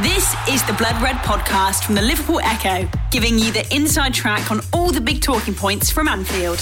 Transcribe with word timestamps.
This 0.00 0.34
is 0.48 0.64
the 0.64 0.72
Blood 0.72 1.00
Red 1.02 1.16
podcast 1.16 1.84
from 1.84 1.94
the 1.94 2.00
Liverpool 2.00 2.40
Echo, 2.42 2.88
giving 3.10 3.38
you 3.38 3.52
the 3.52 3.66
inside 3.72 4.14
track 4.14 4.50
on 4.50 4.62
all 4.72 4.90
the 4.90 5.02
big 5.02 5.20
talking 5.20 5.54
points 5.54 5.90
from 5.90 6.08
Anfield. 6.08 6.58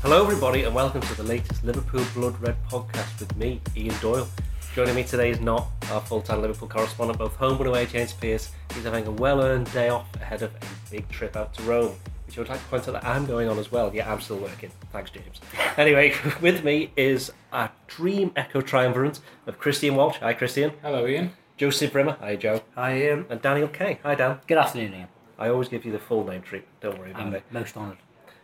Hello, 0.00 0.22
everybody, 0.22 0.64
and 0.64 0.74
welcome 0.74 1.02
to 1.02 1.14
the 1.18 1.22
latest 1.22 1.62
Liverpool 1.64 2.02
Blood 2.14 2.40
Red 2.40 2.56
podcast 2.66 3.20
with 3.20 3.36
me, 3.36 3.60
Ian 3.76 3.94
Doyle. 4.00 4.26
Joining 4.74 4.94
me 4.94 5.04
today 5.04 5.28
is 5.28 5.38
not 5.38 5.68
our 5.90 6.00
full 6.00 6.22
time 6.22 6.40
Liverpool 6.40 6.66
correspondent, 6.66 7.18
both 7.18 7.36
home 7.36 7.58
and 7.58 7.66
away, 7.66 7.84
James 7.84 8.14
Pearce. 8.14 8.50
He's 8.74 8.84
having 8.84 9.06
a 9.06 9.10
well 9.10 9.42
earned 9.42 9.70
day 9.72 9.90
off 9.90 10.08
ahead 10.16 10.42
of 10.42 10.54
a 10.54 10.90
big 10.90 11.06
trip 11.10 11.36
out 11.36 11.52
to 11.54 11.62
Rome, 11.64 11.94
which 12.30 12.38
I 12.38 12.42
would 12.42 12.48
like 12.48 12.60
to 12.62 12.66
point 12.68 12.88
out 12.88 12.92
that 13.02 13.04
I'm 13.04 13.26
going 13.26 13.48
on 13.48 13.58
as 13.58 13.72
well. 13.72 13.90
Yeah, 13.92 14.10
I'm 14.10 14.20
still 14.20 14.36
working. 14.38 14.70
Thanks, 14.92 15.10
James. 15.10 15.40
Anyway, 15.76 16.14
with 16.40 16.62
me 16.62 16.92
is 16.96 17.32
our 17.52 17.72
dream 17.88 18.30
echo 18.36 18.60
triumvirate 18.60 19.18
of 19.46 19.58
Christian 19.58 19.96
Walsh. 19.96 20.18
Hi, 20.18 20.32
Christian. 20.32 20.72
Hello, 20.82 21.06
Ian. 21.06 21.32
Joseph 21.56 21.92
Rimmer. 21.94 22.16
Hi, 22.20 22.36
Joe. 22.36 22.62
Hi, 22.76 22.96
Ian. 22.96 23.26
And 23.28 23.42
Daniel 23.42 23.66
Kay. 23.68 23.98
Hi, 24.04 24.14
Dan. 24.14 24.38
Good 24.46 24.58
afternoon, 24.58 24.94
Ian. 24.94 25.08
I 25.38 25.48
always 25.48 25.68
give 25.68 25.84
you 25.84 25.90
the 25.90 25.98
full 25.98 26.24
name 26.24 26.42
treatment. 26.42 26.80
Don't 26.80 26.98
worry 26.98 27.10
about 27.10 27.22
I'm 27.26 27.34
it. 27.34 27.42
most 27.50 27.76
honoured. 27.76 27.98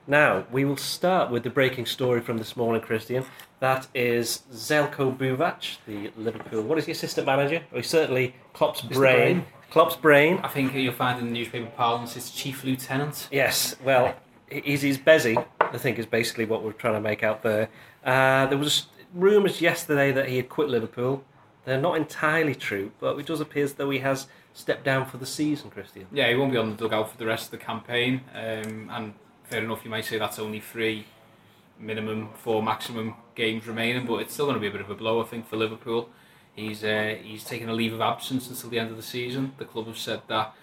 Now, 0.08 0.46
we 0.52 0.64
will 0.64 0.76
start 0.76 1.30
with 1.30 1.42
the 1.42 1.50
breaking 1.50 1.86
story 1.86 2.20
from 2.20 2.38
this 2.38 2.56
morning, 2.56 2.80
Christian. 2.80 3.24
That 3.60 3.86
is 3.94 4.42
Zeljko 4.52 5.16
Buvac, 5.16 5.78
the 5.86 6.10
Liverpool. 6.16 6.62
What 6.62 6.78
is 6.78 6.86
the 6.86 6.92
assistant 6.92 7.26
manager? 7.26 7.62
Well, 7.70 7.80
he's 7.82 7.90
certainly 7.90 8.34
Klopp's 8.52 8.82
brain. 8.82 8.98
Brain. 8.98 9.46
Klopp's 9.70 9.96
brain. 9.96 10.40
I 10.42 10.48
think 10.48 10.74
you'll 10.74 10.92
find 10.92 11.18
in 11.18 11.26
the 11.26 11.32
newspaper 11.32 11.70
parlance 11.76 12.16
it's 12.16 12.30
chief 12.30 12.64
lieutenant. 12.64 13.28
Yes, 13.30 13.76
well, 13.84 14.14
he's 14.50 14.82
his 14.82 14.98
Bezzy, 14.98 15.44
I 15.60 15.78
think, 15.78 15.98
is 15.98 16.06
basically 16.06 16.44
what 16.44 16.62
we're 16.62 16.72
trying 16.72 16.94
to 16.94 17.00
make 17.00 17.22
out 17.22 17.42
there. 17.42 17.68
Uh, 18.04 18.46
there 18.46 18.58
was 18.58 18.86
rumours 19.12 19.60
yesterday 19.60 20.12
that 20.12 20.28
he 20.28 20.36
had 20.36 20.48
quit 20.48 20.68
Liverpool. 20.68 21.24
They're 21.64 21.80
not 21.80 21.96
entirely 21.96 22.54
true, 22.54 22.92
but 23.00 23.18
it 23.18 23.26
does 23.26 23.40
appear 23.40 23.64
as 23.64 23.74
though 23.74 23.90
he 23.90 23.98
has 23.98 24.28
stepped 24.54 24.84
down 24.84 25.04
for 25.06 25.16
the 25.16 25.26
season, 25.26 25.70
Christian. 25.70 26.06
Yeah, 26.12 26.28
he 26.28 26.36
won't 26.36 26.52
be 26.52 26.58
on 26.58 26.70
the 26.70 26.76
dugout 26.76 27.10
for 27.10 27.18
the 27.18 27.26
rest 27.26 27.46
of 27.46 27.50
the 27.58 27.64
campaign. 27.64 28.22
Um, 28.32 28.88
and 28.90 29.14
fair 29.44 29.62
enough, 29.62 29.84
you 29.84 29.90
might 29.90 30.04
say 30.04 30.18
that's 30.18 30.38
only 30.38 30.60
three 30.60 31.06
minimum, 31.78 32.30
four 32.34 32.62
maximum 32.62 33.14
games 33.34 33.66
remaining, 33.66 34.06
but 34.06 34.16
it's 34.16 34.32
still 34.32 34.46
going 34.46 34.54
to 34.54 34.60
be 34.60 34.68
a 34.68 34.70
bit 34.70 34.80
of 34.80 34.90
a 34.90 34.94
blow, 34.94 35.20
I 35.20 35.24
think, 35.24 35.48
for 35.48 35.56
Liverpool. 35.56 36.08
He's 36.56 36.82
uh, 36.82 37.16
he's 37.22 37.44
taken 37.44 37.68
a 37.68 37.74
leave 37.74 37.92
of 37.92 38.00
absence 38.00 38.48
until 38.48 38.70
the 38.70 38.78
end 38.78 38.90
of 38.90 38.96
the 38.96 39.02
season. 39.02 39.52
The 39.58 39.66
club 39.66 39.86
have 39.86 39.98
said 39.98 40.22
that 40.28 40.54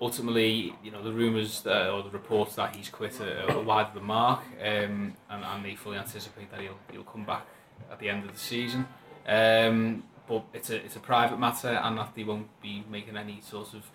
ultimately, 0.00 0.74
you 0.82 0.90
know, 0.90 1.02
the 1.02 1.12
rumours 1.12 1.66
or 1.66 2.02
the 2.02 2.10
reports 2.10 2.54
that 2.54 2.74
he's 2.76 2.88
quit 2.88 3.20
are, 3.20 3.50
are 3.50 3.60
wide 3.60 3.88
of 3.88 3.94
the 3.94 4.00
mark, 4.00 4.40
um, 4.60 5.14
and, 5.28 5.44
and 5.44 5.64
they 5.64 5.74
fully 5.74 5.98
anticipate 5.98 6.50
that 6.52 6.60
he'll 6.60 6.78
he'll 6.92 7.02
come 7.02 7.24
back 7.24 7.44
at 7.90 7.98
the 7.98 8.08
end 8.08 8.24
of 8.24 8.32
the 8.32 8.38
season. 8.38 8.86
Um, 9.26 10.04
but 10.28 10.44
it's 10.54 10.70
a 10.70 10.76
it's 10.76 10.96
a 10.96 11.00
private 11.00 11.38
matter, 11.38 11.68
and 11.68 11.98
that 11.98 12.14
they 12.14 12.24
won't 12.24 12.60
be 12.62 12.84
making 12.88 13.16
any 13.16 13.40
sort 13.40 13.74
of 13.74 13.90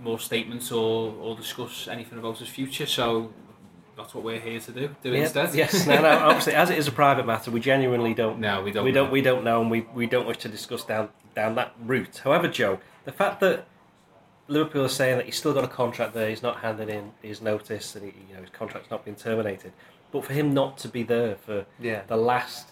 more 0.00 0.18
statements 0.18 0.72
or, 0.72 1.14
or 1.20 1.36
discuss 1.36 1.88
anything 1.88 2.18
about 2.18 2.38
his 2.38 2.48
future. 2.48 2.86
So 2.86 3.30
that's 3.98 4.14
what 4.14 4.24
we're 4.24 4.40
here 4.40 4.60
to 4.60 4.72
do. 4.72 4.88
Do 5.02 5.10
Yeah, 5.12 5.22
instead. 5.24 5.54
Yes, 5.54 5.86
no, 5.86 6.00
no. 6.00 6.08
Obviously, 6.28 6.54
as 6.54 6.70
it 6.70 6.78
is 6.78 6.88
a 6.88 6.92
private 6.92 7.26
matter, 7.26 7.50
we 7.50 7.60
genuinely 7.60 8.14
don't 8.14 8.38
No, 8.40 8.62
we 8.62 8.70
don't. 8.72 8.84
we 8.84 8.92
don't 8.92 9.06
know. 9.08 9.12
we 9.12 9.20
don't 9.20 9.44
know 9.44 9.60
and 9.60 9.70
we, 9.70 9.80
we 9.94 10.06
don't 10.06 10.26
wish 10.26 10.38
to 10.38 10.48
discuss 10.48 10.84
down 10.84 11.10
down 11.34 11.54
that 11.56 11.74
route. 11.84 12.22
However, 12.24 12.48
Joe, 12.48 12.78
the 13.04 13.12
fact 13.12 13.40
that 13.40 13.66
Liverpool 14.48 14.84
are 14.84 14.88
saying 14.88 15.18
that 15.18 15.26
he's 15.26 15.36
still 15.36 15.52
got 15.52 15.64
a 15.64 15.68
contract 15.68 16.14
there, 16.14 16.28
he's 16.30 16.42
not 16.42 16.60
handed 16.60 16.88
in 16.88 17.12
his 17.22 17.42
notice, 17.42 17.94
and 17.94 18.04
he, 18.06 18.14
you 18.28 18.34
know 18.34 18.40
his 18.40 18.50
contract's 18.50 18.90
not 18.90 19.04
been 19.04 19.14
terminated. 19.14 19.72
But 20.10 20.24
for 20.24 20.32
him 20.32 20.54
not 20.54 20.78
to 20.78 20.88
be 20.88 21.02
there 21.02 21.36
for 21.36 21.66
Yeah. 21.78 22.02
the 22.06 22.16
last 22.16 22.68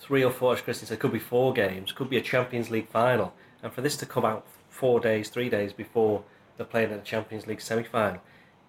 three 0.00 0.24
or 0.24 0.30
four, 0.30 0.54
as 0.54 0.60
Christian 0.62 0.86
said, 0.86 1.00
could 1.00 1.12
be 1.12 1.18
four 1.18 1.52
games, 1.52 1.92
could 1.92 2.08
be 2.08 2.16
a 2.16 2.22
Champions 2.22 2.70
League 2.70 2.88
final, 2.88 3.34
and 3.62 3.72
for 3.72 3.82
this 3.82 3.96
to 3.98 4.06
come 4.06 4.24
out 4.24 4.46
four 4.70 5.00
days, 5.00 5.28
three 5.28 5.50
days 5.50 5.72
before 5.72 6.22
they're 6.56 6.64
playing 6.66 6.90
in 6.92 6.98
the 6.98 7.04
Champions 7.04 7.46
League 7.46 7.60
semi-final, 7.60 8.20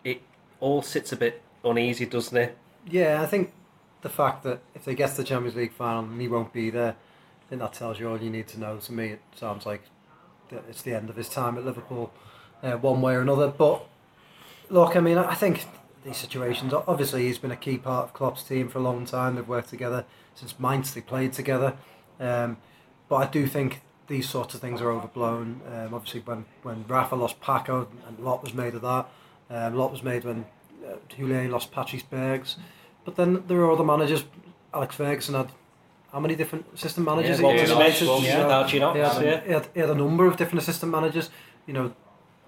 it 0.04 0.22
all 0.60 0.82
sits 0.82 1.12
a 1.14 1.16
bit 1.16 1.42
uneasy, 1.64 2.06
doesn't 2.06 2.38
it? 2.38 2.58
Yeah, 2.88 3.22
I 3.22 3.26
think 3.26 3.54
the 4.02 4.10
fact 4.10 4.44
that 4.44 4.60
if 4.74 4.86
they 4.86 4.96
get 4.96 5.12
to 5.12 5.18
the 5.18 5.24
Champions 5.24 5.56
League 5.56 5.74
final 5.74 6.04
and 6.04 6.20
he 6.20 6.28
won't 6.28 6.54
be 6.54 6.70
there, 6.70 6.92
I 6.92 7.50
think 7.50 7.62
that 7.62 7.74
tells 7.74 8.00
you 8.00 8.10
all 8.10 8.22
you 8.22 8.30
need 8.30 8.48
to 8.50 8.60
know. 8.60 8.78
To 8.78 8.94
me, 8.94 9.08
it 9.10 9.22
sounds 9.36 9.66
like 9.66 9.84
it's 10.52 10.82
the 10.82 10.94
end 10.94 11.10
of 11.10 11.16
his 11.16 11.30
time 11.30 11.58
at 11.58 11.66
Liverpool, 11.66 12.12
uh, 12.64 12.74
one 12.74 13.02
way 13.02 13.16
or 13.16 13.22
another. 13.22 13.48
But 13.48 13.86
look, 14.70 14.96
I 14.96 15.00
mean, 15.00 15.18
I 15.18 15.36
think 15.36 15.66
these 16.06 16.18
situations. 16.18 16.74
Obviously, 16.74 17.26
he's 17.26 17.38
been 17.38 17.52
a 17.52 17.58
key 17.58 17.78
part 17.78 18.06
of 18.06 18.14
Klopp's 18.14 18.44
team 18.44 18.70
for 18.70 18.80
a 18.80 18.82
long 18.82 19.06
time. 19.06 19.36
They've 19.36 19.48
worked 19.48 19.70
together 19.70 20.06
since 20.36 20.60
Mainz. 20.60 20.94
They 20.94 21.02
played 21.02 21.34
together, 21.34 21.76
um, 22.20 22.58
but 23.08 23.16
I 23.16 23.26
do 23.26 23.48
think 23.48 23.82
these 24.08 24.28
sorts 24.28 24.56
of 24.56 24.62
things 24.62 24.82
are 24.82 24.92
overblown. 24.92 25.62
Um, 25.72 25.94
obviously, 25.94 26.22
when 26.22 26.46
when 26.64 26.86
Rafa 26.88 27.16
lost 27.16 27.42
Paco, 27.42 27.88
and 28.08 28.20
a 28.20 28.22
lot 28.22 28.44
was 28.44 28.54
made 28.54 28.76
of 28.76 28.82
that. 28.82 29.10
Um, 29.50 29.74
a 29.74 29.78
lot 29.78 29.92
was 29.92 30.04
made 30.04 30.24
when 30.24 30.46
uh, 30.90 30.96
Houllier 31.18 31.50
lost 31.50 31.72
Patrice 31.72 32.04
Bergues. 32.04 32.58
But 33.06 33.16
then 33.16 33.44
there 33.48 33.60
are 33.60 33.72
other 33.72 33.84
managers. 33.84 34.24
Alex 34.74 34.96
Ferguson 34.96 35.36
had 35.36 35.52
how 36.12 36.20
many 36.20 36.36
different 36.36 36.66
assistant 36.74 37.06
managers? 37.06 37.40
Yeah, 37.40 37.52
he 37.52 37.60
had? 37.60 37.68
Smith, 37.68 38.02
yeah, 38.24 38.68
he, 38.68 38.80
had, 38.80 39.24
yeah. 39.24 39.42
he, 39.46 39.52
had, 39.52 39.68
he 39.74 39.80
had 39.80 39.90
a 39.90 39.96
number 39.96 40.26
of 40.26 40.38
different 40.38 40.62
assistant 40.62 40.92
managers. 40.92 41.30
You 41.68 41.74
know, 41.74 41.94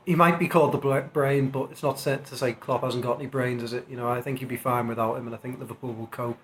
he 0.06 0.16
might 0.16 0.40
be 0.40 0.48
called 0.48 0.72
the 0.72 1.02
brain, 1.14 1.50
but 1.50 1.72
it's 1.72 1.84
not 1.84 2.00
said 2.00 2.26
to 2.26 2.36
say 2.36 2.54
Klopp 2.54 2.84
hasn't 2.84 3.04
got 3.04 3.20
any 3.20 3.28
brains, 3.28 3.62
is 3.62 3.74
it? 3.74 3.86
You 3.90 3.98
know, 3.98 4.10
I 4.10 4.22
think 4.22 4.40
he'd 4.40 4.48
be 4.48 4.58
fine 4.58 4.88
without 4.88 5.16
him, 5.16 5.28
and 5.28 5.36
I 5.36 5.38
think 5.38 5.60
Liverpool 5.60 5.94
will 5.94 6.08
cope. 6.08 6.40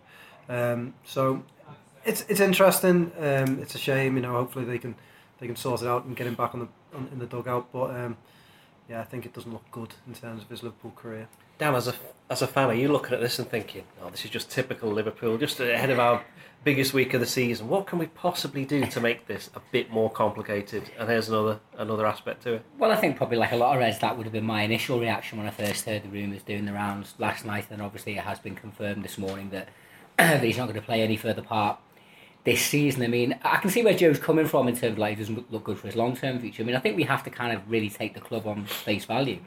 Um, 0.48 0.94
so 1.04 1.44
it's 2.06 2.24
it's 2.30 2.40
interesting. 2.40 3.12
Um, 3.20 3.60
it's 3.62 3.74
a 3.74 3.80
shame. 3.80 4.16
You 4.16 4.22
know, 4.22 4.34
hopefully 4.34 4.66
they 4.66 4.78
can 4.78 4.96
they 5.40 5.48
can 5.48 5.56
sort 5.56 5.82
it 5.82 5.88
out 5.88 6.06
and 6.06 6.16
get 6.16 6.28
him 6.28 6.36
back 6.36 6.54
on 6.54 6.62
the 6.62 6.68
on, 6.96 7.10
in 7.12 7.20
the 7.20 7.26
dugout. 7.26 7.72
But 7.72 7.96
um, 7.96 8.18
yeah, 8.88 9.02
I 9.02 9.06
think 9.06 9.26
it 9.26 9.34
doesn't 9.34 9.52
look 9.52 9.70
good 9.72 9.96
in 10.06 10.14
terms 10.14 10.44
of 10.44 10.50
his 10.50 10.62
Liverpool 10.62 10.94
career. 10.96 11.28
Dan, 11.58 11.76
as 11.76 11.88
a 11.88 11.96
as 12.30 12.42
a 12.42 12.48
fan, 12.48 12.70
are 12.70 12.74
you 12.74 12.90
looking 12.90 13.14
at 13.14 13.22
this 13.22 13.40
and 13.40 13.50
thinking, 13.50 13.84
"Oh, 14.02 14.10
this 14.10 14.26
is 14.26 14.32
just 14.32 14.52
typical 14.52 14.92
Liverpool, 14.92 15.38
just 15.38 15.60
ahead 15.60 15.90
of 15.90 15.98
our 15.98 16.24
biggest 16.64 16.94
week 16.94 17.14
of 17.14 17.22
the 17.22 17.26
season. 17.26 17.70
What 17.70 17.88
can 17.88 18.00
we 18.00 18.08
possibly 18.08 18.66
do 18.66 18.86
to 18.86 19.00
make 19.00 19.28
this 19.28 19.50
a 19.56 19.62
bit 19.72 19.90
more 19.90 20.12
complicated?" 20.12 20.92
And 21.00 21.10
here's 21.10 21.30
another 21.30 21.60
another 21.78 22.06
aspect 22.06 22.44
to 22.44 22.56
it. 22.56 22.66
Well, 22.78 22.92
I 22.92 22.96
think 22.98 23.18
probably 23.18 23.38
like 23.38 23.54
a 23.54 23.56
lot 23.56 23.74
of 23.74 23.80
Reds, 23.80 24.00
that 24.00 24.18
would 24.18 24.26
have 24.26 24.34
been 24.34 24.46
my 24.46 24.62
initial 24.64 25.00
reaction 25.00 25.38
when 25.38 25.48
I 25.48 25.52
first 25.52 25.86
heard 25.86 26.04
the 26.04 26.10
rumours 26.10 26.44
doing 26.44 26.66
the 26.66 26.74
rounds 26.74 27.16
last 27.18 27.46
night. 27.46 27.68
And 27.72 27.82
obviously, 27.82 28.18
it 28.18 28.24
has 28.24 28.40
been 28.40 28.56
confirmed 28.56 29.04
this 29.04 29.18
morning 29.18 29.50
that, 29.52 29.70
that 30.18 30.44
he's 30.44 30.58
not 30.58 30.66
going 30.66 30.80
to 30.80 30.86
play 30.86 31.02
any 31.02 31.18
further 31.18 31.42
part 31.42 31.80
this 32.44 32.62
season. 32.62 33.02
I 33.04 33.08
mean, 33.08 33.40
I 33.44 33.58
can 33.58 33.72
see 33.72 33.84
where 33.84 33.96
Joe's 33.96 34.20
coming 34.20 34.46
from 34.46 34.68
in 34.68 34.76
terms 34.76 34.94
of 34.94 34.98
like, 35.00 35.14
it 35.14 35.20
doesn't 35.20 35.52
look 35.52 35.64
good 35.64 35.80
for 35.80 35.88
his 35.88 35.96
long 35.96 36.16
term 36.16 36.40
future. 36.40 36.62
I 36.62 36.66
mean, 36.66 36.76
I 36.76 36.80
think 36.80 36.98
we 36.98 37.04
have 37.04 37.24
to 37.24 37.30
kind 37.30 37.56
of 37.56 37.70
really 37.70 37.90
take 37.90 38.14
the 38.14 38.22
club 38.22 38.46
on 38.46 38.66
face 38.66 39.06
value. 39.06 39.40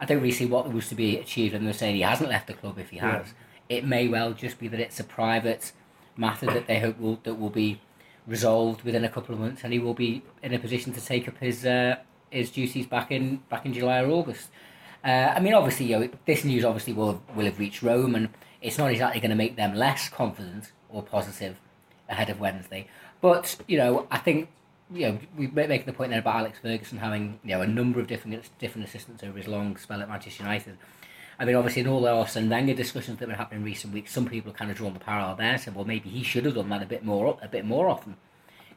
I 0.00 0.06
don't 0.06 0.18
really 0.18 0.32
see 0.32 0.46
what 0.46 0.72
was 0.72 0.88
to 0.88 0.94
be 0.94 1.18
achieved, 1.18 1.54
and 1.54 1.66
they're 1.66 1.74
saying 1.74 1.96
he 1.96 2.02
hasn't 2.02 2.30
left 2.30 2.46
the 2.46 2.54
club 2.54 2.78
if 2.78 2.90
he 2.90 2.98
has. 2.98 3.34
It 3.68 3.84
may 3.84 4.08
well 4.08 4.32
just 4.32 4.58
be 4.58 4.66
that 4.68 4.80
it's 4.80 4.98
a 4.98 5.04
private 5.04 5.72
matter 6.16 6.46
that 6.46 6.66
they 6.66 6.80
hope 6.80 6.98
will 6.98 7.20
that 7.24 7.34
will 7.34 7.50
be 7.50 7.80
resolved 8.26 8.82
within 8.82 9.04
a 9.04 9.08
couple 9.08 9.34
of 9.34 9.40
months, 9.40 9.62
and 9.62 9.72
he 9.72 9.78
will 9.78 9.94
be 9.94 10.22
in 10.42 10.54
a 10.54 10.58
position 10.58 10.92
to 10.94 11.04
take 11.04 11.28
up 11.28 11.36
his 11.38 11.66
uh, 11.66 11.96
his 12.30 12.50
duties 12.50 12.86
back 12.86 13.10
in 13.10 13.42
back 13.50 13.66
in 13.66 13.72
July 13.72 14.02
or 14.02 14.10
August. 14.10 14.48
Uh, 15.04 15.32
I 15.36 15.40
mean, 15.40 15.54
obviously, 15.54 15.86
you 15.86 15.98
know, 15.98 16.08
this 16.26 16.44
news 16.44 16.64
obviously 16.64 16.92
will 16.92 17.12
have, 17.12 17.36
will 17.36 17.44
have 17.46 17.58
reached 17.58 17.82
Rome, 17.82 18.14
and 18.14 18.28
it's 18.60 18.78
not 18.78 18.90
exactly 18.90 19.20
going 19.20 19.30
to 19.30 19.36
make 19.36 19.56
them 19.56 19.74
less 19.74 20.08
confident 20.08 20.72
or 20.88 21.02
positive 21.02 21.56
ahead 22.08 22.28
of 22.28 22.40
Wednesday. 22.40 22.86
But 23.20 23.56
you 23.66 23.78
know, 23.78 24.06
I 24.10 24.18
think 24.18 24.48
you 24.92 25.06
know 25.06 25.18
we 25.36 25.46
making 25.46 25.86
the 25.86 25.92
point 25.92 26.10
there 26.10 26.20
about 26.20 26.36
Alex 26.36 26.58
Ferguson 26.60 26.98
having 26.98 27.38
you 27.44 27.50
know 27.50 27.62
a 27.62 27.66
number 27.66 28.00
of 28.00 28.06
different 28.06 28.48
different 28.58 28.86
assistants 28.86 29.22
over 29.22 29.38
his 29.38 29.48
long 29.48 29.76
spell 29.76 30.00
at 30.02 30.08
Manchester 30.08 30.42
United. 30.42 30.76
I 31.38 31.46
mean, 31.46 31.56
obviously, 31.56 31.80
in 31.80 31.88
all 31.88 32.02
the 32.02 32.12
Arsene 32.12 32.50
Wenger 32.50 32.74
discussions 32.74 33.18
that 33.18 33.22
have 33.22 33.28
been 33.30 33.38
happening 33.38 33.60
in 33.60 33.64
recent 33.64 33.94
weeks, 33.94 34.12
some 34.12 34.26
people 34.26 34.50
have 34.50 34.58
kind 34.58 34.70
of 34.70 34.76
drawn 34.76 34.92
the 34.92 35.00
parallel 35.00 35.36
there, 35.36 35.56
saying, 35.56 35.74
well, 35.74 35.86
maybe 35.86 36.10
he 36.10 36.22
should 36.22 36.44
have 36.44 36.54
done 36.54 36.68
that 36.68 36.82
a 36.82 36.86
bit 36.86 37.02
more, 37.02 37.38
a 37.40 37.48
bit 37.48 37.64
more 37.64 37.88
often, 37.88 38.16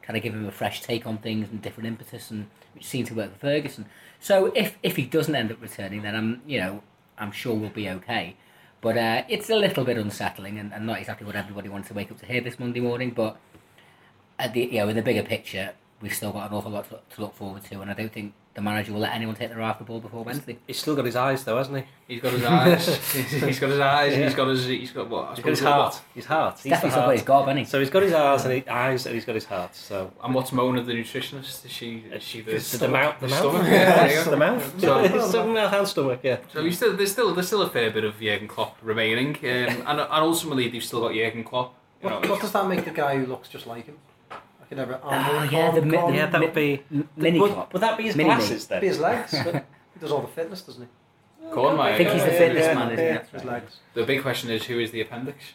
kind 0.00 0.16
of 0.16 0.22
give 0.22 0.32
him 0.32 0.46
a 0.46 0.50
fresh 0.50 0.80
take 0.80 1.06
on 1.06 1.18
things 1.18 1.50
and 1.50 1.60
different 1.60 1.86
impetus, 1.86 2.30
and 2.30 2.46
which 2.72 2.86
seemed 2.86 3.08
to 3.08 3.14
work 3.14 3.32
for 3.32 3.38
Ferguson. 3.38 3.84
So 4.18 4.46
if 4.54 4.78
if 4.82 4.96
he 4.96 5.04
doesn't 5.04 5.34
end 5.34 5.52
up 5.52 5.60
returning, 5.60 6.02
then 6.02 6.16
I'm 6.16 6.40
you 6.46 6.58
know 6.58 6.82
I'm 7.18 7.32
sure 7.32 7.54
we'll 7.54 7.68
be 7.68 7.90
okay. 7.90 8.36
But 8.80 8.96
uh, 8.96 9.24
it's 9.28 9.50
a 9.50 9.56
little 9.56 9.84
bit 9.84 9.96
unsettling 9.96 10.58
and, 10.58 10.72
and 10.72 10.86
not 10.86 10.98
exactly 10.98 11.26
what 11.26 11.36
everybody 11.36 11.68
wanted 11.68 11.88
to 11.88 11.94
wake 11.94 12.10
up 12.10 12.20
to 12.20 12.26
hear 12.26 12.40
this 12.40 12.58
Monday 12.58 12.80
morning. 12.80 13.10
But 13.10 13.38
at 14.38 14.54
the 14.54 14.62
you 14.62 14.78
know 14.78 14.88
in 14.88 14.96
the 14.96 15.02
bigger 15.02 15.22
picture, 15.22 15.72
we've 16.00 16.14
still 16.14 16.32
got 16.32 16.50
an 16.50 16.56
awful 16.56 16.70
lot 16.70 16.88
to, 16.90 16.98
to 17.14 17.20
look 17.22 17.34
forward 17.34 17.64
to, 17.64 17.80
and 17.80 17.90
I 17.90 17.94
don't 17.94 18.12
think 18.12 18.34
the 18.54 18.62
manager 18.62 18.92
will 18.92 19.00
let 19.00 19.12
anyone 19.12 19.34
take 19.34 19.48
their 19.48 19.60
eye 19.60 19.70
off 19.70 19.78
the 19.78 19.84
ball 19.84 19.98
before 19.98 20.22
Wednesday. 20.22 20.56
He's 20.68 20.78
still 20.78 20.94
got 20.94 21.04
his 21.06 21.16
eyes, 21.16 21.42
though, 21.42 21.56
hasn't 21.56 21.76
he? 21.78 22.14
He's 22.14 22.22
got 22.22 22.32
his 22.34 22.44
eyes. 22.44 22.86
he's 23.12 23.58
got 23.58 23.70
his 23.70 23.80
eyes. 23.80 24.12
Yeah. 24.16 24.24
He's 24.26 24.34
got 24.36 24.46
his. 24.46 24.64
He's 24.66 24.92
got 24.92 25.08
what? 25.10 25.24
I 25.24 25.30
He's 25.34 25.38
got 25.44 25.50
his 25.50 25.58
suppose 25.58 25.72
heart. 25.72 26.00
His 26.14 26.24
heart. 26.26 26.54
He's 26.60 26.70
Definitely 26.70 26.90
the 26.90 26.94
somebody's 26.94 27.20
heart. 27.20 27.26
gob, 27.26 27.46
hasn't 27.46 27.58
he? 27.58 27.64
So 27.64 27.80
he's 27.80 27.90
got 27.90 28.02
his 28.04 28.12
eyes 28.12 28.44
and 28.44 28.54
his 28.54 28.68
eyes, 28.68 29.06
and 29.06 29.14
he's 29.16 29.24
got 29.24 29.34
his 29.34 29.44
heart. 29.46 29.74
So 29.74 30.12
And 30.22 30.34
what's 30.34 30.52
Mona 30.52 30.82
the 30.84 30.92
nutritionist? 30.92 31.64
Is 31.66 31.72
she? 31.72 32.04
Is 32.12 32.22
she 32.22 32.42
the, 32.42 32.54
it's 32.54 32.70
the 32.78 32.86
mouth, 32.86 33.18
the 33.18 33.26
mouth, 33.26 33.38
stomach? 33.40 33.62
yeah, 33.66 33.72
Yeah, 33.72 33.96
there 33.96 34.10
you 34.10 34.14
it's 34.18 34.24
go. 34.24 34.30
the 34.30 34.36
mouth, 34.36 34.74
So- 34.80 34.98
It's 35.04 35.32
the 35.32 35.44
mouth 35.46 35.72
and 35.72 35.88
stomach. 35.88 36.20
Yeah. 36.22 36.36
So 36.52 36.60
you 36.60 36.70
still, 36.70 36.96
there's 36.96 37.10
still 37.10 37.34
there's 37.34 37.48
still 37.48 37.62
a 37.62 37.70
fair 37.70 37.90
bit 37.90 38.04
of 38.04 38.20
Jurgen 38.20 38.46
Klopp 38.46 38.76
remaining, 38.82 39.34
um, 39.36 39.42
and 39.44 39.86
and 39.88 40.08
ultimately 40.10 40.68
they've 40.68 40.84
still 40.84 41.00
got 41.00 41.12
Jurgen 41.14 41.42
Klopp. 41.42 41.74
You 42.04 42.08
know, 42.10 42.20
What, 42.20 42.28
what 42.30 42.40
does 42.40 42.52
that 42.52 42.68
make 42.68 42.84
the 42.84 42.92
guy 42.92 43.16
who 43.18 43.26
looks 43.26 43.48
just 43.48 43.66
like 43.66 43.86
him? 43.86 43.96
I 44.64 44.68
could 44.68 44.78
never. 44.78 45.00
Oh, 45.02 45.48
yeah, 45.50 45.70
the 45.72 45.82
mi- 45.82 46.16
Yeah, 46.16 46.26
that 46.26 46.40
would 46.40 46.54
be. 46.54 46.82
M- 46.90 47.08
mini 47.16 47.38
would, 47.38 47.52
Klopp. 47.52 47.72
would 47.72 47.82
that 47.82 47.98
be 47.98 48.04
his 48.04 48.16
Mini 48.16 48.30
me. 48.30 48.34
glasses 48.36 48.66
then? 48.66 48.80
Be 48.80 48.86
his 48.88 48.98
legs. 48.98 49.34
but 49.44 49.54
he 49.54 50.00
does 50.00 50.10
all 50.10 50.22
the 50.22 50.28
fitness, 50.28 50.62
doesn't 50.62 50.82
he? 50.82 51.48
Kornmayer. 51.50 51.80
I 51.80 51.96
think 51.98 52.10
he's 52.10 52.24
the 52.24 52.30
fitness 52.30 52.64
yeah, 52.66 52.74
man, 52.74 52.92
isn't 52.92 53.04
yeah. 53.04 53.22
he? 53.30 53.36
His 53.36 53.44
legs. 53.44 53.76
The 53.92 54.04
big 54.04 54.22
question 54.22 54.50
is 54.50 54.64
who 54.64 54.78
is 54.80 54.90
the 54.90 55.02
appendix? 55.02 55.52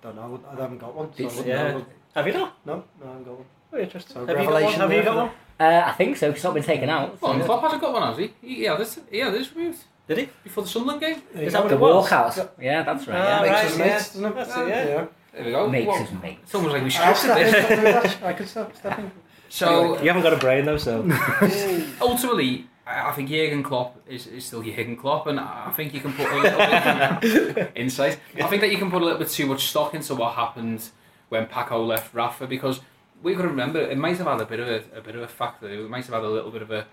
I 0.00 0.06
don't 0.06 0.16
know. 0.16 0.40
I 0.48 0.60
haven't 0.60 0.78
got 0.78 0.94
one. 0.94 1.12
So 1.16 1.24
I 1.24 1.26
wouldn't 1.26 1.46
yeah. 1.46 1.72
know. 1.72 1.86
Have 2.14 2.26
you 2.28 2.32
not? 2.32 2.56
No, 2.64 2.84
no, 3.00 3.06
I 3.06 3.08
haven't 3.08 3.24
got 3.24 3.34
one. 3.34 3.46
Oh, 3.72 3.78
interesting. 3.78 4.14
So 4.14 4.26
have 4.26 4.28
you 4.28 4.34
got 4.36 4.44
one? 4.44 4.54
revelation 4.54 4.80
Have 4.80 4.92
you 4.92 5.02
got 5.02 5.16
one? 5.16 5.30
Uh, 5.60 5.82
I 5.86 5.92
think 5.92 6.16
so. 6.16 6.30
It's 6.30 6.44
not 6.44 6.54
been 6.54 6.62
taken 6.62 6.88
out. 6.88 7.20
Well, 7.20 7.38
so- 7.40 7.44
Klopp 7.44 7.62
hasn't 7.62 7.80
got 7.82 7.92
one, 7.92 8.02
has 8.02 8.16
he? 8.18 8.32
he 8.40 8.64
yeah, 8.64 8.76
this, 8.76 9.00
yeah, 9.10 9.30
this 9.30 9.54
removed 9.54 9.82
Did 10.06 10.18
he? 10.18 10.28
before 10.44 10.62
the 10.62 10.68
Sunderland 10.70 11.00
game. 11.00 11.20
Is 11.34 11.52
that 11.52 11.62
what 11.64 11.68
The 11.68 11.74
it 11.74 11.80
was? 11.80 12.08
walkout. 12.08 12.50
Yeah, 12.60 12.82
that's 12.84 13.08
right. 13.08 13.18
Ah, 13.18 13.44
yeah. 13.44 13.50
right, 13.50 13.64
Makes 13.64 13.78
yeah. 13.78 13.84
mates, 13.84 14.08
doesn't 14.10 14.24
it? 14.24 14.34
That's 14.36 14.56
it, 14.56 14.68
yeah. 14.68 14.84
yeah. 14.86 15.06
There 15.32 15.44
we 15.44 15.50
go. 15.50 15.68
Makes 15.68 15.86
Well, 15.86 16.02
us 16.02 16.10
mates. 16.22 16.40
It's 16.44 16.54
almost 16.54 16.72
like 16.74 16.82
we 16.84 16.90
I'll 16.96 17.14
scripted 17.14 17.16
step 17.16 17.36
in, 17.38 17.42
this. 17.42 17.64
step 17.64 17.70
in, 17.78 17.84
Rich. 18.10 18.22
I 18.22 18.32
can 18.32 18.46
step, 18.46 18.76
step 18.76 18.98
in. 18.98 19.10
So 19.50 20.00
You 20.02 20.08
haven't 20.08 20.22
got 20.22 20.32
a 20.32 20.36
brain 20.36 20.64
though, 20.64 20.76
so. 20.76 21.02
ultimately, 22.00 22.66
I 22.86 23.08
I 23.10 23.12
think 23.12 23.28
Jurgen 23.28 23.62
Klopp 23.62 23.96
is, 24.08 24.26
is 24.26 24.44
still 24.44 24.62
Jurgen 24.62 24.96
Klopp, 24.96 25.26
and 25.26 25.38
I 25.40 25.70
think 25.76 25.92
you 25.94 26.00
can 26.00 26.12
put 26.12 26.26
a 26.26 26.36
little 26.36 27.52
bit 27.54 27.72
insight. 27.76 28.18
I 28.42 28.46
think 28.48 28.60
that 28.62 28.70
you 28.70 28.78
can 28.78 28.90
put 28.90 29.02
a 29.02 29.04
little 29.04 29.18
bit 29.18 29.28
too 29.28 29.46
much 29.46 29.66
stock 29.66 29.94
into 29.94 30.14
what 30.14 30.34
happened 30.34 30.88
when 31.28 31.46
Paco 31.46 31.84
left 31.84 32.14
Rafa 32.14 32.46
because 32.46 32.80
we 33.22 33.34
got 33.34 33.42
to 33.42 33.48
remember 33.48 33.80
it 33.80 33.98
might 33.98 34.16
have 34.16 34.26
had 34.26 34.40
a 34.40 34.46
bit 34.46 34.60
of 34.60 34.68
a, 34.68 34.98
a 34.98 35.00
bit 35.02 35.14
of 35.16 35.22
a 35.22 35.28
factor. 35.28 35.68
It 35.68 35.88
might 35.90 36.04
have 36.06 36.14
had 36.14 36.24
a 36.24 36.28
little 36.28 36.50
bit 36.50 36.62
of 36.62 36.70
a 36.70 36.86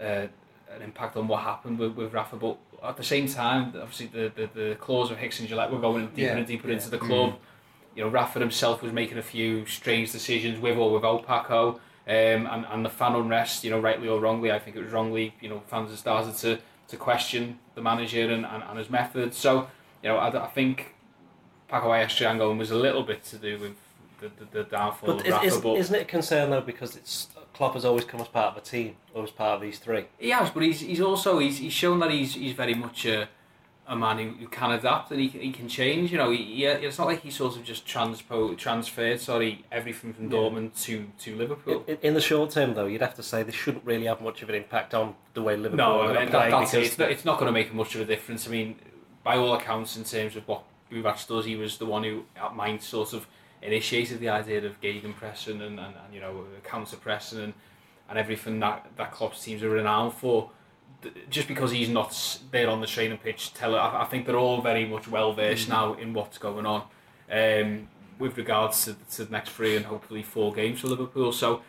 uh, 0.00 0.26
an 0.74 0.82
impact 0.82 1.16
on 1.16 1.28
what 1.28 1.42
happened 1.42 1.78
with, 1.78 1.92
with 1.94 2.12
Rafa, 2.12 2.36
but 2.36 2.56
at 2.82 2.96
the 2.96 3.04
same 3.04 3.28
time, 3.28 3.72
obviously 3.80 4.06
the 4.06 4.32
the, 4.34 4.48
the 4.60 4.74
claws 4.76 5.10
of 5.10 5.18
Hicks 5.18 5.40
and 5.40 5.48
Gillett 5.48 5.70
were 5.70 5.78
going 5.78 6.06
deeper 6.08 6.20
Yeah, 6.20 6.36
and 6.36 6.46
deeper 6.46 6.68
yeah. 6.68 6.74
into 6.74 6.90
the 6.90 6.98
club. 6.98 7.34
You 7.94 8.04
know, 8.04 8.10
Rafa 8.10 8.38
himself 8.38 8.82
was 8.82 8.92
making 8.92 9.18
a 9.18 9.22
few 9.22 9.66
strange 9.66 10.12
decisions 10.12 10.58
with 10.60 10.76
or 10.76 10.92
without 10.92 11.26
Paco. 11.26 11.80
Um, 12.06 12.46
and, 12.46 12.66
and 12.68 12.84
the 12.84 12.90
fan 12.90 13.14
unrest, 13.14 13.64
you 13.64 13.70
know, 13.70 13.80
rightly 13.80 14.08
or 14.08 14.20
wrongly, 14.20 14.52
I 14.52 14.58
think 14.58 14.76
it 14.76 14.82
was 14.82 14.92
wrongly, 14.92 15.34
you 15.40 15.48
know, 15.48 15.62
fans 15.68 15.88
have 15.88 15.98
started 15.98 16.36
to, 16.38 16.58
to 16.88 16.96
question 16.98 17.58
the 17.74 17.80
manager 17.80 18.30
and, 18.30 18.44
and, 18.44 18.62
and 18.62 18.78
his 18.78 18.90
methods. 18.90 19.38
So, 19.38 19.68
you 20.02 20.10
know, 20.10 20.16
I, 20.16 20.44
I 20.44 20.48
think 20.48 20.94
Paco 21.68 21.88
going 22.38 22.58
was 22.58 22.70
a 22.70 22.76
little 22.76 23.04
bit 23.04 23.24
to 23.24 23.38
do 23.38 23.58
with 23.58 23.76
the, 24.20 24.30
the, 24.38 24.58
the 24.58 24.64
downfall 24.64 25.14
But 25.14 25.26
of 25.26 25.32
Rafa. 25.32 25.46
is, 25.46 25.56
but 25.56 25.78
isn't 25.78 25.94
it 25.94 26.02
a 26.02 26.04
concern 26.04 26.50
though 26.50 26.60
because 26.60 26.94
it's 26.94 27.28
Klopp 27.54 27.74
has 27.74 27.84
always 27.84 28.04
come 28.04 28.20
as 28.20 28.28
part 28.28 28.54
of 28.54 28.62
a 28.62 28.66
team, 28.66 28.96
always 29.14 29.30
part 29.30 29.54
of 29.54 29.60
these 29.62 29.78
three. 29.78 30.06
he 30.18 30.30
has, 30.30 30.50
but 30.50 30.62
he's, 30.62 30.80
he's 30.80 31.00
also, 31.00 31.38
he's, 31.38 31.58
he's 31.58 31.72
shown 31.72 32.00
that 32.00 32.10
he's, 32.10 32.34
he's 32.34 32.52
very 32.52 32.74
much 32.74 33.06
a, 33.06 33.28
a 33.86 33.94
man 33.94 34.18
who, 34.18 34.30
who 34.30 34.46
can 34.48 34.70
adapt 34.70 35.10
and 35.10 35.20
he, 35.20 35.28
he 35.28 35.52
can 35.52 35.68
change. 35.68 36.10
You 36.10 36.18
know, 36.18 36.30
he, 36.30 36.38
he, 36.38 36.64
it's 36.64 36.96
not 36.98 37.06
like 37.06 37.20
he 37.22 37.30
sort 37.30 37.56
of 37.56 37.64
just 37.64 37.86
transpo, 37.86 38.56
transferred, 38.56 39.20
sorry, 39.20 39.64
everything 39.70 40.12
from 40.14 40.30
Yeah. 40.30 40.38
Dortmund 40.38 40.82
to, 40.84 41.06
to 41.18 41.36
Liverpool. 41.36 41.84
In, 41.86 41.98
in 42.02 42.14
the 42.14 42.20
short 42.20 42.50
term 42.50 42.74
though, 42.74 42.86
you'd 42.86 43.02
have 43.02 43.14
to 43.16 43.22
say 43.22 43.42
this 43.42 43.54
shouldn't 43.54 43.84
really 43.84 44.06
have 44.06 44.20
much 44.22 44.42
of 44.42 44.48
an 44.48 44.54
impact 44.54 44.94
on 44.94 45.14
the 45.34 45.42
way 45.42 45.56
Liverpool 45.56 45.76
No, 45.76 46.00
I 46.02 46.06
mean, 46.24 46.30
that, 46.30 46.50
that's 46.50 46.74
it. 46.74 46.82
It's, 46.84 46.98
not- 46.98 47.10
it's 47.10 47.24
not 47.24 47.38
going 47.38 47.46
to 47.46 47.52
make 47.52 47.74
much 47.74 47.94
of 47.94 48.00
a 48.00 48.04
difference. 48.06 48.46
I 48.48 48.50
mean, 48.50 48.76
by 49.22 49.36
all 49.36 49.52
accounts, 49.54 49.96
in 49.96 50.04
terms 50.04 50.34
of 50.36 50.48
what 50.48 50.62
Buvac 50.90 51.26
does, 51.26 51.44
he 51.44 51.56
was 51.56 51.76
the 51.78 51.86
one 51.86 52.04
who, 52.04 52.24
at 52.36 52.56
Mainz, 52.56 52.86
sort 52.86 53.12
of 53.12 53.26
initiated 53.62 54.20
the 54.20 54.28
idea 54.28 54.64
of 54.64 54.80
gegenpressing 54.80 55.60
and, 55.62 55.78
and, 55.78 55.80
and 55.80 56.12
you 56.14 56.20
know, 56.20 56.44
counter 56.62 56.96
pressing 56.96 57.40
and, 57.40 57.54
and 58.08 58.18
everything 58.18 58.60
that, 58.60 58.86
that 58.96 59.12
Klopp's 59.12 59.42
teams 59.42 59.62
are 59.62 59.70
renowned 59.70 60.12
for. 60.14 60.50
Just 61.30 61.48
because 61.48 61.70
he's 61.70 61.88
not 61.88 62.40
there 62.50 62.68
on 62.68 62.80
the 62.80 62.86
training 62.86 63.18
pitch, 63.18 63.54
tell 63.54 63.74
I, 63.74 64.02
I 64.02 64.04
think 64.04 64.26
they're 64.26 64.36
all 64.36 64.60
very 64.60 64.86
much 64.86 65.08
well 65.08 65.32
versed 65.32 65.68
now 65.68 65.94
in 65.94 66.12
what's 66.12 66.38
going 66.38 66.66
on. 66.66 66.82
Um, 67.30 67.88
with 68.18 68.36
regards 68.36 68.84
to, 68.84 68.94
to 69.16 69.24
the 69.24 69.32
next 69.32 69.50
three 69.50 69.76
and 69.76 69.84
hopefully 69.86 70.22
four 70.22 70.52
games 70.52 70.80
for 70.80 70.88
Liverpool, 70.88 71.32
so 71.32 71.62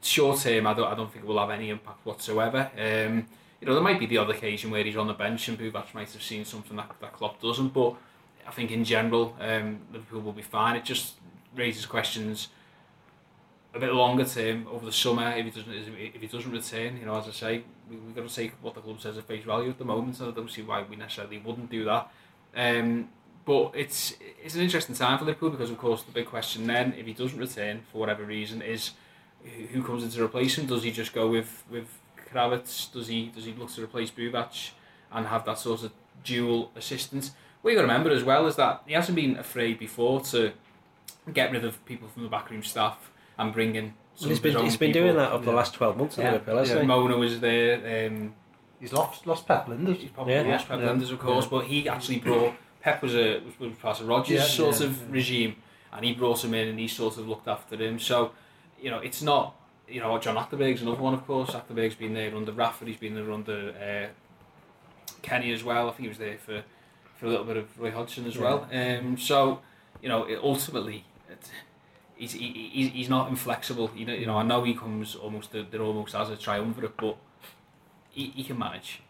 short 0.00 0.38
term, 0.40 0.66
I 0.66 0.74
don't, 0.74 0.86
I 0.86 0.94
don't 0.94 1.12
think 1.12 1.24
it 1.24 1.28
will 1.28 1.38
have 1.38 1.50
any 1.50 1.70
impact 1.70 2.04
whatsoever. 2.04 2.70
Um, 2.78 3.26
you 3.60 3.66
know, 3.66 3.74
there 3.74 3.82
might 3.82 3.98
be 3.98 4.06
the 4.06 4.18
odd 4.18 4.30
occasion 4.30 4.70
where 4.70 4.84
he's 4.84 4.96
on 4.96 5.06
the 5.06 5.14
bench 5.14 5.48
and 5.48 5.58
Buvac 5.58 5.94
might 5.94 6.10
have 6.10 6.22
seen 6.22 6.44
something 6.44 6.76
that, 6.76 6.90
that 7.00 7.12
Klopp 7.12 7.40
doesn't, 7.40 7.72
but 7.72 7.94
I 8.46 8.50
think 8.50 8.70
in 8.70 8.84
general, 8.84 9.36
um, 9.40 9.80
Liverpool 9.92 10.20
will 10.20 10.32
be 10.32 10.42
fine. 10.42 10.76
It 10.76 10.84
just 10.84 11.14
raises 11.54 11.86
questions 11.86 12.48
a 13.74 13.78
bit 13.78 13.92
longer 13.92 14.24
term 14.24 14.66
over 14.70 14.84
the 14.84 14.92
summer 14.92 15.32
if 15.36 15.44
he 15.46 15.50
doesn't 15.50 15.72
if 15.72 16.20
he 16.20 16.26
doesn't 16.26 16.50
return. 16.50 16.98
You 16.98 17.06
know, 17.06 17.16
as 17.16 17.28
I 17.28 17.30
say, 17.30 17.64
we, 17.90 17.96
we've 17.96 18.14
got 18.14 18.28
to 18.28 18.34
take 18.34 18.52
what 18.60 18.74
the 18.74 18.80
club 18.80 19.00
says 19.00 19.16
at 19.16 19.26
face 19.26 19.44
value 19.44 19.70
at 19.70 19.78
the 19.78 19.84
moment, 19.84 20.20
and 20.20 20.28
I 20.28 20.34
don't 20.34 20.50
see 20.50 20.62
why 20.62 20.82
we 20.82 20.96
necessarily 20.96 21.38
wouldn't 21.38 21.70
do 21.70 21.84
that. 21.84 22.10
Um, 22.54 23.08
but 23.44 23.72
it's 23.74 24.14
it's 24.42 24.54
an 24.54 24.60
interesting 24.60 24.94
time 24.94 25.18
for 25.18 25.24
Liverpool 25.24 25.50
because, 25.50 25.70
of 25.70 25.78
course, 25.78 26.02
the 26.02 26.12
big 26.12 26.26
question 26.26 26.66
then, 26.66 26.94
if 26.96 27.06
he 27.06 27.12
doesn't 27.12 27.38
return 27.38 27.82
for 27.90 27.98
whatever 27.98 28.24
reason, 28.24 28.62
is 28.62 28.92
who 29.72 29.82
comes 29.82 30.04
in 30.04 30.10
to 30.10 30.22
replace 30.22 30.58
him? 30.58 30.66
Does 30.66 30.82
he 30.82 30.92
just 30.92 31.12
go 31.12 31.28
with 31.28 31.64
with 31.70 31.88
Krawietz? 32.30 32.92
Does 32.92 33.08
he 33.08 33.26
does 33.34 33.44
he 33.44 33.52
look 33.52 33.72
to 33.72 33.82
replace 33.82 34.10
Buvac 34.10 34.70
and 35.10 35.26
have 35.26 35.44
that 35.46 35.58
sort 35.58 35.82
of 35.82 35.92
dual 36.22 36.70
assistance? 36.76 37.32
What 37.62 37.70
you 37.70 37.76
got 37.76 37.82
to 37.82 37.88
remember 37.88 38.10
as 38.10 38.24
well 38.24 38.46
is 38.46 38.56
that 38.56 38.82
he 38.86 38.92
hasn't 38.92 39.16
been 39.16 39.36
afraid 39.36 39.78
before 39.78 40.20
to 40.22 40.52
get 41.32 41.52
rid 41.52 41.64
of 41.64 41.84
people 41.84 42.08
from 42.08 42.24
the 42.24 42.28
backroom 42.28 42.64
staff 42.64 43.11
and 43.38 43.52
bring 43.52 43.74
in. 43.76 43.94
Some 44.14 44.28
he's 44.28 44.38
of 44.38 44.44
his 44.44 44.54
been, 44.54 44.64
he's 44.64 44.76
been 44.76 44.92
people. 44.92 45.02
doing 45.06 45.16
that 45.16 45.32
over 45.32 45.44
the 45.44 45.52
last 45.52 45.74
12 45.74 45.96
months 45.96 46.18
in 46.18 46.24
Yeah. 46.24 46.32
Liverpool, 46.32 46.58
hasn't 46.58 46.76
Yeah, 46.76 46.82
he? 46.82 46.86
Mona 46.88 47.16
was 47.16 47.40
there. 47.40 48.06
Um, 48.08 48.34
He's 48.80 48.92
lost 48.92 49.26
lost 49.28 49.46
Pep 49.46 49.66
Lijnders. 49.68 49.96
he's 49.98 50.10
probably 50.10 50.34
Yeah. 50.34 50.42
lost 50.42 50.68
Pep 50.68 50.80
Yeah. 50.80 50.88
Lijnders, 50.88 51.10
of 51.12 51.18
course, 51.20 51.46
but 51.46 51.66
he 51.66 51.88
actually 51.88 52.18
brought 52.18 52.54
Pep 52.80 53.00
was 53.02 53.14
a 53.14 53.38
was, 53.40 53.58
was 53.60 53.72
part 53.78 54.00
of 54.00 54.08
Rodgers' 54.08 54.30
Yeah, 54.40 54.42
sort 54.44 54.80
yeah, 54.80 54.86
of 54.86 54.98
yeah. 55.02 55.06
regime, 55.10 55.56
and 55.92 56.04
he 56.04 56.12
brought 56.14 56.44
him 56.44 56.52
in 56.52 56.68
and 56.68 56.78
he 56.78 56.88
sort 56.88 57.16
of 57.16 57.28
looked 57.28 57.46
after 57.48 57.76
him. 57.76 57.98
So, 58.00 58.32
you 58.80 58.90
know, 58.90 58.98
it's 58.98 59.22
not 59.22 59.54
you 59.88 60.00
know 60.00 60.18
John 60.18 60.36
Achterberg's 60.36 60.82
another 60.82 61.00
one, 61.00 61.14
of 61.14 61.24
course. 61.26 61.50
Achterberg's 61.50 61.94
been 61.94 62.12
there 62.14 62.34
under 62.36 62.50
Rafa, 62.52 62.84
he's 62.84 62.96
been 62.96 63.14
there 63.14 63.30
under 63.32 63.70
uh, 63.80 64.08
Kenny 65.22 65.52
as 65.52 65.62
well. 65.64 65.86
I 65.88 65.92
think 65.92 66.00
he 66.02 66.08
was 66.08 66.18
there 66.18 66.38
for 66.38 66.62
for 67.16 67.26
a 67.26 67.28
little 67.28 67.44
bit 67.44 67.56
of 67.56 67.78
Roy 67.80 67.92
Hodgson 67.92 68.26
as 68.26 68.34
Yeah. 68.34 68.42
well. 68.42 68.68
Um, 68.72 69.16
so, 69.16 69.60
you 70.02 70.08
know, 70.08 70.24
it, 70.24 70.40
ultimately. 70.42 71.04
It, 71.30 71.38
He's, 72.22 72.34
he, 72.34 72.70
he's, 72.72 72.92
he's 72.92 73.08
not 73.08 73.28
inflexible. 73.30 73.90
You 73.96 74.06
know, 74.06 74.14
you 74.14 74.26
know, 74.26 74.38
I 74.38 74.44
know 74.44 74.62
he 74.62 74.74
comes 74.74 75.16
almost 75.16 75.50
they're 75.52 75.82
almost 75.82 76.14
as 76.14 76.30
a 76.30 76.36
triumvirate, 76.36 76.96
but 76.96 77.16
he, 78.10 78.26
he 78.36 78.44
can 78.44 78.58
manage. 78.60 79.02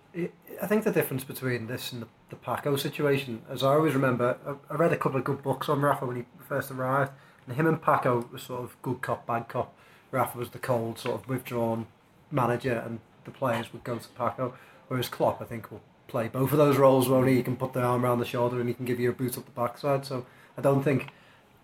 I 0.63 0.67
think 0.67 0.85
the 0.85 0.91
difference 0.91 1.23
between 1.23 1.67
this 1.67 1.93
and 1.93 2.01
the, 2.01 2.07
the 2.31 2.37
Paco 2.37 2.77
situation, 2.77 3.43
as 3.51 3.63
I 3.63 3.75
always 3.75 3.93
remember, 3.93 4.39
I, 4.47 4.73
I 4.73 4.77
read 4.77 4.93
a 4.93 4.97
couple 4.97 5.19
of 5.19 5.25
good 5.25 5.43
books 5.43 5.69
on 5.69 5.83
Rafa 5.83 6.07
when 6.07 6.17
he 6.17 6.25
first 6.49 6.71
arrived, 6.71 7.13
and 7.47 7.55
him 7.55 7.67
and 7.67 7.83
Paco 7.83 8.27
were 8.33 8.39
sort 8.39 8.63
of 8.63 8.81
good 8.81 9.03
cop, 9.03 9.27
bad 9.27 9.47
cop. 9.47 9.75
Rafa 10.11 10.39
was 10.39 10.49
the 10.51 10.59
cold, 10.59 10.99
sort 10.99 11.21
of 11.21 11.29
withdrawn 11.29 11.89
manager, 12.31 12.83
and 12.87 13.01
the 13.27 13.31
players 13.31 13.75
would 13.75 13.85
go 13.85 13.99
to 13.99 14.09
Paco. 14.09 14.55
Whereas 14.89 15.11
Klopp, 15.11 15.43
I 15.43 15.45
think, 15.45 15.71
will 15.71 15.83
play 16.09 16.29
both 16.29 16.53
of 16.53 16.59
those 16.59 16.79
roles. 16.79 17.11
Where 17.11 17.27
he 17.27 17.43
can 17.43 17.57
put 17.57 17.75
the 17.75 17.83
arm 17.83 18.05
around 18.05 18.21
the 18.21 18.25
shoulder 18.25 18.59
and 18.59 18.69
he 18.69 18.75
can 18.75 18.87
give 18.87 19.01
you 19.01 19.11
a 19.11 19.13
boot 19.13 19.37
up 19.37 19.45
the 19.45 19.51
backside. 19.51 20.07
So 20.07 20.25
I 20.57 20.63
don't 20.63 20.83
think, 20.83 21.09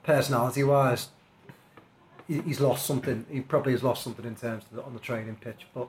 personality-wise, 0.03 1.05
he- 1.05 1.18
he's 2.29 2.61
lost 2.61 2.87
something. 2.87 3.25
He 3.31 3.41
probably 3.41 3.73
has 3.73 3.83
lost 3.83 4.05
something 4.05 4.25
in 4.25 4.37
terms 4.37 4.65
of 4.71 4.77
the, 4.77 4.83
on 4.85 4.95
the 4.95 5.01
training 5.01 5.37
pitch, 5.41 5.67
but. 5.75 5.89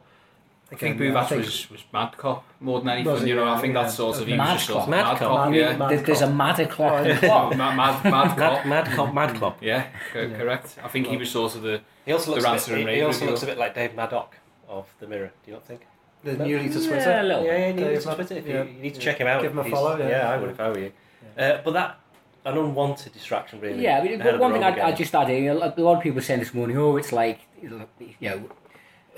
I 0.72 0.76
think 0.76 0.98
again, 1.02 1.14
Buvac 1.16 1.36
was, 1.36 1.68
was 1.72 1.84
mad 1.92 2.16
cop 2.16 2.46
more 2.60 2.80
than 2.80 2.90
anything. 2.90 3.12
Was 3.12 3.24
you 3.24 3.36
know, 3.36 3.48
I 3.50 3.60
think 3.60 3.74
yeah. 3.74 3.82
that's 3.82 3.96
sort 3.96 4.20
of 4.20 4.28
he 4.28 4.34
was 4.34 4.38
Mad 4.38 4.54
just 4.60 4.70
cop. 4.70 4.88
Mad 4.88 5.04
mad 5.04 5.18
cop. 5.18 5.36
cop. 5.46 5.54
Yeah, 5.56 5.78
mad 5.78 5.90
There- 5.90 6.02
There's 6.02 6.22
a 6.22 6.26
cop. 6.28 6.36
madder 6.36 6.66
clock 6.68 6.94
Oh, 7.06 7.08
yeah. 7.08 7.56
Mad, 7.58 7.76
mad, 7.76 8.04
mad 8.04 8.38
cop. 8.38 8.38
Mad, 8.38 8.68
mad 8.68 8.96
cop, 8.96 9.14
mad 9.16 9.40
cop. 9.40 9.64
Yeah, 9.64 9.88
co- 10.14 10.30
correct. 10.30 10.76
I 10.84 10.88
think 10.88 11.08
he 11.08 11.18
was 11.18 11.32
sort 11.32 11.56
of 11.56 11.64
the 11.64 11.82
He 12.06 12.12
also 12.12 12.36
The 12.36 12.42
looks, 12.42 12.68
a 12.68 12.70
bit, 12.76 12.88
he, 12.88 12.96
he 12.98 13.02
also 13.02 13.22
review. 13.22 13.30
looks 13.32 13.42
a 13.42 13.46
bit 13.48 13.58
like 13.58 13.74
Dave 13.74 13.96
Maddock 13.96 14.36
of 14.68 14.86
The 15.00 15.08
Mirror, 15.08 15.32
do 15.44 15.50
you 15.50 15.54
not 15.54 15.66
think? 15.66 15.82
The 16.24 16.34
newly 16.34 16.70
to 16.70 16.74
Twitter. 16.76 16.96
Yeah, 16.98 17.22
a 17.22 17.24
little 17.24 17.44
Yeah, 17.46 17.52
bit. 17.52 17.60
yeah, 17.60 17.68
you 17.68 17.74
need 17.74 17.82
Dave 17.96 18.04
to 18.04 18.14
Twitter. 18.16 18.34
Yeah. 18.36 18.64
you, 18.66 18.70
you 18.76 18.82
need 18.84 18.94
to 18.94 19.00
check 19.00 19.18
him 19.18 19.26
out. 19.26 19.42
Give 19.42 19.52
him 19.52 19.58
a 19.58 19.70
follow, 19.72 19.98
yeah. 19.98 20.30
I 20.30 20.38
would 20.38 20.50
if 20.52 20.60
I 20.60 20.70
were 20.70 20.78
you. 20.78 20.92
Uh, 21.36 21.58
but 21.66 21.72
that, 21.72 22.00
an 22.46 22.58
unwanted 22.58 23.14
distraction, 23.14 23.60
really. 23.60 23.84
Yeah, 23.84 24.00
I 24.00 24.04
mean, 24.04 24.20
ahead 24.20 24.40
one 24.40 24.54
thing 24.54 24.64
I'd, 24.64 24.80
I'd 24.80 24.98
just 24.98 25.14
add 25.14 25.30
in, 25.30 25.48
a 25.50 25.54
lot 25.54 25.98
of 25.98 26.02
people 26.02 26.22
saying 26.22 26.40
this 26.40 26.54
morning, 26.54 26.78
oh, 26.78 26.98
it's 26.98 27.12
like, 27.12 27.40
you 27.62 27.88
know, 28.22 28.50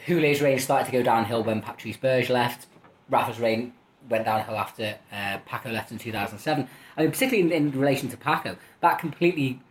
Houllier's 0.08 0.42
reign 0.42 0.60
started 0.60 0.86
to 0.86 0.92
go 0.92 1.04
downhill 1.04 1.44
when 1.44 1.62
Patrice 1.62 1.98
Bergues 1.98 2.30
left. 2.30 2.68
Rafa's 3.10 3.40
reign 3.40 3.74
went 4.10 4.26
downhill 4.26 4.58
after 4.58 4.96
uh, 5.12 5.38
Paco 5.46 5.72
left 5.72 5.92
in 5.92 5.98
2007. 6.00 6.68
I 6.98 7.02
mean, 7.02 7.12
particularly 7.12 7.56
in, 7.56 7.68
in 7.74 7.80
relation 7.80 8.10
to 8.10 8.18
Paco, 8.18 8.58
that 8.82 9.00
completely 9.00 9.62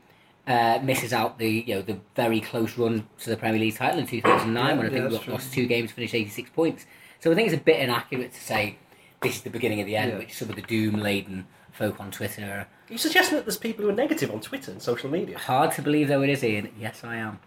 uh, 0.46 0.78
misses 0.82 1.12
out 1.12 1.38
the 1.38 1.64
you 1.66 1.74
know 1.74 1.82
the 1.82 1.98
very 2.16 2.40
close 2.40 2.78
run 2.78 3.06
to 3.18 3.30
the 3.30 3.36
Premier 3.36 3.60
League 3.60 3.76
title 3.76 3.98
in 4.00 4.06
2009 4.06 4.54
Yeah, 4.54 4.76
when 4.76 4.80
I 4.80 4.82
yeah, 4.96 5.08
think 5.08 5.26
we 5.26 5.32
lost 5.32 5.52
two 5.52 5.66
games, 5.66 5.90
finished 5.90 6.14
86 6.14 6.50
points. 6.50 6.86
So 7.20 7.30
I 7.30 7.34
think 7.34 7.48
it's 7.50 7.60
a 7.60 7.62
bit 7.62 7.80
inaccurate 7.80 8.32
to 8.32 8.40
say 8.40 8.76
this 9.20 9.36
is 9.36 9.42
the 9.42 9.50
beginning 9.50 9.80
of 9.80 9.86
the 9.86 9.96
end, 9.96 10.12
Yeah. 10.12 10.18
which 10.18 10.34
some 10.34 10.48
of 10.48 10.56
the 10.56 10.62
doom-laden 10.62 11.46
folk 11.80 11.98
on 11.98 12.10
Twitter 12.10 12.44
are. 12.44 12.66
You 12.90 12.98
suggesting 12.98 13.36
that 13.36 13.46
there's 13.46 13.56
people 13.56 13.84
who 13.84 13.90
are 13.90 13.94
negative 13.94 14.30
on 14.30 14.40
Twitter 14.40 14.70
and 14.70 14.82
social 14.82 15.10
media? 15.10 15.38
Hard 15.38 15.72
to 15.72 15.82
believe 15.82 16.08
though 16.08 16.22
it 16.22 16.28
is, 16.28 16.44
Ian. 16.44 16.68
Yes, 16.78 17.02
I 17.02 17.16
am. 17.16 17.38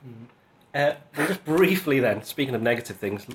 Uh, 0.73 0.93
well, 1.15 1.27
just 1.27 1.45
briefly 1.45 1.99
then, 1.99 2.23
speaking 2.23 2.55
of 2.55 2.61
negative 2.61 2.97
things, 2.97 3.27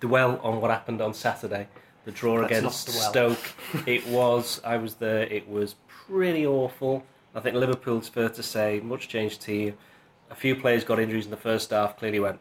dwell 0.00 0.38
on 0.42 0.60
what 0.60 0.70
happened 0.70 1.00
on 1.00 1.14
Saturday. 1.14 1.66
The 2.04 2.10
draw 2.10 2.34
Let's 2.34 2.46
against 2.58 2.88
not 2.88 3.12
dwell. 3.14 3.34
Stoke. 3.36 3.86
it 3.88 4.06
was, 4.08 4.60
I 4.64 4.76
was 4.76 4.96
there, 4.96 5.22
it 5.22 5.48
was 5.48 5.76
pretty 5.88 6.46
awful. 6.46 7.04
I 7.34 7.40
think 7.40 7.56
Liverpool's 7.56 8.08
fair 8.08 8.28
to 8.28 8.42
say, 8.42 8.80
much 8.80 9.08
changed 9.08 9.40
team. 9.40 9.74
a 10.30 10.34
few 10.34 10.54
players 10.56 10.84
got 10.84 10.98
injuries 10.98 11.24
in 11.24 11.30
the 11.30 11.36
first 11.36 11.70
half. 11.70 11.96
Clearly 11.96 12.20
went, 12.20 12.38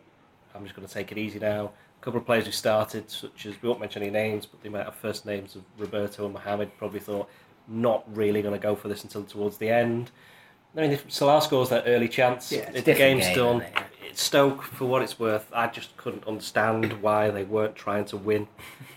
I'm 0.54 0.64
just 0.64 0.76
going 0.76 0.88
to 0.88 0.94
take 0.94 1.12
it 1.14 1.18
easy 1.18 1.40
now. 1.40 1.72
A 2.02 2.04
couple 2.04 2.20
of 2.20 2.26
players 2.26 2.46
who 2.46 2.52
started, 2.52 3.10
such 3.10 3.46
as 3.46 3.62
we 3.62 3.70
won't 3.70 3.80
mention 3.80 4.02
any 4.02 4.12
names, 4.12 4.46
but 4.48 4.62
the 4.64 4.68
amount 4.68 4.88
of 4.88 4.96
first 4.96 5.26
names 5.26 5.56
of 5.56 5.62
Roberto 5.78 6.26
and 6.26 6.34
Mohamed 6.34 6.76
probably 6.78 7.00
thought 7.00 7.30
not 7.72 8.04
really 8.16 8.42
going 8.42 8.54
to 8.54 8.62
go 8.62 8.76
for 8.76 8.88
this 8.88 9.04
until 9.04 9.24
towards 9.24 9.58
the 9.58 9.70
end. 9.70 10.12
I 10.76 10.82
mean, 10.82 10.92
if 10.92 11.12
Salah 11.12 11.42
scores 11.42 11.70
that 11.70 11.84
early 11.88 12.08
chance, 12.08 12.52
Yeah, 12.52 12.60
it's 12.70 12.80
if 12.80 12.86
the 12.86 12.94
game's 12.94 13.26
game, 13.28 13.36
done. 13.36 13.62
it? 13.62 13.74
It's 14.10 14.22
Stoke, 14.22 14.62
for 14.64 14.86
what 14.86 15.02
it's 15.02 15.20
worth, 15.20 15.50
I 15.54 15.68
just 15.68 15.96
couldn't 15.98 16.26
understand 16.28 16.94
why 17.02 17.30
they 17.30 17.44
weren't 17.44 17.76
trying 17.76 18.06
to 18.06 18.18
win. 18.18 18.48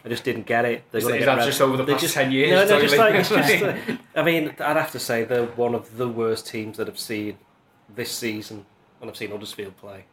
I 0.05 0.09
just 0.09 0.25
didn't 0.25 0.47
get 0.47 0.65
it. 0.65 0.85
They're 0.91 0.99
Is, 1.01 1.05
gonna 1.07 1.19
get 1.19 1.27
that 1.27 1.45
just 1.47 1.61
over 1.61 1.77
the 1.77 1.85
they're 1.85 1.97
past 1.97 2.15
10 2.15 2.31
years? 2.33 2.51
No, 2.51 2.67
they're 2.67 2.81
just 2.81 2.97
like, 2.97 3.15
just, 3.15 3.33
uh, 3.63 3.77
I 4.15 4.23
mean, 4.23 4.51
I'd 4.61 4.77
have 4.77 4.93
to 4.93 4.99
say 4.99 5.25
they're 5.25 5.47
one 5.47 5.75
of 5.75 5.97
the 5.97 6.09
worst 6.09 6.47
teams 6.47 6.77
that 6.79 6.89
I've 6.89 6.99
seen 6.99 7.39
this 7.95 8.11
season, 8.13 8.67
and 9.01 9.09
I've 9.11 9.17
seen 9.17 9.31
Huddersfield 9.31 9.77
play, 9.77 10.05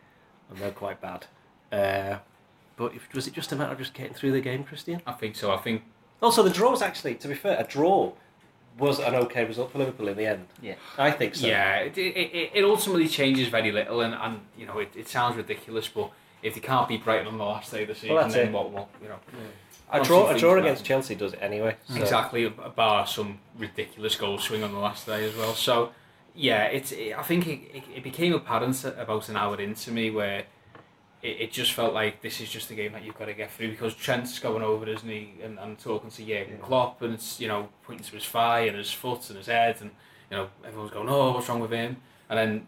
and 0.49 0.57
they're 0.59 0.71
quite 0.71 0.99
bad. 1.01 1.25
Uh, 1.71 2.19
but 2.75 2.95
if, 2.95 3.13
was 3.13 3.27
it 3.27 3.33
just 3.33 3.51
a 3.51 3.55
matter 3.55 3.73
of 3.73 3.77
just 3.77 3.93
getting 3.93 4.13
through 4.13 4.31
the 4.31 4.41
game, 4.41 4.63
Christian? 4.63 5.01
I 5.05 5.11
think 5.13 5.35
so. 5.35 5.51
I 5.51 5.57
think 5.57 5.83
Also, 6.21 6.41
the 6.43 6.49
draw 6.49 6.71
was 6.71 6.81
actually, 6.81 7.15
to 7.15 7.27
be 7.27 7.35
fair, 7.35 7.59
a 7.59 7.63
draw 7.63 8.13
was 8.77 8.99
an 8.99 9.15
okay 9.15 9.45
result 9.45 9.71
for 9.71 9.77
Liverpool 9.79 10.07
in 10.07 10.17
the 10.17 10.25
end. 10.25 10.47
Yeah. 10.61 10.75
I 10.97 11.11
think 11.11 11.35
so. 11.35 11.47
Yeah, 11.47 11.75
it, 11.79 11.97
it, 11.97 12.01
it 12.17 12.51
it 12.55 12.63
ultimately 12.63 13.07
changes 13.07 13.47
very 13.49 13.71
little, 13.71 14.01
and, 14.01 14.13
and 14.13 14.39
you 14.57 14.65
know 14.65 14.79
it, 14.79 14.93
it 14.95 15.07
sounds 15.07 15.35
ridiculous, 15.37 15.87
but 15.87 16.11
if 16.41 16.53
they 16.55 16.59
can't 16.61 16.87
beat 16.87 17.03
Brighton 17.03 17.27
on 17.27 17.37
the 17.37 17.43
last 17.43 17.71
day 17.71 17.83
of 17.83 17.87
the 17.89 17.95
season, 17.95 18.15
Well, 18.15 18.27
then 18.29 18.47
it. 18.47 18.51
what? 18.53 18.71
What 18.71 18.89
you 19.01 19.09
know? 19.09 19.19
A 19.93 20.01
draw, 20.01 20.29
a 20.29 20.39
draw 20.39 20.57
against 20.57 20.83
it. 20.83 20.85
Chelsea 20.85 21.15
does 21.15 21.33
it 21.33 21.39
anyway. 21.41 21.75
so- 21.89 21.95
Exactly, 21.99 22.47
bar 22.49 23.05
some 23.05 23.39
ridiculous 23.57 24.15
goal 24.15 24.37
swing 24.39 24.63
on 24.63 24.71
the 24.71 24.79
last 24.79 25.05
day 25.05 25.27
as 25.27 25.35
well. 25.35 25.53
So, 25.53 25.91
yeah, 26.33 26.63
it's. 26.63 26.93
It, 26.93 27.13
I 27.17 27.23
think 27.23 27.45
it, 27.47 27.59
it, 27.73 27.83
it 27.97 28.03
became 28.03 28.33
apparent 28.33 28.83
about 28.85 29.27
an 29.29 29.35
hour 29.35 29.59
into 29.59 29.91
me 29.91 30.09
where 30.09 30.45
it, 31.23 31.41
it 31.41 31.51
just 31.51 31.73
felt 31.73 31.93
like 31.93 32.21
this 32.21 32.41
is 32.41 32.49
just 32.49 32.69
a 32.71 32.75
game 32.75 32.93
that 32.93 33.03
you've 33.03 33.17
got 33.17 33.25
to 33.25 33.33
get 33.33 33.51
through 33.51 33.71
because 33.71 33.93
Trent's 33.95 34.39
going 34.39 34.63
over, 34.63 34.87
isn't 34.89 35.07
he, 35.09 35.33
and, 35.43 35.59
and 35.59 35.77
talking 35.79 36.09
to 36.09 36.23
Jurgen 36.25 36.57
Klopp, 36.59 37.01
and 37.01 37.13
it's 37.13 37.39
you 37.39 37.47
know 37.47 37.69
pointing 37.83 38.05
to 38.05 38.11
his 38.13 38.25
thigh 38.25 38.61
and 38.61 38.77
his 38.77 38.91
foot 38.91 39.29
and 39.29 39.37
his 39.37 39.47
head, 39.47 39.77
and 39.81 39.91
you 40.29 40.37
know 40.37 40.47
everyone's 40.65 40.91
going, 40.91 41.09
oh, 41.09 41.33
what's 41.33 41.47
wrong 41.49 41.59
with 41.59 41.71
him? 41.71 41.97
And 42.29 42.37
then 42.39 42.67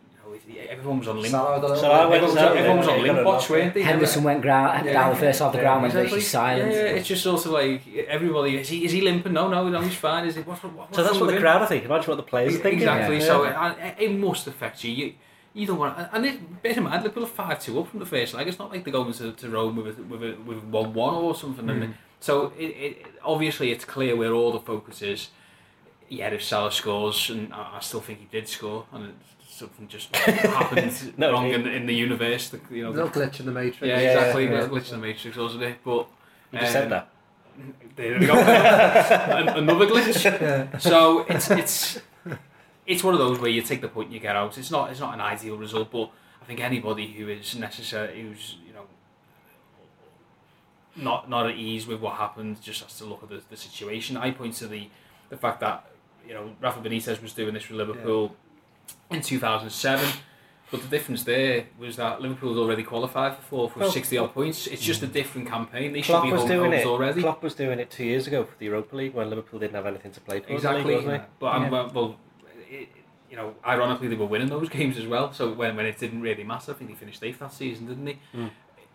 everyone 0.69 0.99
was 0.99 1.07
on 1.07 1.17
limp. 1.21 1.31
Salah 1.31 1.55
had 1.55 1.63
a 1.63 1.67
little 1.67 1.81
Salah 1.81 2.09
went 2.09 2.23
Everyone 2.23 2.35
was, 2.35 2.57
everyone 2.57 2.77
was 2.77 2.87
on 2.87 2.99
you 2.99 3.13
limp 3.13 3.25
watch, 3.25 3.49
weren't 3.49 3.73
they? 3.73 3.81
Henderson 3.81 4.23
went 4.23 4.41
ground 4.41 4.85
Yeah. 4.85 4.93
down 4.93 5.09
the 5.13 5.19
first 5.19 5.39
half 5.39 5.47
of 5.47 5.53
the 5.53 5.59
ground 5.59 5.81
when 5.83 5.91
Exactly. 5.91 6.21
silent. 6.21 6.71
Yeah, 6.71 6.77
it's 6.79 7.07
just 7.07 7.23
sort 7.23 7.45
of 7.45 7.51
like 7.51 7.87
everybody 8.07 8.57
is 8.57 8.69
he 8.69 8.85
is 8.85 8.91
he 8.91 9.01
limping? 9.01 9.33
No, 9.33 9.49
no, 9.49 9.67
no, 9.69 9.81
he's 9.81 9.95
fine. 9.95 10.25
Is 10.25 10.35
he? 10.35 10.41
What's, 10.41 10.63
what, 10.63 10.73
what's 10.73 10.95
So 10.95 11.03
that's 11.03 11.19
what 11.19 11.29
the 11.31 11.39
crowd 11.39 11.61
are 11.61 11.67
thinking. 11.67 11.89
Imagine 11.89 12.07
what 12.09 12.15
the 12.17 12.23
players 12.23 12.55
are 12.55 12.59
thinking. 12.59 12.79
Exactly. 12.83 13.17
Yeah. 13.19 13.25
So 13.25 13.43
it, 13.43 13.95
it 13.99 14.17
must 14.17 14.47
affect 14.47 14.83
you. 14.83 14.91
You 14.91 15.13
you 15.53 15.67
don't 15.67 15.77
want 15.77 16.09
and 16.11 16.25
it 16.25 16.63
bear 16.63 16.73
in 16.73 16.83
mind 16.83 17.03
Liverpool 17.03 17.23
are 17.23 17.27
five 17.27 17.59
two 17.59 17.79
up 17.79 17.87
from 17.89 17.99
the 17.99 18.05
first 18.05 18.33
leg. 18.33 18.47
It's 18.47 18.57
not 18.59 18.71
like 18.71 18.83
they're 18.83 18.91
going 18.93 19.13
to, 19.13 19.31
to 19.33 19.49
Rome 19.49 19.75
with 19.75 19.99
a, 19.99 20.03
with 20.03 20.23
a, 20.23 20.35
with 20.45 20.63
one 20.63 20.93
one 20.93 21.13
or 21.15 21.35
something. 21.35 21.69
And 21.69 21.93
so 22.19 22.51
it, 22.57 22.63
it 22.65 23.05
obviously 23.23 23.71
it's 23.71 23.85
clear 23.85 24.15
where 24.15 24.31
all 24.33 24.51
the 24.51 24.59
focus 24.59 25.01
is. 25.01 25.29
Yeah, 26.09 26.27
if 26.29 26.43
Salah 26.43 26.71
scores, 26.71 27.29
and 27.29 27.53
I, 27.53 27.77
I 27.77 27.79
still 27.79 28.01
think 28.01 28.19
he 28.19 28.25
did 28.25 28.47
score, 28.47 28.85
and 28.93 29.05
it, 29.05 29.15
something 29.47 29.87
just 29.87 30.15
happened 30.15 31.13
No, 31.17 31.31
wrong 31.31 31.45
he- 31.47 31.53
in, 31.53 31.63
the- 31.63 31.71
in 31.71 31.85
the 31.85 31.95
universe. 31.95 32.49
The, 32.49 32.59
you 32.69 32.83
know, 32.83 32.91
little 32.91 33.09
glitch 33.09 33.39
in 33.39 33.45
the 33.45 33.51
matrix. 33.51 33.81
yeah, 33.81 33.99
Yeah, 33.99 34.11
exactly. 34.13 34.43
yeah. 34.45 34.49
There's 34.51 34.67
glitch 34.69 34.91
in 34.93 34.99
the 35.01 35.07
matrix, 35.07 35.37
wasn't 35.37 35.63
it? 35.63 35.77
But 35.83 36.07
You 36.51 36.59
just 36.59 36.75
um, 36.75 36.81
said 36.81 36.91
that. 36.91 37.09
there 37.95 38.19
we 38.19 38.25
go. 38.27 38.33
Another 39.57 39.87
glitch. 39.87 40.81
So 40.81 41.19
it's 41.29 41.49
it's 41.51 41.99
it's 42.85 43.03
one 43.03 43.13
of 43.13 43.19
those 43.19 43.39
where 43.39 43.49
you 43.49 43.61
take 43.61 43.81
the 43.81 43.87
point 43.87 44.07
and 44.07 44.13
you 44.13 44.19
get 44.19 44.35
out. 44.35 44.57
It's 44.57 44.71
not 44.71 44.91
it's 44.91 44.99
not 44.99 45.13
an 45.13 45.21
ideal 45.21 45.57
result, 45.57 45.91
but 45.91 46.11
I 46.41 46.45
think 46.45 46.59
anybody 46.59 47.07
who 47.07 47.29
is 47.29 47.55
necessary, 47.55 48.21
who's 48.21 48.57
you 48.65 48.73
know 48.73 48.85
not 50.95 51.29
not 51.29 51.49
at 51.49 51.55
ease 51.55 51.87
with 51.87 51.99
what 51.99 52.15
happened, 52.15 52.61
just 52.61 52.83
has 52.83 52.97
to 52.97 53.05
look 53.05 53.23
at 53.23 53.29
the, 53.29 53.41
the 53.49 53.57
situation. 53.57 54.17
I 54.17 54.31
point 54.31 54.55
to 54.55 54.67
the 54.67 54.89
the 55.29 55.37
fact 55.37 55.59
that 55.61 55.85
you 56.27 56.33
know 56.33 56.55
Rafa 56.61 56.81
Benitez 56.81 57.21
was 57.21 57.33
doing 57.33 57.53
this 57.53 57.69
with 57.69 57.77
Liverpool 57.77 58.35
in 59.09 59.21
2007. 59.21 60.09
But 60.71 60.81
the 60.81 60.87
difference 60.87 61.23
there 61.23 61.65
was 61.77 61.97
that 61.97 62.19
Liverpool 62.19 62.55
had 62.55 62.59
already 62.59 62.81
qualified 62.81 63.35
for 63.35 63.41
fourth 63.43 63.75
with 63.75 63.83
Well, 63.83 63.91
60 63.91 64.17
odd 64.17 64.33
points. 64.33 64.65
It's 64.65 64.81
just 64.81 65.03
a 65.03 65.07
different 65.07 65.47
campaign. 65.47 65.93
They 65.93 66.01
should 66.01 66.13
Klopp 66.13 66.23
be 66.23 66.31
was 66.31 66.45
doing 66.45 66.73
it. 66.73 66.87
already. 66.87 67.21
Klopp 67.21 67.43
was 67.43 67.53
doing 67.53 67.77
it 67.77 67.91
two 67.91 68.05
years 68.05 68.25
ago 68.25 68.43
for 68.43 68.57
the 68.57 68.65
Europa 68.65 68.95
League 68.95 69.13
when 69.13 69.29
Liverpool 69.29 69.59
didn't 69.59 69.75
have 69.75 69.85
anything 69.85 70.11
to 70.13 70.21
play 70.21 70.39
for. 70.39 70.51
Exactly. 70.51 70.95
league, 70.95 71.05
wasn't 71.05 71.21
it? 71.21 71.29
But 71.37 71.71
well, 71.71 71.91
well 71.93 72.15
it, 72.73 72.89
you 73.29 73.37
know, 73.37 73.55
ironically, 73.65 74.07
they 74.07 74.15
were 74.15 74.25
winning 74.25 74.49
those 74.49 74.69
games 74.69 74.97
as 74.97 75.07
well. 75.07 75.33
So 75.33 75.53
when, 75.53 75.75
when 75.75 75.85
it 75.85 75.97
didn't 75.97 76.21
really 76.21 76.43
matter, 76.43 76.71
I 76.71 76.75
think 76.75 76.89
they 76.89 76.95
finished 76.95 77.23
eighth 77.23 77.39
that 77.39 77.53
season, 77.53 77.87
didn't 77.87 78.05
they? 78.05 78.19
Mm. 78.35 78.51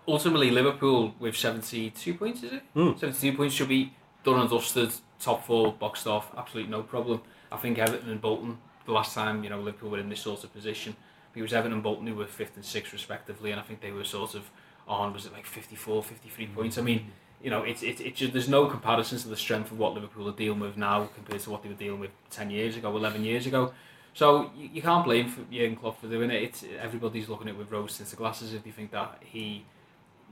Ultimately, 0.06 0.50
Liverpool 0.50 1.14
with 1.18 1.36
seventy-two 1.36 2.14
points, 2.14 2.42
is 2.42 2.52
it? 2.52 2.62
Mm. 2.74 2.98
Seventy-two 2.98 3.36
points 3.36 3.54
should 3.54 3.68
be 3.68 3.92
done 4.24 4.40
and 4.40 4.50
dusted, 4.50 4.92
top 5.20 5.44
four, 5.44 5.72
boxed 5.72 6.06
off, 6.06 6.32
absolutely 6.36 6.70
no 6.70 6.82
problem. 6.82 7.20
I 7.52 7.56
think 7.56 7.78
Everton 7.78 8.10
and 8.10 8.20
Bolton, 8.20 8.58
the 8.86 8.92
last 8.92 9.14
time 9.14 9.44
you 9.44 9.50
know 9.50 9.60
Liverpool 9.60 9.90
were 9.90 9.98
in 9.98 10.08
this 10.08 10.20
sort 10.20 10.44
of 10.44 10.52
position, 10.52 10.96
it 11.34 11.42
was 11.42 11.52
Everton 11.52 11.72
and 11.72 11.82
Bolton 11.82 12.06
who 12.06 12.14
were 12.14 12.26
fifth 12.26 12.56
and 12.56 12.64
sixth 12.64 12.92
respectively, 12.92 13.50
and 13.50 13.60
I 13.60 13.64
think 13.64 13.80
they 13.80 13.92
were 13.92 14.04
sort 14.04 14.34
of 14.34 14.50
on 14.88 15.12
was 15.12 15.26
it 15.26 15.32
like 15.32 15.46
54, 15.46 16.02
53 16.02 16.46
mm. 16.46 16.54
points. 16.54 16.78
I 16.78 16.82
mean, 16.82 17.10
you 17.42 17.50
know, 17.50 17.62
it's 17.62 17.82
it's 17.82 18.00
it's 18.00 18.18
just, 18.18 18.32
there's 18.32 18.48
no 18.48 18.66
comparisons 18.66 19.22
to 19.22 19.28
the 19.28 19.36
strength 19.36 19.70
of 19.70 19.78
what 19.78 19.94
Liverpool 19.94 20.28
are 20.28 20.32
dealing 20.32 20.60
with 20.60 20.76
now 20.76 21.08
compared 21.14 21.40
to 21.42 21.50
what 21.50 21.62
they 21.62 21.68
were 21.68 21.74
dealing 21.74 22.00
with 22.00 22.10
ten 22.30 22.50
years 22.50 22.76
ago, 22.76 22.96
eleven 22.96 23.24
years 23.24 23.46
ago. 23.46 23.72
So 24.14 24.50
you, 24.56 24.70
you 24.72 24.82
can't 24.82 25.04
blame 25.04 25.28
for 25.28 25.42
Jurgen 25.42 25.76
Klopp 25.76 26.00
for 26.00 26.08
doing 26.08 26.30
it. 26.30 26.42
It's 26.42 26.64
everybody's 26.80 27.28
looking 27.28 27.48
at 27.48 27.54
it 27.54 27.58
with 27.58 27.70
rose 27.70 27.96
tinted 27.96 28.18
glasses 28.18 28.54
if 28.54 28.66
you 28.66 28.72
think 28.72 28.90
that 28.90 29.22
he, 29.24 29.64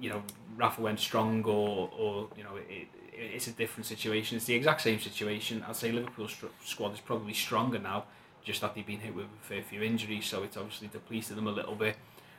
you 0.01 0.11
know, 0.11 0.23
Rafa 0.57 0.81
went 0.81 0.99
strong 0.99 1.45
or 1.45 1.91
or 1.97 2.29
you 2.37 2.43
know 2.43 2.57
it, 2.57 2.67
it, 2.69 2.89
it's 3.13 3.47
a 3.47 3.53
different 3.53 3.87
situation. 3.87 4.37
It's 4.37 4.47
the 4.47 4.55
exact 4.55 4.81
same 4.81 4.99
situation. 4.99 5.65
I'd 5.69 5.77
say 5.77 5.93
Liverpool's 5.93 6.33
str- 6.33 6.47
squad 6.65 6.93
is 6.95 7.01
probably 7.01 7.35
stronger 7.35 7.79
now, 7.79 8.07
just 8.43 8.61
that 8.63 8.75
they've 8.75 8.87
been 8.87 9.01
hit 9.01 9.15
with 9.15 9.27
a 9.27 9.45
fair 9.45 9.63
few 9.63 9.83
injuries, 9.83 10.27
so 10.27 10.43
it's 10.43 10.57
obviously 10.57 10.89
depleted 10.89 11.37
them 11.37 11.47
a 11.47 11.53
little 11.53 11.77
bit. 11.77 11.97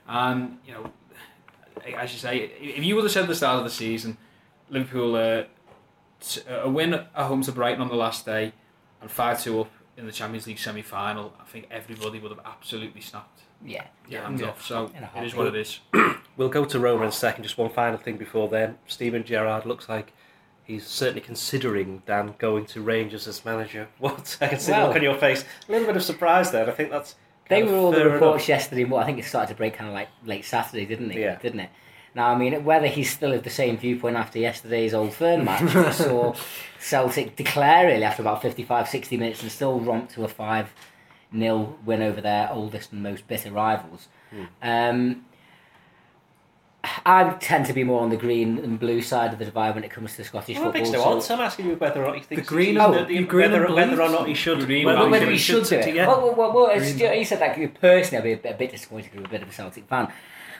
And 0.08 0.60
you 0.66 0.74
know, 0.74 0.92
as 1.98 2.13
you 2.13 2.19
say, 2.19 2.38
if 2.62 2.84
you 2.84 2.96
would 2.96 3.03
have 3.03 3.12
said 3.12 3.24
at 3.24 3.29
the 3.29 3.36
start 3.36 3.57
of 3.60 3.63
the 3.63 3.69
season, 3.69 4.17
Liverpool 4.69 5.15
uh, 5.15 5.43
t- 6.22 6.41
a 6.50 6.69
win 6.69 6.93
at 6.93 7.07
home 7.15 7.41
to 7.43 7.51
Brighton 7.51 7.81
on 7.81 7.88
the 7.89 7.96
last 7.96 8.25
day 8.25 8.53
and 9.01 9.10
five 9.12 9.41
two 9.41 9.62
up 9.62 9.72
in 9.98 10.05
the 10.05 10.12
Champions 10.12 10.46
League 10.48 10.60
semi 10.60 10.81
final, 10.81 11.34
I 11.39 11.43
think 11.46 11.67
everybody 11.72 12.19
would 12.19 12.31
have 12.31 12.41
absolutely 12.46 13.01
snapped 13.01 13.41
Yeah. 13.65 13.86
their 14.10 14.22
hands 14.22 14.41
Yeah. 14.41 14.50
off. 14.50 14.63
So 14.65 14.91
In 14.96 15.03
it 15.03 15.25
is 15.25 15.36
what 15.36 15.48
it 15.48 15.55
is. 15.55 15.79
We'll 16.38 16.50
go 16.50 16.65
to 16.65 16.79
Roma 16.79 17.01
in 17.01 17.10
a 17.10 17.12
second. 17.12 17.41
Just 17.43 17.57
one 17.57 17.72
final 17.72 17.98
thing 17.98 18.17
before 18.17 18.48
then. 18.48 18.77
Steven 18.86 19.24
Gerrard 19.24 19.65
looks 19.65 19.89
like 19.89 20.13
he's 20.63 20.86
certainly 20.86 21.22
considering 21.22 22.03
Dan 22.05 22.36
going 22.38 22.67
to 22.67 22.81
Rangers 22.81 23.27
as 23.27 23.43
manager. 23.43 23.88
What? 23.98 24.38
I 24.39 24.50
can 24.50 24.60
see 24.60 24.72
the 24.72 24.86
look 24.86 24.96
on 24.96 25.01
your 25.01 25.15
face. 25.17 25.43
A 25.67 25.72
little 25.72 25.88
bit 25.88 25.96
of 25.96 26.03
surprise 26.03 26.51
there. 26.51 26.67
I 26.69 26.74
think 26.74 26.91
that's. 26.91 27.15
They 27.50 27.63
were 27.63 27.75
all 27.75 27.92
the 27.92 28.10
reports 28.10 28.42
enough. 28.42 28.50
yesterday. 28.50 28.84
Well, 28.84 29.01
I 29.01 29.06
think 29.06 29.20
it 29.20 29.25
started 29.25 29.50
to 29.50 29.56
break 29.56 29.75
kind 29.75 29.88
of 29.88 29.94
like 29.94 30.10
late 30.25 30.46
Saturday, 30.46 30.86
didn't 30.86 31.12
it? 31.12 31.18
Yeah. 31.18 31.38
Didn't 31.39 31.62
it? 31.62 31.70
Now, 32.16 32.30
I 32.30 32.36
mean, 32.36 32.63
whether 32.63 32.88
he's 32.88 33.12
still 33.12 33.32
of 33.34 33.44
the 33.44 33.50
same 33.50 33.77
viewpoint 33.77 34.16
after 34.16 34.39
yesterday's 34.39 34.94
Old 34.94 35.13
Firm 35.13 35.46
match, 35.46 35.62
we 35.74 35.92
saw 35.92 36.34
Celtic 36.80 37.36
declare 37.36 37.86
really 37.86 38.04
after 38.04 38.24
about 38.24 38.42
55, 38.42 38.89
60 38.89 39.18
minutes 39.18 39.44
and 39.44 39.51
still 39.51 39.80
romp 39.80 40.10
to 40.12 40.24
a 40.24 40.27
5 40.27 40.74
0 41.38 41.75
win 41.86 42.01
over 42.01 42.20
their 42.20 42.51
oldest 42.51 42.92
and 42.92 43.04
most 43.04 43.27
bitter 43.27 43.51
rivals. 43.51 44.08
Hmm. 44.32 44.44
Um, 44.62 45.25
I 47.06 47.30
tend 47.39 47.66
to 47.68 47.74
be 47.74 47.84
more 47.84 48.01
on 48.01 48.10
the 48.10 48.18
green 48.18 48.58
and 48.60 48.80
blue 48.80 49.01
side 49.01 49.34
of 49.34 49.39
the 49.39 49.46
divide 49.46 49.75
when 49.75 49.84
it 49.84 49.92
comes 49.92 50.12
to 50.12 50.18
the 50.18 50.24
Scottish 50.24 50.56
Well, 50.58 50.66
football. 50.72 50.82
makes 50.82 50.92
so- 50.92 51.04
odds. 51.04 51.30
I'm 51.32 51.39
asking 51.42 51.68
you 51.68 51.75
whether 51.75 52.04
or 52.04 52.08
not 52.08 52.16
he 52.16 52.22
thinks 52.22 52.44
The 52.44 52.48
green 52.56 52.75
he 52.75 52.80
and- 52.82 52.94
should- 52.96 53.08
the 53.08 53.24
green 53.24 53.51
whether, 53.51 53.66
and 53.66 53.75
whether 53.75 54.01
or 54.01 54.10
not 54.10 54.27
he 54.27 54.34
should. 54.34 54.60
Green 54.66 54.86
whether, 54.86 55.01
and 55.01 55.12
whether 55.12 55.30
he 55.30 55.38
should 55.38 55.63
do 55.66 55.75
it. 55.75 55.94
yeah. 55.96 56.08
Well, 56.08 56.22
well, 56.22 56.36
well, 56.36 56.54
well 56.54 56.70
it's, 56.72 57.00
you 57.00 57.25
said 57.25 57.39
that 57.39 57.58
you 57.58 57.70
personally, 57.70 58.32
I'd 58.32 58.42
be 58.42 58.50
a, 58.50 58.54
a 58.54 58.58
bit 58.58 58.72
disappointed 58.72 59.12
because 59.12 59.20
I'm 59.20 59.25
a 59.25 59.30
bit 59.30 59.42
of 59.44 59.50
a 59.50 59.54
Celtic 59.54 59.88
fan. 59.88 60.12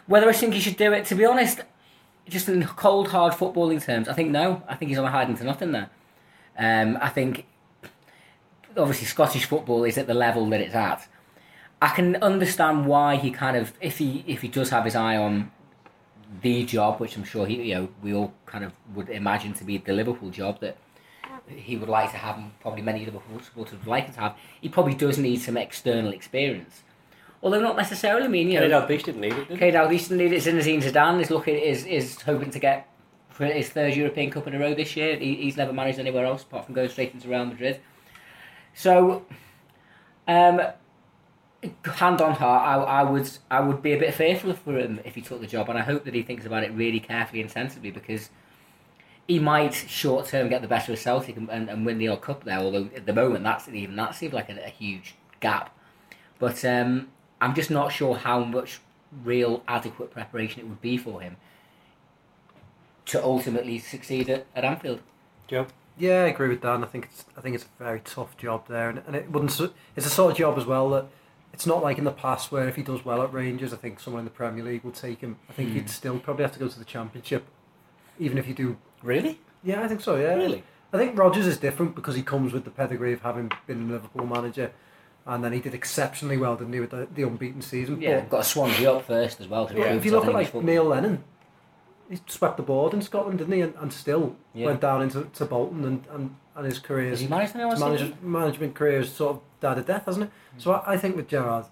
Whether 0.06 0.29
I 0.29 0.34
think 0.34 0.53
he 0.53 0.60
should 0.60 0.77
do 0.77 0.94
it, 0.94 1.06
to 1.06 1.15
be 1.15 1.25
honest, 1.25 1.62
just 2.29 2.48
in 2.50 2.63
cold, 2.65 3.10
hard 3.10 3.34
footballing 3.34 3.84
terms, 3.84 4.08
I 4.08 4.13
think 4.13 4.32
no. 4.32 4.62
I 4.67 4.75
think 4.75 4.89
he's 4.89 4.98
on 4.98 5.06
a 5.06 5.12
hiding 5.12 5.36
to 5.38 5.44
nothing 5.44 5.72
there. 5.72 5.89
Um, 6.58 6.98
I 7.01 7.10
think, 7.10 7.46
obviously, 8.75 9.06
Scottish 9.06 9.46
football 9.46 9.84
is 9.84 9.98
at 9.98 10.08
the 10.08 10.13
level 10.13 10.48
that 10.50 10.62
it's 10.62 10.75
at. 10.75 11.08
I 11.82 11.89
can 11.89 12.15
understand 12.17 12.86
why 12.88 13.17
he 13.17 13.29
kind 13.32 13.56
of, 13.56 13.74
if 13.82 14.00
he 14.00 14.24
if 14.27 14.41
he 14.41 14.48
does 14.48 14.72
have 14.72 14.84
his 14.86 14.96
eye 14.96 15.15
on 15.15 15.51
the 16.41 16.65
job, 16.65 17.00
which 17.00 17.15
I'm 17.17 17.24
sure 17.24 17.46
he, 17.46 17.55
you 17.69 17.75
know, 17.75 17.89
we 18.01 18.13
all 18.13 18.34
kind 18.46 18.63
of 18.63 18.74
would 18.96 19.10
imagine 19.10 19.53
to 19.55 19.63
be 19.63 19.77
the 19.77 19.93
Liverpool 19.93 20.29
job 20.29 20.60
that 20.62 20.77
he 21.48 21.77
would 21.77 21.89
like 21.89 22.12
to 22.12 22.17
have, 22.17 22.38
and 22.38 22.60
probably 22.60 22.81
many 22.81 23.05
Liverpool 23.05 23.39
supporters 23.41 23.79
would 23.79 23.88
like 23.88 24.13
to 24.13 24.19
have. 24.19 24.36
He 24.60 24.69
probably 24.69 24.93
does 24.93 25.17
need 25.17 25.41
some 25.41 25.57
external 25.57 26.12
experience, 26.12 26.84
although 27.41 27.62
not 27.62 27.77
necessarily. 27.77 28.25
I 28.25 28.27
mean, 28.27 28.51
you 28.51 28.60
know, 28.60 28.81
Dalglish 28.81 29.03
didn't 29.03 29.22
need 29.22 29.34
it, 29.34 29.48
did? 29.48 29.60
Kay 29.60 29.72
Dalglish 29.72 30.10
didn't 30.10 30.17
need 30.17 30.34
it. 30.34 30.43
Zinedine 30.43 30.84
Zidane 30.84 31.22
is 31.22 31.31
looking 31.31 31.55
is 31.55 31.86
is 31.86 32.22
hoping 32.22 32.51
to 32.51 32.60
get 32.60 32.89
for 33.29 33.46
his 33.46 33.69
third 33.69 33.96
European 33.96 34.31
Cup 34.31 34.48
in 34.48 34.55
a 34.55 34.60
row 34.60 34.74
this 34.74 34.96
year. 34.96 35.15
He, 35.15 35.36
he's 35.36 35.57
never 35.57 35.72
managed 35.72 36.00
anywhere 36.00 36.25
else 36.25 36.43
apart 36.43 36.65
from 36.65 36.75
going 36.75 36.89
straight 36.89 37.13
into 37.13 37.29
Real 37.29 37.46
Madrid. 37.46 37.79
So, 38.74 39.25
um, 40.27 40.62
hand 41.86 42.22
on 42.22 42.34
heart, 42.34 42.68
I, 42.68 43.02
I 43.02 43.04
would 43.04 43.30
I 43.50 43.60
would 43.60 43.82
be 43.82 43.94
a 43.94 43.98
bit 43.98 44.14
fearful 44.14 44.54
for 44.54 44.78
him 44.78 45.00
if 45.04 45.16
he 45.16 45.22
took 45.22 45.42
the 45.42 45.48
job, 45.48 45.70
and 45.70 45.78
I 45.78 45.82
hope 45.82 46.06
that 46.06 46.14
he 46.14 46.22
thinks 46.22 46.46
about 46.46 46.64
it 46.64 46.72
really 46.72 47.00
carefully 47.00 47.42
and 47.42 47.50
sensibly 47.50 47.92
because 47.92 48.30
he 49.28 49.40
might 49.40 49.74
short 49.74 50.28
term 50.28 50.50
get 50.50 50.62
the 50.62 50.68
better 50.68 50.94
of 50.94 51.00
Celtic 51.00 51.36
and, 51.36 51.50
and, 51.50 51.70
and 51.70 51.86
win 51.86 51.98
the 51.98 52.08
odd 52.08 52.22
cup 52.22 52.44
there. 52.44 52.60
Although 52.60 52.90
at 52.96 53.06
the 53.06 53.14
moment 53.14 53.44
that's 53.44 53.68
even 53.68 53.96
that 53.96 54.16
seems 54.16 54.34
like 54.34 54.50
a, 54.50 54.66
a 54.66 54.70
huge 54.70 55.16
gap, 55.40 55.76
but 56.40 56.64
um, 56.64 57.10
I'm 57.42 57.56
just 57.56 57.72
not 57.72 57.92
sure 57.92 58.16
how 58.16 58.44
much 58.44 58.80
real 59.24 59.64
adequate 59.68 60.12
preparation 60.12 60.62
it 60.62 60.68
would 60.68 60.82
be 60.82 60.98
for 60.98 61.22
him 61.22 61.38
to 63.06 63.24
ultimately 63.24 63.80
succeed 63.80 64.30
at, 64.30 64.46
at 64.54 64.66
Anfield. 64.66 65.00
Joe? 65.48 65.68
Yeah, 65.98 66.24
I 66.24 66.28
agree 66.28 66.50
with 66.50 66.62
Dan. 66.62 66.84
I 66.84 66.88
think 66.88 67.06
it's 67.06 67.26
I 67.36 67.42
think 67.42 67.56
it's 67.56 67.66
a 67.66 67.84
very 67.84 68.02
tough 68.02 68.38
job 68.38 68.68
there, 68.68 68.90
and, 68.90 69.02
and 69.08 69.16
it 69.16 69.32
wouldn't. 69.32 69.60
It's 69.96 70.06
a 70.06 70.10
sort 70.10 70.34
of 70.34 70.38
job 70.38 70.58
as 70.58 70.66
well 70.66 70.90
that 70.92 71.08
it's 71.54 71.66
not 71.66 71.82
like 71.82 71.98
in 71.98 72.04
the 72.04 72.12
past 72.12 72.51
where 72.51 72.68
if 72.68 72.75
he 72.75 72.84
does 72.84 73.04
well 73.06 73.22
at 73.22 73.34
Rangers, 73.34 73.74
I 73.74 73.77
think 73.77 74.00
someone 74.00 74.20
in 74.20 74.25
the 74.25 74.32
Premier 74.32 74.63
League 74.63 74.84
will 74.84 74.92
take 74.92 75.22
him. 75.22 75.38
I 75.50 75.54
think 75.54 75.70
Hmm. 75.70 75.75
he'd 75.75 75.89
still 75.89 76.20
probably 76.20 76.44
have 76.44 76.51
to 76.54 76.60
go 76.60 76.68
to 76.68 76.80
the 76.80 76.86
Championship, 76.86 77.46
even 78.20 78.38
if 78.38 78.48
you 78.48 78.54
do. 78.54 78.77
Really? 79.04 79.39
Yeah, 79.63 79.84
I 79.84 79.88
think 79.88 80.01
so. 80.01 80.16
Yeah, 80.16 80.36
Really? 80.36 80.63
I 80.94 80.98
think 80.98 81.18
Rodgers 81.18 81.46
is 81.46 81.58
different 81.58 81.96
because 81.96 82.16
he 82.16 82.22
comes 82.22 82.54
with 82.54 82.63
the 82.63 82.72
pedigree 82.72 83.12
of 83.12 83.22
having 83.22 83.51
been 83.66 83.89
a 83.89 83.94
Liverpool 83.94 84.25
manager, 84.25 84.72
and 85.25 85.44
then 85.44 85.51
he 85.51 85.60
did 85.60 85.74
exceptionally 85.74 86.38
well, 86.38 86.56
didn't 86.56 86.72
he, 86.74 86.80
with 86.80 86.92
the, 86.92 87.08
the 87.13 87.24
unbeaten 87.24 87.62
season? 87.62 88.00
Yeah, 88.01 88.22
But 88.22 88.30
got 88.30 88.39
a 88.42 88.44
Swansea 88.46 88.92
up 88.94 89.06
first 89.06 89.42
as 89.42 89.48
well. 89.50 89.68
To 89.68 89.75
Yeah. 89.77 89.94
if 89.94 90.06
you 90.06 90.12
look 90.12 90.25
at 90.25 90.34
like. 90.34 90.54
Neil 90.54 90.86
Lennon, 90.86 91.24
he 92.10 92.20
swept 92.27 92.56
the 92.58 92.63
board 92.63 92.94
in 92.94 93.01
Scotland, 93.01 93.39
didn't 93.39 93.54
he? 93.54 93.62
And, 93.62 93.74
and 93.75 93.92
still 93.92 94.36
Yeah. 94.54 94.68
went 94.68 94.80
down 94.80 95.01
into 95.01 95.24
to 95.25 95.46
Bolton, 95.46 95.84
and, 95.84 96.04
and, 96.12 96.36
and 96.56 96.66
his 96.66 96.80
career 96.80 97.10
Has 97.10 97.20
he 97.20 97.27
managed 97.27 97.54
his 97.54 97.80
manage, 97.80 98.13
management 98.22 98.74
career 98.75 99.00
has 99.00 99.12
sort 99.12 99.36
of 99.36 99.42
died 99.60 99.78
a 99.78 99.82
death, 99.82 100.06
hasn't 100.06 100.26
it? 100.26 100.32
So 100.58 100.72
I, 100.74 100.94
I 100.94 100.98
think 100.98 101.16
with 101.16 101.28
Gerrard, 101.28 101.66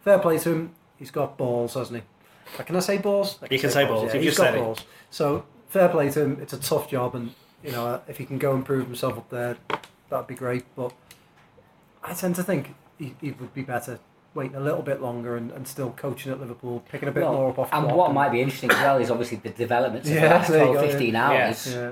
fair 0.00 0.18
play 0.18 0.38
to 0.38 0.50
him. 0.50 0.74
He's 0.96 1.10
got 1.10 1.36
balls, 1.38 1.74
hasn't 1.74 2.02
he? 2.02 2.62
Can 2.64 2.74
I 2.76 2.80
say 2.80 2.98
balls? 2.98 3.38
I 3.42 3.46
You 3.50 3.58
can 3.60 3.70
say 3.70 3.84
balls, 3.86 4.08
Yeah, 4.08 4.14
you've 4.14 4.22
he's 4.22 4.30
just 4.32 4.38
got 4.38 4.44
said 4.46 4.54
it. 4.56 4.58
balls. 4.62 4.84
So 5.10 5.44
fair 5.68 5.88
play 5.88 6.10
to 6.10 6.22
him. 6.22 6.38
It's 6.40 6.52
a 6.52 6.58
tough 6.58 6.88
job, 6.90 7.14
and 7.14 7.34
you 7.62 7.72
know 7.72 7.86
uh, 7.86 8.00
if 8.08 8.16
he 8.18 8.24
can 8.24 8.38
go 8.38 8.54
and 8.54 8.64
prove 8.64 8.86
himself 8.86 9.16
up 9.18 9.28
there, 9.30 9.56
that'd 10.08 10.26
be 10.26 10.34
great. 10.34 10.64
But 10.74 10.92
I 12.02 12.14
tend 12.14 12.34
to 12.36 12.42
think 12.42 12.74
he, 12.98 13.14
he 13.20 13.30
would 13.32 13.54
be 13.54 13.62
better 13.62 13.98
waiting 14.34 14.56
a 14.56 14.60
little 14.60 14.82
bit 14.82 15.00
longer 15.02 15.36
and, 15.36 15.50
and 15.52 15.66
still 15.66 15.90
coaching 15.90 16.30
at 16.32 16.38
Liverpool, 16.40 16.82
picking 16.90 17.08
a 17.08 17.12
bit 17.12 17.22
Well, 17.24 17.32
more 17.32 17.50
up 17.50 17.58
off. 17.58 17.70
The. 17.70 17.76
And 17.76 17.84
Klopp 17.86 17.96
what 17.96 18.12
might 18.14 18.30
be 18.30 18.40
interesting 18.40 18.70
as 18.70 18.76
well 18.76 18.98
is 18.98 19.10
obviously 19.10 19.38
the 19.38 19.50
developments 19.50 20.08
of 20.08 20.14
the 20.14 20.20
Yeah, 20.20 20.34
last 20.34 20.48
12, 20.48 20.80
15 20.90 21.12
yeah. 21.14 21.28
hours. 21.28 21.74
Yeah, 21.74 21.90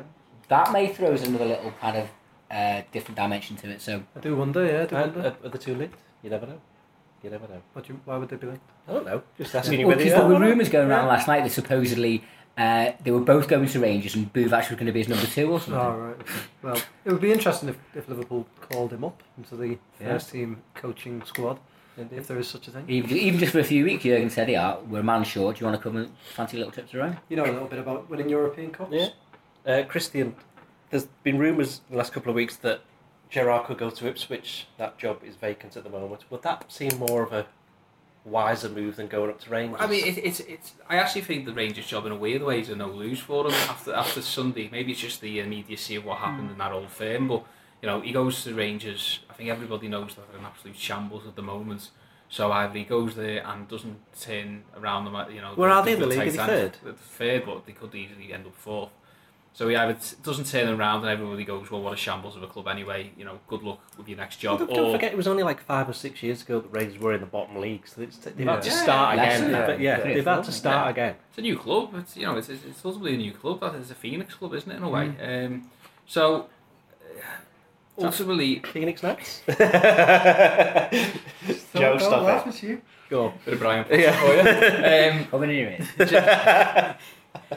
That 0.49 0.73
may 0.73 0.92
throw 0.92 1.12
us 1.12 1.25
another 1.25 1.47
little 1.47 1.73
kind 1.80 1.97
of 1.97 2.09
uh, 2.50 2.82
different 2.92 3.16
dimension 3.16 3.56
to 3.56 3.70
it. 3.70 3.80
So 3.80 4.02
I 4.14 4.20
do 4.20 4.36
wonder. 4.36 4.64
Yeah, 4.64 4.82
I 4.82 4.86
do 4.86 4.96
And, 4.96 5.14
wonder. 5.14 5.36
uh, 5.42 5.46
are 5.46 5.50
the 5.50 5.58
two 5.58 5.74
linked? 5.74 5.98
You 6.22 6.30
never 6.30 6.46
know. 6.46 6.60
You 7.22 7.30
never 7.30 7.48
know. 7.48 7.62
What 7.72 7.86
do 7.86 7.94
you, 7.94 8.00
why 8.04 8.16
would 8.18 8.28
they 8.28 8.36
be 8.36 8.46
like? 8.46 8.60
I 8.88 8.92
don't 8.92 9.06
know. 9.06 9.22
Just 9.38 9.54
asking 9.54 9.80
you 9.80 9.86
Well, 9.86 9.96
because 9.96 10.12
you 10.12 10.18
there 10.18 10.28
were 10.28 10.38
rumours 10.38 10.68
going 10.68 10.88
around 10.88 11.04
Yeah. 11.06 11.10
last 11.12 11.26
night 11.28 11.42
that 11.44 11.50
supposedly 11.50 12.22
uh, 12.58 12.92
they 13.02 13.10
were 13.10 13.20
both 13.20 13.48
going 13.48 13.66
to 13.66 13.80
Rangers 13.80 14.14
and 14.14 14.32
Buvac 14.32 14.68
was 14.70 14.78
going 14.78 14.86
to 14.86 14.92
be 14.92 15.00
his 15.00 15.08
number 15.08 15.26
two 15.26 15.50
or 15.50 15.58
something. 15.60 15.74
Oh, 15.74 15.96
right. 15.96 16.20
okay. 16.20 16.32
Well, 16.62 16.76
it 17.04 17.12
would 17.12 17.20
be 17.20 17.32
interesting 17.32 17.68
if, 17.68 17.78
if 17.94 18.08
Liverpool 18.08 18.46
called 18.60 18.92
him 18.92 19.04
up 19.04 19.22
into 19.36 19.56
the 19.56 19.78
Yeah. 20.00 20.12
first 20.12 20.30
team 20.30 20.62
coaching 20.74 21.22
squad, 21.24 21.58
Indeed. 21.98 22.18
if 22.18 22.26
there 22.28 22.38
is 22.38 22.48
such 22.48 22.68
a 22.68 22.70
thing. 22.70 22.84
Even, 22.88 23.10
even 23.16 23.40
just 23.40 23.52
for 23.52 23.58
a 23.60 23.64
few 23.64 23.84
weeks, 23.84 24.04
Jurgen 24.04 24.30
said, 24.30 24.48
"Yeah, 24.48 24.76
we're 24.88 25.00
a 25.00 25.02
man 25.02 25.24
short. 25.24 25.56
Do 25.56 25.60
you 25.64 25.70
want 25.70 25.82
to 25.82 25.82
come 25.88 25.96
and 25.98 26.10
fancy 26.34 26.56
a 26.56 26.60
little 26.60 26.72
trip 26.72 26.88
to 26.90 26.98
Rome?" 26.98 27.16
You 27.28 27.36
know 27.36 27.44
a 27.44 27.52
little 27.52 27.68
bit 27.68 27.78
about 27.78 28.08
winning 28.08 28.28
European 28.28 28.70
Cups? 28.70 28.90
Yeah. 28.92 29.08
Uh, 29.66 29.82
Christian, 29.84 30.34
there's 30.90 31.06
been 31.22 31.38
rumours 31.38 31.80
in 31.88 31.94
the 31.94 31.98
last 31.98 32.12
couple 32.12 32.30
of 32.30 32.36
weeks 32.36 32.56
that 32.56 32.80
Gerrard 33.30 33.66
could 33.66 33.78
go 33.78 33.90
to 33.90 34.06
Ipswich. 34.06 34.66
That 34.78 34.98
job 34.98 35.22
is 35.24 35.36
vacant 35.36 35.76
at 35.76 35.84
the 35.84 35.90
moment. 35.90 36.24
Would 36.30 36.42
that 36.42 36.70
seem 36.70 36.96
more 36.98 37.22
of 37.22 37.32
a 37.32 37.46
wiser 38.24 38.68
move 38.68 38.96
than 38.96 39.08
going 39.08 39.30
up 39.30 39.40
to 39.40 39.50
Rangers? 39.50 39.78
I 39.80 39.86
mean, 39.86 40.04
it, 40.04 40.18
it's 40.18 40.40
it's. 40.40 40.72
I 40.88 40.96
actually 40.96 41.22
think 41.22 41.46
the 41.46 41.52
Rangers 41.52 41.86
job 41.86 42.06
in 42.06 42.12
a 42.12 42.16
weird 42.16 42.42
way 42.42 42.60
is 42.60 42.68
a 42.68 42.76
no 42.76 42.88
lose 42.88 43.20
for 43.20 43.46
him 43.46 43.52
after 43.52 43.92
after 43.94 44.22
Sunday. 44.22 44.68
Maybe 44.70 44.92
it's 44.92 45.00
just 45.00 45.20
the 45.20 45.40
uh, 45.40 45.44
immediacy 45.44 45.96
of 45.96 46.04
what 46.04 46.18
happened 46.18 46.49
hmm. 46.49 46.52
in 46.52 46.58
that 46.58 46.72
old 46.72 46.90
firm, 46.90 47.28
but 47.28 47.44
you 47.82 47.88
know 47.88 48.00
he 48.00 48.12
goes 48.12 48.42
to 48.44 48.50
the 48.50 48.54
Rangers. 48.54 49.20
I 49.28 49.32
think 49.32 49.50
everybody 49.50 49.88
knows 49.88 50.14
that 50.14 50.30
they're 50.30 50.40
an 50.40 50.46
absolute 50.46 50.76
shambles 50.76 51.26
at 51.26 51.36
the 51.36 51.42
moment. 51.42 51.90
So 52.28 52.50
either 52.50 52.76
he 52.76 52.84
goes 52.84 53.14
there 53.14 53.46
and 53.46 53.68
doesn't 53.68 53.99
turn 54.20 54.64
around 54.76 55.04
them. 55.04 55.14
You 55.32 55.40
know, 55.40 55.52
Where 55.54 55.70
are 55.70 55.84
they 55.84 55.92
in 55.92 56.00
the 56.00 56.06
league? 56.06 56.18
tight 56.18 56.38
Are 56.38 56.46
they 56.46 56.68
third? 56.68 56.96
Third, 56.96 57.46
but 57.46 57.66
they 57.66 57.72
could 57.72 57.94
easily 57.94 58.32
end 58.32 58.46
up 58.46 58.56
fourth. 58.56 58.90
So 59.56 59.66
he 59.69 59.75
either 59.75 59.95
t- 59.95 60.16
doesn't 60.23 60.45
turn 60.49 60.69
around 60.69 61.00
and 61.00 61.08
everybody 61.08 61.42
goes, 61.42 61.71
well, 61.71 61.80
what 61.80 61.95
a 61.95 61.97
shambles 61.97 62.36
of 62.36 62.42
a 62.42 62.47
club 62.47 62.69
anyway. 62.69 63.10
You 63.16 63.25
know, 63.25 63.38
good 63.49 63.62
luck 63.62 63.80
with 63.97 64.06
your 64.06 64.19
next 64.19 64.45
Well, 64.45 64.58
job. 64.58 64.69
don't, 64.69 64.76
don't 64.76 64.90
or 64.90 64.92
forget, 64.92 65.12
it 65.12 65.16
was 65.16 65.26
only 65.26 65.45
like 65.45 65.62
five 65.62 65.88
or 65.88 65.95
six 65.95 66.23
years 66.23 66.42
ago 66.42 66.60
that 66.60 66.69
Rangers 66.71 67.00
were 67.00 67.14
in 67.14 67.21
the 67.21 67.26
bottom 67.26 67.56
league. 67.56 67.88
So 67.88 68.02
it's, 68.02 68.19
they've 68.19 68.47
had 68.47 68.60
to 68.60 68.71
start 68.71 69.16
Less 69.16 69.38
again. 69.38 69.52
than 69.52 69.66
But 69.66 69.80
yeah, 69.80 70.00
they've 70.00 70.23
four, 70.23 70.34
had 70.34 70.45
to 70.45 70.52
start 70.52 70.84
yeah. 70.84 70.90
again. 70.90 71.14
It's 71.30 71.38
a 71.38 71.40
new 71.40 71.56
club. 71.56 71.95
It's 71.95 72.19
you 72.19 72.26
know 72.26 72.36
it's 72.36 72.50
it's, 72.50 72.66
it's 72.66 72.84
ultimately 72.84 73.14
a 73.14 73.16
new 73.16 73.32
club. 73.32 73.60
That 73.60 73.75
is 73.76 73.90
a 73.90 73.95
Phoenix 73.95 74.34
club, 74.34 74.52
isn't 74.52 74.71
it? 74.71 74.76
In 74.76 74.82
a 74.82 74.90
way. 74.90 75.14
Mm. 75.19 75.47
Um, 75.47 75.71
so 76.06 76.49
uh, 77.19 78.04
ultimately, 78.04 78.58
Phoenix 78.58 79.02
Nights. 79.02 79.40
Don't- 79.47 79.58
Joe, 81.75 81.75
don't 81.75 82.00
stop 82.00 82.23
laugh, 82.25 82.47
it. 82.47 82.50
it's 82.50 82.62
you. 82.62 82.82
Go 83.08 83.26
on. 83.26 83.32
bit 83.45 83.54
of 83.54 83.60
Brian. 83.60 83.86
Yeah. 83.90 84.21
for 84.21 84.34
you. 84.34 84.42
Um, 85.21 85.25
Coming 85.30 85.50
in 85.50 85.56
it. 85.99 86.97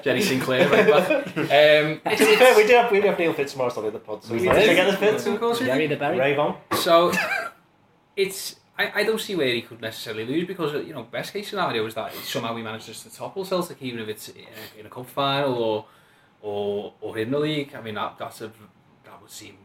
Jenny 0.04 0.22
Sinclair, 0.22 0.70
right 0.70 0.88
back. 0.88 1.38
Um, 1.38 2.16
To 2.18 2.26
be 2.26 2.36
fair, 2.36 2.56
we 2.58 2.68
do 2.68 2.74
have 2.74 2.92
we 2.92 3.02
do 3.02 3.08
have 3.08 3.20
Neil 3.20 3.34
Fitzmaurice 3.34 3.78
on 3.78 3.84
the 3.84 3.90
other 3.90 4.00
pod, 4.00 4.24
so 4.24 4.34
we 4.34 4.42
We 4.42 4.46
managed 4.48 4.68
to 4.70 4.76
did. 4.76 4.94
the 4.94 4.98
Fitz. 4.98 5.26
of 5.28 5.40
course, 5.40 5.60
Jerry 5.60 5.88
the 5.88 5.96
Berry. 5.96 6.18
Rave 6.20 6.40
on. 6.40 6.58
So 6.76 7.12
it's 8.16 8.56
I, 8.78 9.02
I 9.02 9.04
don't 9.04 9.20
see 9.20 9.36
where 9.36 9.54
he 9.54 9.62
could 9.62 9.82
necessarily 9.82 10.26
lose 10.26 10.48
because 10.48 10.74
you 10.86 10.94
know 10.94 11.04
best 11.04 11.34
case 11.34 11.50
scenario 11.50 11.86
is 11.86 11.94
that 11.96 12.14
somehow 12.16 12.54
we 12.54 12.62
manage 12.64 12.86
just 12.86 13.04
to 13.04 13.14
topple 13.16 13.44
Celtic 13.46 13.82
even 13.82 14.00
if 14.00 14.08
it's 14.08 14.30
in 14.30 14.46
a, 14.78 14.80
in 14.80 14.86
a 14.86 14.90
cup 14.90 15.08
final 15.08 15.54
or 15.54 15.86
or 16.42 16.94
or 17.02 17.18
in 17.18 17.32
the 17.32 17.40
league. 17.40 17.76
I 17.76 17.82
mean 17.82 17.96
that 17.96 18.18
that's 18.18 18.42
a 18.42 18.48
that 19.06 19.22
would 19.22 19.32
seem 19.32 19.58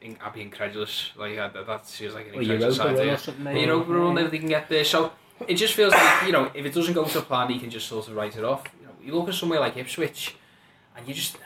in, 0.00 0.16
I'd 0.24 0.32
be 0.32 0.42
incredulous. 0.42 1.10
Like 1.16 1.38
uh, 1.38 1.48
that, 1.48 1.66
that 1.66 1.86
feels 1.86 2.14
like 2.14 2.28
an 2.28 2.34
Or 2.36 2.40
incredulous 2.42 2.76
Europa 2.78 3.00
idea. 3.00 3.18
But, 3.42 3.56
you 3.56 3.66
know, 3.66 3.78
we're 3.80 4.02
all 4.02 4.12
never 4.12 4.28
they 4.28 4.38
can 4.38 4.48
get 4.48 4.68
there. 4.68 4.84
So 4.84 5.12
it 5.46 5.54
just 5.54 5.74
feels 5.74 5.92
like 5.92 6.26
you 6.26 6.32
know, 6.32 6.50
if 6.54 6.64
it 6.64 6.72
doesn't 6.74 6.94
go 6.94 7.04
to 7.04 7.20
plan, 7.22 7.50
he 7.50 7.58
can 7.58 7.70
just 7.70 7.88
sort 7.88 8.08
of 8.08 8.14
write 8.16 8.36
it 8.36 8.44
off. 8.44 8.64
You 9.06 9.14
look 9.14 9.28
at 9.28 9.34
somewhere 9.34 9.60
like 9.60 9.76
Ipswich, 9.76 10.34
and 10.96 11.06
you 11.06 11.14
just 11.14 11.36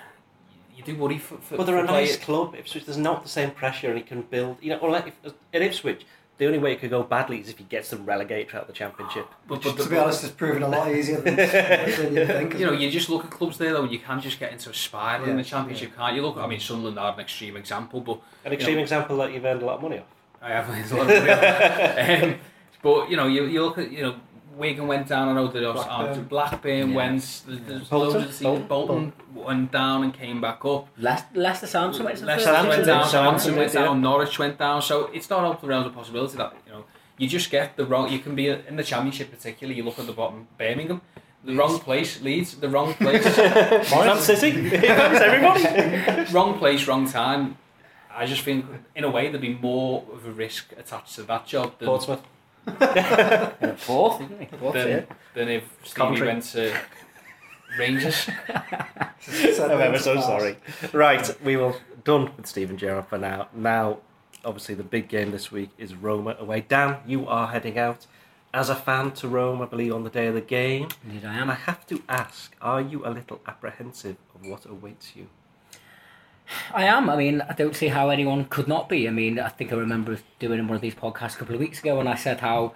you 0.74 0.82
do 0.82 0.96
worry 0.96 1.18
for. 1.18 1.36
for 1.38 1.58
But 1.58 1.66
they're 1.66 1.76
a 1.76 1.82
nice 1.84 2.16
players. 2.16 2.24
club. 2.24 2.54
Ipswich, 2.54 2.86
there's 2.86 2.96
not 2.96 3.22
the 3.22 3.28
same 3.28 3.50
pressure, 3.50 3.88
and 3.88 3.98
he 3.98 4.02
can 4.02 4.22
build. 4.22 4.56
You 4.62 4.70
know, 4.70 4.78
or 4.78 4.90
like 4.90 5.08
if, 5.08 5.34
at 5.52 5.62
Ipswich, 5.62 6.06
the 6.38 6.46
only 6.46 6.58
way 6.58 6.72
it 6.72 6.80
could 6.80 6.88
go 6.88 7.02
badly 7.02 7.38
is 7.40 7.50
if 7.50 7.58
he 7.58 7.64
gets 7.64 7.90
them 7.90 8.06
relegated 8.06 8.54
out 8.54 8.62
of 8.62 8.66
the 8.66 8.72
championship. 8.72 9.26
But, 9.46 9.62
Which, 9.62 9.76
but, 9.76 9.84
to 9.84 9.90
be 9.90 9.98
honest, 9.98 10.24
it's 10.24 10.32
proven 10.32 10.62
a 10.62 10.68
lot 10.68 10.90
easier 10.90 11.20
than, 11.20 11.36
than 11.36 12.16
you 12.16 12.26
think. 12.26 12.58
you 12.58 12.64
know, 12.64 12.72
you 12.72 12.90
just 12.90 13.10
look 13.10 13.26
at 13.26 13.30
clubs 13.30 13.58
there 13.58 13.74
though, 13.74 13.82
and 13.82 13.92
you 13.92 13.98
can 13.98 14.22
just 14.22 14.40
get 14.40 14.52
into 14.52 14.70
a 14.70 14.74
spiral 14.74 15.28
in 15.28 15.36
the 15.36 15.44
championship, 15.44 15.94
can't 15.94 16.16
you? 16.16 16.22
Look, 16.22 16.38
I 16.38 16.46
mean, 16.46 16.60
Sunderland 16.60 16.98
are 16.98 17.12
an 17.12 17.20
extreme 17.20 17.58
example, 17.58 18.00
but 18.00 18.20
An 18.46 18.54
extreme 18.54 18.78
example 18.78 19.18
that 19.18 19.34
you've 19.34 19.44
earned 19.44 19.60
a 19.62 19.66
lot 19.66 19.76
of 19.76 19.82
money 19.82 19.98
off. 19.98 20.06
I 20.40 20.48
have 20.48 20.68
a 20.70 20.96
lot 20.96 21.10
of 21.10 21.24
money 21.24 21.30
on. 21.30 22.24
um, 22.32 22.38
But 22.82 23.10
you 23.10 23.16
know, 23.18 23.26
you, 23.26 23.44
you 23.44 23.62
look 23.62 23.76
at 23.76 23.90
you 23.90 24.02
know, 24.02 24.14
Wigan 24.60 24.86
went 24.86 25.08
down. 25.08 25.28
I 25.28 25.32
know 25.32 25.48
that 25.48 25.60
Blackburn. 25.60 25.84
Blackburn, 25.86 26.24
Blackburn 26.24 26.90
Yeah. 26.90 26.96
went. 26.96 27.42
There's 27.46 27.88
Bolton? 27.88 28.20
loads 28.20 28.30
of 28.30 28.38
the 28.38 28.44
Bolton, 28.44 28.66
Bolton 28.68 29.12
went 29.34 29.72
down 29.72 30.04
and 30.04 30.14
came 30.14 30.40
back 30.40 30.64
up. 30.64 30.88
Leicester, 30.98 31.26
Leicester 31.34 31.66
Southampton 31.66 32.04
went 32.04 32.18
to 32.18 32.26
Leicester 32.26 32.50
first 32.54 32.68
went 32.68 32.86
down, 32.86 33.02
did, 33.02 33.10
Southampton 33.10 33.10
Southampton 33.40 33.56
went 33.56 33.72
down, 33.72 34.00
Norwich 34.00 34.38
went 34.38 34.58
down. 34.58 34.82
So 34.82 35.06
it's 35.12 35.28
not 35.30 35.44
off 35.44 35.60
the 35.60 35.66
realms 35.66 35.86
of 35.86 35.94
possibility 35.94 36.36
that 36.36 36.54
you 36.66 36.72
know 36.72 36.84
you 37.18 37.26
just 37.28 37.50
get 37.50 37.76
the 37.76 37.84
wrong. 37.84 38.10
You 38.12 38.18
can 38.20 38.34
be 38.34 38.48
in 38.48 38.76
the 38.76 38.84
championship, 38.84 39.30
particularly. 39.30 39.76
You 39.76 39.84
look 39.84 39.98
at 39.98 40.06
the 40.06 40.12
bottom, 40.12 40.46
Birmingham, 40.58 41.00
the 41.44 41.54
wrong 41.54 41.78
place, 41.78 42.20
Leeds, 42.22 42.54
the 42.56 42.68
wrong 42.68 42.94
place, 42.94 43.24
Man 43.90 44.18
City, 44.18 44.50
here 44.68 44.96
comes 44.96 45.20
everybody. 45.20 46.32
wrong 46.32 46.58
place, 46.58 46.86
wrong 46.86 47.10
time. 47.10 47.56
I 48.12 48.26
just 48.26 48.42
think, 48.42 48.66
in 48.96 49.04
a 49.04 49.10
way, 49.10 49.28
there'd 49.28 49.40
be 49.40 49.54
more 49.54 50.04
of 50.12 50.26
a 50.26 50.32
risk 50.32 50.72
attached 50.76 51.14
to 51.14 51.22
that 51.22 51.46
job 51.46 51.78
than, 51.78 51.86
Portsmouth. 51.88 52.20
Fourth, 53.76 54.20
isn't 54.20 54.42
it? 54.42 54.56
Fourth, 54.58 54.74
than, 54.74 54.88
yeah. 54.88 55.02
than 55.34 55.48
if 55.48 55.64
Stevie 55.84 55.94
Coventry. 55.94 56.26
went 56.26 56.42
to 56.44 56.76
Rangers. 57.78 58.28
I'm 58.48 59.80
ever 59.80 59.98
so 59.98 60.20
sorry. 60.20 60.56
Right, 60.92 61.42
we 61.42 61.56
will 61.56 61.76
done 62.04 62.30
with 62.36 62.46
Steven 62.46 62.76
Gerrard 62.76 63.06
for 63.06 63.18
now. 63.18 63.48
Now, 63.54 63.98
obviously, 64.44 64.74
the 64.74 64.82
big 64.82 65.08
game 65.08 65.30
this 65.30 65.52
week 65.52 65.70
is 65.78 65.94
Roma 65.94 66.36
away. 66.38 66.62
Dan, 66.62 66.98
you 67.06 67.26
are 67.26 67.48
heading 67.48 67.78
out 67.78 68.06
as 68.52 68.68
a 68.68 68.74
fan 68.74 69.12
to 69.12 69.28
Rome, 69.28 69.62
I 69.62 69.66
believe, 69.66 69.94
on 69.94 70.04
the 70.04 70.10
day 70.10 70.26
of 70.26 70.34
the 70.34 70.40
game. 70.40 70.88
Indeed, 71.04 71.24
I 71.24 71.34
And 71.34 71.50
I 71.50 71.54
have 71.54 71.86
to 71.86 72.02
ask, 72.08 72.54
are 72.60 72.80
you 72.80 73.06
a 73.06 73.10
little 73.10 73.40
apprehensive 73.46 74.16
of 74.34 74.46
what 74.46 74.66
awaits 74.66 75.14
you? 75.14 75.28
I 76.74 76.84
am. 76.84 77.08
I 77.10 77.16
mean, 77.16 77.40
I 77.42 77.52
don't 77.54 77.76
see 77.76 77.88
how 77.88 78.10
anyone 78.10 78.44
could 78.46 78.68
not 78.68 78.88
be. 78.88 79.06
I 79.06 79.10
mean, 79.10 79.38
I 79.38 79.48
think 79.48 79.72
I 79.72 79.76
remember 79.76 80.18
doing 80.38 80.66
one 80.66 80.76
of 80.76 80.82
these 80.82 80.94
podcasts 80.94 81.36
a 81.36 81.38
couple 81.38 81.54
of 81.54 81.60
weeks 81.60 81.80
ago, 81.80 82.00
and 82.00 82.08
I 82.08 82.14
said 82.16 82.40
how 82.40 82.74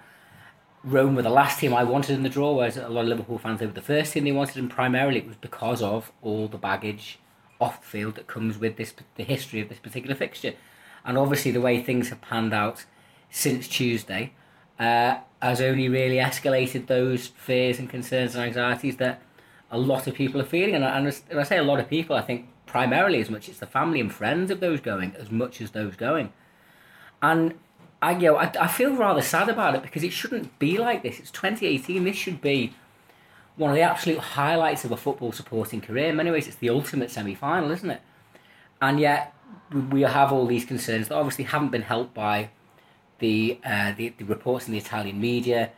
Rome 0.83 1.15
were 1.15 1.21
the 1.21 1.29
last 1.29 1.59
team 1.59 1.73
I 1.73 1.83
wanted 1.83 2.15
in 2.15 2.23
the 2.23 2.29
draw, 2.29 2.53
whereas 2.53 2.77
a 2.77 2.89
lot 2.89 3.01
of 3.01 3.07
Liverpool 3.07 3.37
fans 3.37 3.59
they 3.59 3.65
were 3.65 3.71
the 3.71 3.81
first 3.81 4.13
team 4.13 4.23
they 4.23 4.31
wanted, 4.31 4.57
and 4.57 4.69
primarily 4.69 5.19
it 5.19 5.27
was 5.27 5.35
because 5.37 5.81
of 5.81 6.11
all 6.21 6.47
the 6.47 6.57
baggage 6.57 7.19
off 7.59 7.81
the 7.81 7.87
field 7.87 8.15
that 8.15 8.27
comes 8.27 8.57
with 8.57 8.77
this 8.77 8.93
the 9.15 9.23
history 9.23 9.61
of 9.61 9.69
this 9.69 9.79
particular 9.79 10.15
fixture, 10.15 10.53
and 11.03 11.17
obviously 11.17 11.51
the 11.51 11.61
way 11.61 11.81
things 11.81 12.09
have 12.09 12.21
panned 12.21 12.53
out 12.53 12.85
since 13.29 13.67
Tuesday. 13.67 14.31
uh, 14.79 15.17
has 15.41 15.61
only 15.61 15.87
really 15.89 16.17
escalated 16.17 16.87
those 16.87 17.27
fears 17.27 17.79
and 17.79 17.89
concerns 17.89 18.35
and 18.35 18.43
anxieties 18.43 18.97
that 18.97 19.21
a 19.71 19.77
lot 19.77 20.07
of 20.07 20.13
people 20.13 20.41
are 20.41 20.45
feeling. 20.45 20.75
And, 20.75 20.83
and 20.83 21.39
I 21.39 21.43
say 21.43 21.57
a 21.57 21.63
lot 21.63 21.79
of 21.79 21.89
people, 21.89 22.15
I 22.15 22.21
think 22.21 22.47
primarily 22.75 23.21
as 23.21 23.29
much 23.29 23.47
it's 23.47 23.59
the 23.59 23.65
family 23.65 24.01
and 24.01 24.13
friends 24.13 24.51
of 24.51 24.59
those 24.59 24.81
going 24.81 25.15
as 25.17 25.31
much 25.31 25.61
as 25.61 25.71
those 25.71 25.95
going. 25.95 26.33
And 27.21 27.53
I, 28.01 28.11
you 28.17 28.23
know, 28.23 28.35
I, 28.35 28.51
I 28.59 28.67
feel 28.67 28.93
rather 28.97 29.21
sad 29.21 29.47
about 29.47 29.75
it 29.75 29.81
because 29.81 30.03
it 30.03 30.11
shouldn't 30.11 30.59
be 30.59 30.77
like 30.77 31.01
this. 31.01 31.17
It's 31.17 31.31
2018. 31.31 32.03
This 32.03 32.17
should 32.17 32.41
be 32.41 32.73
one 33.55 33.71
of 33.71 33.77
the 33.77 33.81
absolute 33.81 34.19
highlights 34.19 34.83
of 34.83 34.91
a 34.91 34.97
football 34.97 35.31
supporting 35.31 35.79
career. 35.79 36.09
In 36.09 36.17
many 36.17 36.31
ways, 36.31 36.47
it's 36.47 36.57
the 36.57 36.69
ultimate 36.69 37.11
semi 37.11 37.33
final, 37.33 37.71
isn't 37.71 37.89
it? 37.89 38.01
And 38.81 38.99
yet, 38.99 39.33
we- 39.71 40.01
have 40.01 40.33
all 40.33 40.45
these 40.45 40.65
concerns 40.65 41.07
that 41.07 41.15
obviously 41.15 41.45
haven't 41.45 41.71
been 41.71 41.83
helped 41.83 42.13
by 42.13 42.49
the 43.19 43.57
uh, 43.65 43.93
the, 43.93 44.09
the 44.17 44.25
reports 44.25 44.67
in 44.67 44.73
the 44.73 44.79
Italian 44.79 45.21
media, 45.21 45.71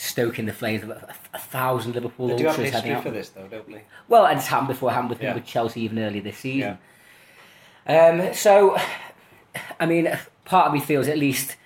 stoking 0.00 0.46
the 0.46 0.52
flames 0.52 0.82
of 0.82 0.90
a, 0.90 1.14
a 1.34 1.38
thousand 1.38 1.94
Liverpool 1.94 2.28
They 2.28 2.36
do 2.36 2.44
have 2.44 2.52
ultras 2.58 2.70
heading 2.72 2.94
history 2.94 3.10
for 3.10 3.16
this, 3.16 3.28
though, 3.30 3.46
don't 3.46 3.70
they? 3.70 3.82
Well, 4.08 4.26
and 4.26 4.38
it's 4.38 4.46
happened 4.48 4.68
before. 4.68 4.90
It 4.90 4.94
happened 4.94 5.10
with, 5.10 5.22
Yeah. 5.22 5.34
with 5.34 5.44
Chelsea 5.44 5.82
even 5.82 5.98
earlier 5.98 6.22
this 6.22 6.38
season. 6.38 6.78
Um, 7.86 8.32
so, 8.32 8.78
I 9.78 9.86
mean, 9.86 10.16
part 10.44 10.68
of 10.68 10.72
me 10.72 10.80
feels 10.80 11.08
at 11.08 11.18
least 11.18 11.56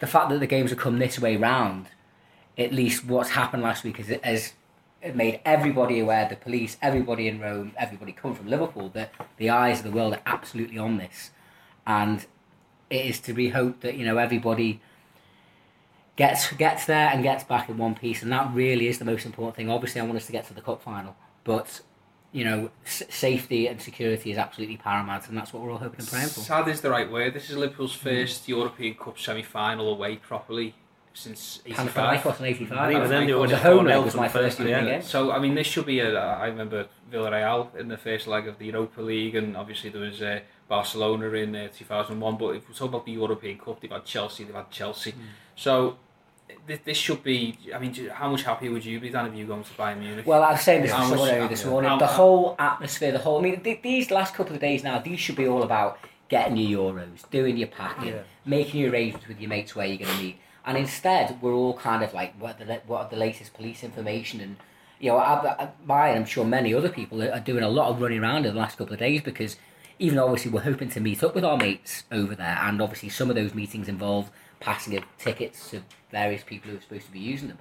the 0.00 0.06
fact 0.06 0.28
that 0.30 0.40
the 0.40 0.46
games 0.46 0.70
have 0.70 0.78
come 0.78 0.98
this 0.98 1.18
way 1.18 1.36
round, 1.36 1.86
at 2.56 2.72
least 2.72 3.04
what's 3.04 3.30
happened 3.30 3.62
last 3.62 3.84
week 3.84 3.98
is 4.00 4.10
it 4.10 4.24
has 4.24 4.52
made 5.14 5.40
everybody 5.44 6.00
aware, 6.00 6.28
the 6.28 6.36
police, 6.36 6.76
everybody 6.82 7.28
in 7.28 7.40
Rome, 7.40 7.72
everybody 7.78 8.12
come 8.12 8.34
from 8.34 8.48
Liverpool, 8.48 8.88
that 8.90 9.12
the 9.36 9.48
eyes 9.50 9.78
of 9.78 9.84
the 9.84 9.90
world 9.92 10.14
are 10.14 10.22
absolutely 10.26 10.78
on 10.78 10.98
this. 10.98 11.30
And 11.86 12.26
it 12.90 13.06
is 13.06 13.20
to 13.20 13.32
be 13.32 13.50
hoped 13.50 13.80
that, 13.82 13.94
you 13.94 14.04
know, 14.04 14.18
everybody 14.18 14.80
gets 16.18 16.52
gets 16.52 16.84
there 16.84 17.08
and 17.08 17.22
gets 17.22 17.44
back 17.44 17.70
in 17.70 17.78
one 17.78 17.94
piece, 17.94 18.22
and 18.22 18.30
that 18.32 18.52
really 18.52 18.88
is 18.88 18.98
the 18.98 19.04
most 19.04 19.24
important 19.24 19.56
thing. 19.56 19.70
Obviously, 19.70 20.00
I 20.00 20.04
want 20.04 20.16
us 20.16 20.26
to 20.26 20.32
get 20.32 20.46
to 20.48 20.54
the 20.54 20.60
cup 20.60 20.82
final, 20.82 21.16
but 21.44 21.80
you 22.32 22.44
know, 22.44 22.70
s- 22.84 23.04
safety 23.08 23.68
and 23.68 23.80
security 23.80 24.32
is 24.32 24.36
absolutely 24.36 24.76
paramount, 24.76 25.28
and 25.28 25.38
that's 25.38 25.52
what 25.52 25.62
we're 25.62 25.70
all 25.70 25.78
hoping 25.78 26.00
and 26.00 26.08
praying 26.08 26.28
for. 26.28 26.40
Sad 26.40 26.68
is 26.68 26.82
the 26.82 26.90
right 26.90 27.10
word. 27.10 27.32
This 27.32 27.48
is 27.48 27.56
Liverpool's 27.56 27.94
first 27.94 28.48
European 28.48 28.96
Cup 28.96 29.18
semi-final 29.18 29.88
away 29.88 30.16
properly 30.16 30.74
since 31.14 31.62
'85. 31.64 32.42
'85. 32.42 32.92
Even 32.92 33.08
then, 33.08 33.26
they 33.26 33.32
were 33.32 33.46
the 33.46 33.52
just 33.52 33.62
home 33.62 33.86
leg 33.86 34.04
was 34.04 34.16
my 34.16 34.28
first 34.28 34.58
European 34.58 34.86
yeah. 34.86 34.92
game. 34.94 35.02
So 35.02 35.30
I 35.30 35.38
mean, 35.38 35.54
this 35.54 35.68
should 35.68 35.86
be 35.86 36.00
a. 36.00 36.18
I 36.18 36.46
remember 36.48 36.88
Villarreal 37.12 37.76
in 37.76 37.86
the 37.86 37.96
first 37.96 38.26
leg 38.26 38.48
of 38.48 38.58
the 38.58 38.66
Europa 38.66 39.00
League, 39.00 39.36
and 39.36 39.56
obviously 39.56 39.90
there 39.90 40.02
was 40.02 40.20
uh, 40.20 40.40
Barcelona 40.68 41.30
in 41.30 41.54
uh, 41.54 41.68
2001. 41.68 42.36
But 42.36 42.56
if 42.56 42.68
we 42.68 42.74
talk 42.74 42.88
about 42.88 43.06
the 43.06 43.12
European 43.12 43.56
Cup, 43.56 43.80
they've 43.80 43.90
had 43.90 44.04
Chelsea, 44.04 44.42
they've 44.42 44.54
had 44.54 44.70
Chelsea. 44.70 45.14
So 45.54 45.96
th- 46.66 46.80
this 46.84 46.96
should 46.96 47.22
be. 47.22 47.58
I 47.74 47.78
mean, 47.78 47.94
how 48.12 48.30
much 48.30 48.42
happier 48.42 48.70
would 48.70 48.84
you 48.84 49.00
be 49.00 49.08
than 49.10 49.26
if 49.26 49.34
you 49.34 49.46
going 49.46 49.64
to 49.64 49.70
Bayern 49.74 49.98
Munich? 50.00 50.26
Well, 50.26 50.42
I 50.42 50.52
was 50.52 50.60
saying 50.62 50.82
this 50.82 50.92
How 50.92 51.02
to 51.02 51.08
someone 51.10 51.28
earlier 51.30 51.48
this 51.48 51.64
morning. 51.64 51.90
How- 51.90 51.98
The 51.98 52.06
whole 52.06 52.56
atmosphere, 52.58 53.12
the 53.12 53.18
whole. 53.18 53.38
I 53.38 53.42
mean, 53.42 53.60
th- 53.60 53.82
these 53.82 54.10
last 54.10 54.34
couple 54.34 54.54
of 54.54 54.60
days 54.60 54.82
now, 54.84 54.98
these 54.98 55.20
should 55.20 55.36
be 55.36 55.46
all 55.46 55.62
about 55.62 55.98
getting 56.28 56.56
your 56.56 56.92
euros, 56.92 57.28
doing 57.30 57.56
your 57.56 57.68
packing, 57.68 58.08
Yeah. 58.14 58.22
making 58.44 58.80
your 58.80 58.90
arrangements 58.90 59.26
with 59.28 59.40
your 59.40 59.48
mates 59.48 59.74
where 59.74 59.86
you're 59.86 59.96
going 59.98 60.14
to 60.16 60.22
meet. 60.22 60.38
And 60.66 60.76
instead, 60.76 61.38
we're 61.40 61.54
all 61.54 61.74
kind 61.78 62.04
of 62.04 62.12
like, 62.12 62.34
what, 62.38 62.60
are 62.60 62.66
the, 62.66 62.80
what 62.86 63.04
are 63.06 63.08
the 63.08 63.16
latest 63.16 63.54
police 63.54 63.82
information? 63.82 64.40
And, 64.42 64.56
you 65.00 65.10
know, 65.10 65.16
I, 65.16 65.32
I, 65.64 65.68
I, 65.88 66.08
and 66.10 66.18
I'm 66.18 66.24
sure 66.26 66.44
many 66.44 66.74
other 66.74 66.90
people 66.90 67.22
are, 67.22 67.32
are 67.32 67.40
doing 67.40 67.62
a 67.62 67.68
lot 67.70 67.88
of 67.88 68.02
running 68.02 68.18
around 68.18 68.44
in 68.44 68.52
the 68.54 68.60
last 68.60 68.76
couple 68.76 68.92
of 68.92 68.98
days 68.98 69.22
because 69.22 69.56
even 69.98 70.16
though 70.16 70.26
obviously 70.26 70.50
we're 70.50 70.60
hoping 70.60 70.90
to 70.90 71.00
meet 71.00 71.24
up 71.24 71.34
with 71.34 71.44
our 71.44 71.56
mates 71.56 72.04
over 72.12 72.34
there, 72.34 72.58
and 72.62 72.82
obviously 72.82 73.08
some 73.08 73.30
of 73.30 73.36
those 73.36 73.54
meetings 73.54 73.88
involve 73.88 74.30
passing 74.60 74.96
of 74.96 75.04
tickets 75.18 75.70
to 75.70 75.82
various 76.10 76.42
people 76.42 76.70
who 76.70 76.76
are 76.76 76.80
supposed 76.80 77.06
to 77.06 77.12
be 77.12 77.20
using 77.20 77.48
them. 77.48 77.58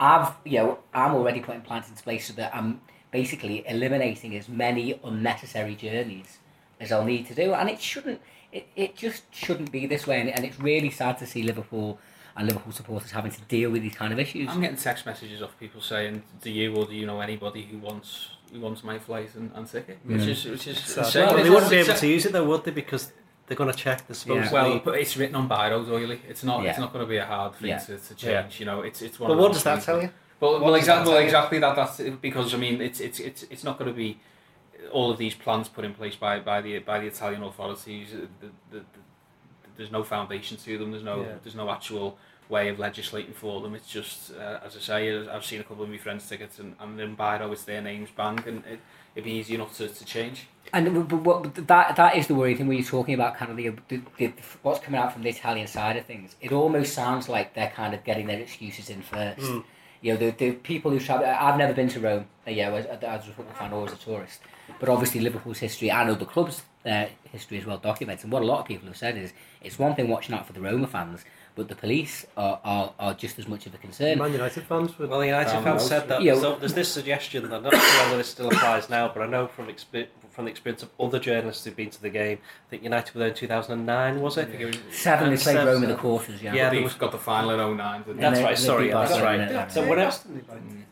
I've, 0.00 0.32
you 0.44 0.58
know, 0.58 0.78
I'm 0.94 1.14
already 1.14 1.40
putting 1.40 1.62
plans 1.62 1.88
in 1.88 1.94
place 1.96 2.28
so 2.28 2.32
that 2.34 2.54
I'm 2.54 2.80
basically 3.10 3.64
eliminating 3.66 4.36
as 4.36 4.48
many 4.48 5.00
unnecessary 5.02 5.74
journeys 5.74 6.38
as 6.80 6.92
I'll 6.92 7.04
need 7.04 7.26
to 7.26 7.34
do, 7.34 7.54
and 7.54 7.68
it 7.68 7.80
shouldn't, 7.80 8.20
it, 8.52 8.68
it 8.76 8.96
just 8.96 9.22
shouldn't 9.34 9.72
be 9.72 9.86
this 9.86 10.06
way, 10.06 10.20
and, 10.20 10.30
and 10.30 10.44
it's 10.44 10.60
really 10.60 10.90
sad 10.90 11.18
to 11.18 11.26
see 11.26 11.42
Liverpool 11.42 11.98
and 12.36 12.46
Liverpool 12.46 12.72
supporters 12.72 13.10
having 13.10 13.32
to 13.32 13.40
deal 13.42 13.70
with 13.70 13.82
these 13.82 13.94
kind 13.94 14.12
of 14.12 14.20
issues. 14.20 14.48
I'm 14.48 14.60
getting 14.60 14.76
text 14.76 15.04
messages 15.04 15.42
off 15.42 15.58
people 15.58 15.80
saying, 15.80 16.22
"Do 16.40 16.50
you 16.50 16.74
or 16.76 16.86
do 16.86 16.94
you 16.94 17.04
know 17.04 17.20
anybody 17.20 17.62
who 17.62 17.78
wants 17.78 18.30
who 18.52 18.60
wants 18.60 18.84
my 18.84 18.98
flight 18.98 19.34
and, 19.34 19.50
and 19.56 19.66
ticket?" 19.66 19.98
Which 20.04 20.22
is 20.22 20.44
which 20.44 20.68
is 20.68 20.78
Sad. 20.78 21.32
Well, 21.32 21.42
they 21.42 21.50
wouldn't 21.50 21.70
be 21.70 21.78
able 21.78 21.94
to 21.94 22.06
use 22.06 22.26
it, 22.26 22.32
though, 22.32 22.44
would 22.44 22.62
they? 22.62 22.70
Because 22.70 23.12
they're 23.48 23.56
going 23.56 23.70
to 23.72 23.76
check 23.76 24.06
the 24.06 24.14
supposedly. 24.14 24.52
Well, 24.52 24.80
but 24.84 24.94
it's 24.98 25.16
written 25.16 25.34
on 25.34 25.48
biros, 25.48 25.88
oily. 25.88 26.20
It's 26.28 26.44
not. 26.44 26.64
It's 26.64 26.78
not 26.78 26.92
going 26.92 27.04
to 27.04 27.08
be 27.08 27.16
a 27.16 27.24
hard 27.26 27.54
thing 27.56 27.70
Yeah. 27.70 27.78
to, 27.78 27.98
to 27.98 28.14
change. 28.14 28.54
Yeah. 28.54 28.58
You 28.60 28.64
know, 28.66 28.82
it's 28.82 29.02
it's 29.02 29.18
one. 29.18 29.28
but 29.28 29.34
of 29.34 29.40
what 29.40 29.52
does 29.52 29.64
that 29.64 29.82
tell 29.82 30.00
you? 30.02 30.10
Well, 30.40 30.60
well, 30.60 30.72
does 30.74 30.86
that 30.86 31.02
exactly, 31.02 31.04
well, 31.04 31.12
tell 31.14 31.20
you? 31.20 31.26
exactly 31.26 31.58
that. 31.58 31.74
That's 31.76 32.16
because 32.20 32.54
I 32.54 32.58
mean, 32.58 32.80
it's 32.80 33.00
it's 33.00 33.18
it's 33.18 33.42
it's 33.44 33.64
not 33.64 33.78
going 33.78 33.90
to 33.90 33.96
be 33.96 34.20
all 34.92 35.10
of 35.10 35.18
these 35.18 35.34
plans 35.34 35.68
put 35.68 35.84
in 35.84 35.94
place 35.94 36.14
by 36.14 36.38
by 36.38 36.60
the 36.60 36.78
by 36.78 37.00
the 37.00 37.06
Italian 37.06 37.42
authorities. 37.42 38.08
uh, 38.14 38.26
The, 38.40 38.46
the, 38.70 38.78
the, 38.78 38.84
there's 39.76 39.90
no 39.90 40.02
foundation 40.04 40.56
to 40.58 40.78
them. 40.78 40.90
There's 40.92 41.04
no 41.04 41.22
Yeah. 41.22 41.34
there's 41.42 41.56
no 41.56 41.70
actual 41.70 42.18
way 42.48 42.68
of 42.68 42.78
legislating 42.78 43.34
for 43.34 43.60
them. 43.60 43.74
It's 43.74 43.88
just 43.88 44.32
uh, 44.32 44.60
as 44.64 44.76
I 44.76 44.80
say, 44.80 45.28
I've 45.28 45.44
seen 45.44 45.60
a 45.60 45.64
couple 45.64 45.84
of 45.84 45.90
my 45.90 45.98
friends' 45.98 46.28
tickets 46.28 46.58
and 46.58 46.76
and 46.80 47.00
in 47.00 47.16
biro 47.16 47.52
it's 47.52 47.64
their 47.64 47.80
names 47.82 48.10
bang, 48.16 48.38
and 48.46 48.64
it, 48.66 48.80
it'd 49.18 49.24
be 49.24 49.32
easy 49.32 49.56
enough 49.56 49.76
to, 49.76 49.88
to 49.88 50.04
change. 50.04 50.46
And 50.72 51.08
but 51.08 51.22
what, 51.22 51.54
that 51.66 51.96
that 51.96 52.16
is 52.16 52.26
the 52.26 52.34
worrying 52.34 52.56
thing 52.56 52.68
when 52.68 52.76
you're 52.76 52.86
talking 52.86 53.14
about 53.14 53.36
kind 53.36 53.50
of 53.50 53.56
the, 53.56 53.70
the, 53.88 54.00
the 54.18 54.32
what's 54.62 54.80
coming 54.80 55.00
out 55.00 55.12
from 55.12 55.22
the 55.22 55.30
Italian 55.30 55.66
side 55.66 55.96
of 55.96 56.04
things. 56.04 56.36
It 56.40 56.52
almost 56.52 56.94
sounds 56.94 57.28
like 57.28 57.54
they're 57.54 57.70
kind 57.70 57.94
of 57.94 58.04
getting 58.04 58.26
their 58.26 58.38
excuses 58.38 58.90
in 58.90 59.02
first. 59.02 59.40
Mm. 59.40 59.64
You 60.02 60.12
know, 60.12 60.18
the, 60.18 60.30
the 60.30 60.52
people 60.52 60.90
who 60.90 61.00
travel. 61.00 61.26
I've 61.26 61.56
never 61.56 61.72
been 61.72 61.88
to 61.88 62.00
Rome. 62.00 62.26
Uh, 62.48 62.50
Yeah, 62.50 62.70
as, 62.72 62.86
as 62.86 63.28
a 63.28 63.32
football 63.32 63.54
fan 63.54 63.72
or 63.72 63.86
as 63.86 63.92
a 63.92 63.96
tourist. 63.96 64.40
But 64.80 64.88
obviously 64.88 65.20
Liverpool's 65.20 65.58
history, 65.58 65.90
I 65.90 66.04
know 66.04 66.14
the 66.14 66.26
club's 66.26 66.62
uh, 66.84 67.06
history 67.32 67.58
is 67.58 67.66
well 67.66 67.78
documented. 67.78 68.24
And 68.24 68.32
what 68.32 68.42
a 68.42 68.46
lot 68.46 68.60
of 68.60 68.66
people 68.66 68.86
have 68.88 68.96
said 68.96 69.16
is 69.16 69.32
it's 69.62 69.78
one 69.78 69.94
thing 69.94 70.08
watching 70.08 70.34
out 70.34 70.46
for 70.46 70.52
the 70.52 70.60
Roma 70.60 70.86
fans, 70.86 71.24
but 71.54 71.68
the 71.68 71.74
police 71.74 72.26
are, 72.36 72.60
are, 72.64 72.92
are 72.98 73.14
just 73.14 73.38
as 73.38 73.48
much 73.48 73.66
of 73.66 73.74
a 73.74 73.78
concern. 73.78 74.18
Man 74.18 74.32
United 74.32 74.64
fans 74.64 74.96
would. 74.98 75.08
Well, 75.10 75.20
the 75.20 75.26
United 75.26 75.56
Um, 75.56 75.64
fans 75.64 75.84
said 75.86 76.06
that. 76.08 76.22
Yeah. 76.22 76.34
There's, 76.34 76.58
there's 76.60 76.74
this 76.74 76.92
suggestion 76.92 77.42
that 77.48 77.52
I'm 77.56 77.62
not 77.62 77.72
sure 77.74 78.04
whether 78.04 78.18
this 78.18 78.28
still 78.28 78.48
applies 78.48 78.88
now, 78.90 79.08
but 79.08 79.22
I 79.22 79.26
know 79.26 79.46
from 79.48 79.66
expe- 79.68 80.08
from 80.30 80.44
the 80.44 80.52
experience 80.52 80.84
of 80.84 80.90
other 81.00 81.18
journalists 81.18 81.64
who've 81.64 81.74
been 81.74 81.90
to 81.90 82.00
the 82.00 82.10
game. 82.10 82.38
I 82.68 82.70
think 82.70 82.84
United 82.84 83.12
were 83.12 83.18
there 83.18 83.28
in 83.30 83.34
2009, 83.34 84.20
was 84.20 84.36
it? 84.38 84.48
think 84.48 84.60
it 84.60 84.66
was, 84.66 84.76
Seven, 84.96 85.26
they 85.30 85.32
And 85.32 85.42
played 85.42 85.52
seven- 85.54 85.66
Rome 85.66 85.82
in 85.82 85.88
the 85.88 85.96
quarters. 85.96 86.40
Yeah. 86.40 86.54
Yeah, 86.54 86.68
they 86.70 86.76
there 86.76 86.84
was- 86.84 86.94
got 86.94 87.10
the 87.10 87.18
final 87.18 87.50
in 87.50 87.58
09. 87.76 88.04
That's 88.06 88.38
they- 88.38 88.44
right. 88.44 88.56
they 88.56 88.62
Sorry, 88.62 88.84
beat 88.84 88.90
yeah, 88.90 89.04
that's 89.04 89.20
right. 89.20 89.72
So 89.72 89.82
yeah. 89.82 89.88
whenever, 89.90 90.16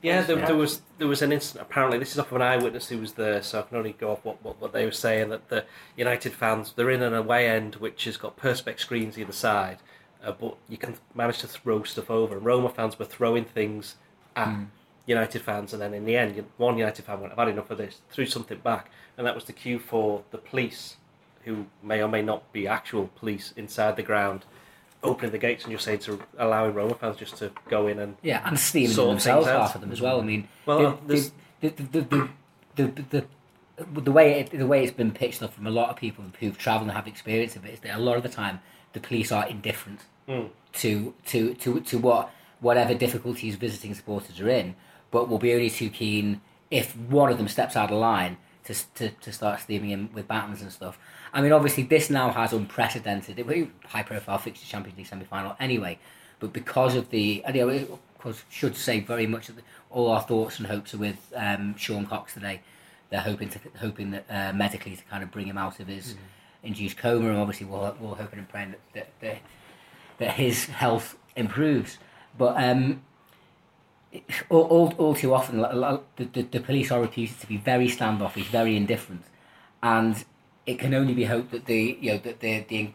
yeah, 0.03 0.23
there, 0.23 0.37
there 0.47 0.57
was 0.57 0.81
there 0.99 1.07
was 1.07 1.23
an 1.23 1.31
incident. 1.47 1.71
Apparently, 1.71 1.99
this 1.99 2.13
is 2.13 2.19
off 2.19 2.31
of 2.31 2.37
an 2.37 2.43
eyewitness 2.43 2.89
who 2.89 2.99
was 2.99 3.15
there, 3.15 3.43
so 3.43 3.61
I 3.61 3.63
can 3.63 3.77
only 3.77 3.93
go 3.93 4.13
off 4.13 4.25
what, 4.25 4.43
what, 4.45 4.61
what 4.61 4.73
they 4.73 4.85
were 4.85 4.93
saying. 4.93 5.31
That 5.31 5.49
the 5.49 5.65
United 5.97 6.33
fans 6.33 6.73
they're 6.75 6.91
in 6.91 7.03
an 7.03 7.15
away 7.15 7.49
end 7.49 7.77
which 7.77 8.05
has 8.05 8.17
got 8.17 8.37
perspex 8.37 8.81
screens 8.81 9.19
either 9.19 9.33
side, 9.33 9.79
uh, 10.25 10.33
but 10.33 10.57
you 10.69 10.77
can 10.77 10.97
manage 11.15 11.39
to 11.39 11.49
throw 11.49 11.83
stuff 11.85 12.11
over. 12.11 12.37
And 12.37 12.45
Roma 12.45 12.69
fans 12.69 12.99
were 12.99 13.05
throwing 13.05 13.45
things 13.45 13.97
at 14.35 14.49
Mm. 14.49 14.67
United 15.07 15.41
fans, 15.41 15.73
and 15.73 15.81
then 15.81 15.95
in 15.95 16.05
the 16.05 16.17
end, 16.17 16.45
one 16.57 16.77
United 16.77 17.05
fan 17.05 17.21
went, 17.21 17.33
"I've 17.33 17.39
had 17.39 17.49
enough 17.49 17.71
of 17.71 17.79
this," 17.79 18.01
threw 18.11 18.27
something 18.27 18.59
back, 18.59 18.91
and 19.17 19.27
that 19.27 19.37
was 19.37 19.45
the 19.45 19.53
cue 19.53 19.79
for 19.79 20.25
the 20.33 20.39
police, 20.39 20.97
who 21.45 21.67
may 21.81 22.03
or 22.03 22.09
may 22.09 22.23
not 22.23 22.53
be 22.53 22.67
actual 22.67 23.07
police 23.15 23.53
inside 23.57 23.95
the 23.95 24.03
ground, 24.03 24.45
opening 25.03 25.31
the 25.33 25.39
gates 25.39 25.65
and 25.65 25.73
just 25.73 25.85
saying 25.85 25.99
to 26.01 26.21
allowing 26.39 26.75
Roma 26.75 26.95
fans 26.95 27.17
just 27.17 27.37
to 27.39 27.51
go 27.69 27.87
in 27.87 27.99
and 27.99 28.17
Yeah, 28.23 28.43
and 28.45 28.59
stealing 28.59 28.95
Sort 28.95 29.11
themselves, 29.11 29.47
out. 29.47 29.61
half 29.63 29.75
of 29.75 29.81
them 29.81 29.93
as 29.93 30.01
well. 30.01 30.21
I 30.21 30.25
mean, 30.25 30.49
Well, 30.65 30.99
the, 31.07 31.31
the, 31.61 31.69
the, 31.69 31.83
the, 31.83 32.01
the, 32.03 32.29
the, 32.77 33.03
the, 33.11 33.25
the, 33.77 34.01
the 34.01 34.13
way 34.13 34.41
it, 34.41 34.51
the 34.51 34.67
way 34.67 34.83
it's 34.83 34.93
been 34.93 35.13
pitched 35.13 35.43
up 35.43 35.53
from 35.55 35.67
a 35.67 35.71
lot 35.71 35.91
of 35.91 35.97
people 35.97 36.25
who've 36.41 36.57
travelled 36.59 36.89
and 36.89 36.97
have 36.97 37.07
experience 37.07 37.57
of 37.57 37.65
it 37.67 37.75
is 37.75 37.81
that 37.81 37.97
a 37.97 38.01
lot 38.01 38.17
of 38.17 38.23
the 38.23 38.29
time 38.29 38.61
the 38.95 39.01
police 39.01 39.31
are 39.33 39.47
indifferent 39.49 40.01
Mm. 40.29 40.49
to, 40.73 41.15
to, 41.27 41.55
to, 41.55 41.79
to 41.83 41.99
what 41.99 42.31
whatever 42.59 42.95
difficulties 42.95 43.55
visiting 43.55 43.95
supporters 43.95 44.41
are 44.41 44.49
in, 44.49 44.75
but 45.13 45.29
will 45.29 45.39
be 45.39 45.53
only 45.53 45.71
too 45.71 45.89
keen 45.89 46.41
if 46.69 46.97
one 46.97 47.31
of 47.31 47.39
them 47.39 47.47
steps 47.47 47.77
out 47.77 47.93
of 47.93 47.99
line 47.99 48.37
to, 48.67 48.75
to, 48.95 49.11
to 49.11 49.33
start 49.33 49.61
steaming 49.61 49.91
him 49.91 50.11
with 50.13 50.29
batons 50.29 50.63
and 50.63 50.73
stuff. 50.73 50.99
I 51.33 51.41
mean, 51.41 51.53
obviously, 51.53 51.85
this 51.85 52.11
now 52.11 52.31
has 52.31 52.53
unprecedented, 52.53 53.39
high 53.87 54.03
profile 54.03 54.39
fixture 54.39 54.67
Champions 54.67 54.99
League 54.99 55.07
semi 55.07 55.25
final 55.25 55.57
anyway, 55.59 55.99
but 56.41 56.53
because 56.53 56.95
of 56.95 57.11
the, 57.11 57.43
and, 57.45 57.57
you 57.57 57.63
know, 57.63 57.69
it, 57.69 57.91
of 57.91 58.19
course, 58.19 58.43
should 58.51 58.77
say 58.77 59.01
very 59.01 59.27
much 59.27 59.47
that 59.47 59.57
all 59.91 60.11
our 60.11 60.21
thoughts 60.21 60.59
and 60.59 60.67
hopes 60.67 60.95
are 60.95 60.99
with 60.99 61.33
um, 61.35 61.77
Sean 61.77 62.07
Cox 62.07 62.35
today. 62.35 62.61
They're 63.09 63.21
hoping 63.21 63.49
to 63.51 63.61
hoping 63.79 64.11
that 64.11 64.25
uh, 64.29 64.53
medically 64.53 64.97
to 64.97 65.05
kind 65.05 65.23
of 65.23 65.31
bring 65.31 65.47
him 65.47 65.57
out 65.57 65.79
of 65.79 65.87
his 65.87 66.17
induced 66.65 66.97
coma, 66.97 67.29
and 67.29 67.39
obviously 67.39 67.67
we're, 67.67 67.93
we're 68.01 68.17
hoping 68.17 68.41
and 68.41 68.49
praying 68.49 68.73
that, 68.73 68.81
that, 68.95 69.09
that, 69.21 69.39
that 70.19 70.31
his 70.33 70.67
health 70.67 71.17
improves. 71.37 71.99
But 72.37 72.57
um, 72.63 73.03
all, 74.49 74.63
all, 74.65 74.95
all 74.99 75.15
too 75.15 75.35
often, 75.35 75.59
the, 75.59 76.01
the, 76.17 76.43
the 76.43 76.61
police 76.61 76.91
are 76.91 77.01
reputed 77.01 77.39
to 77.41 77.47
be 77.47 77.57
very 77.57 77.89
standoffish, 77.89 78.47
very 78.49 78.77
indifferent, 78.77 79.25
and 79.83 80.25
it 80.67 80.79
can 80.79 80.95
only 80.95 81.15
be 81.15 81.25
hoped 81.25 81.51
that 81.53 81.67
the 81.67 81.97
you 82.01 82.13
know 82.13 82.19
that 82.19 82.41
the 82.41 82.61
the 82.69 82.91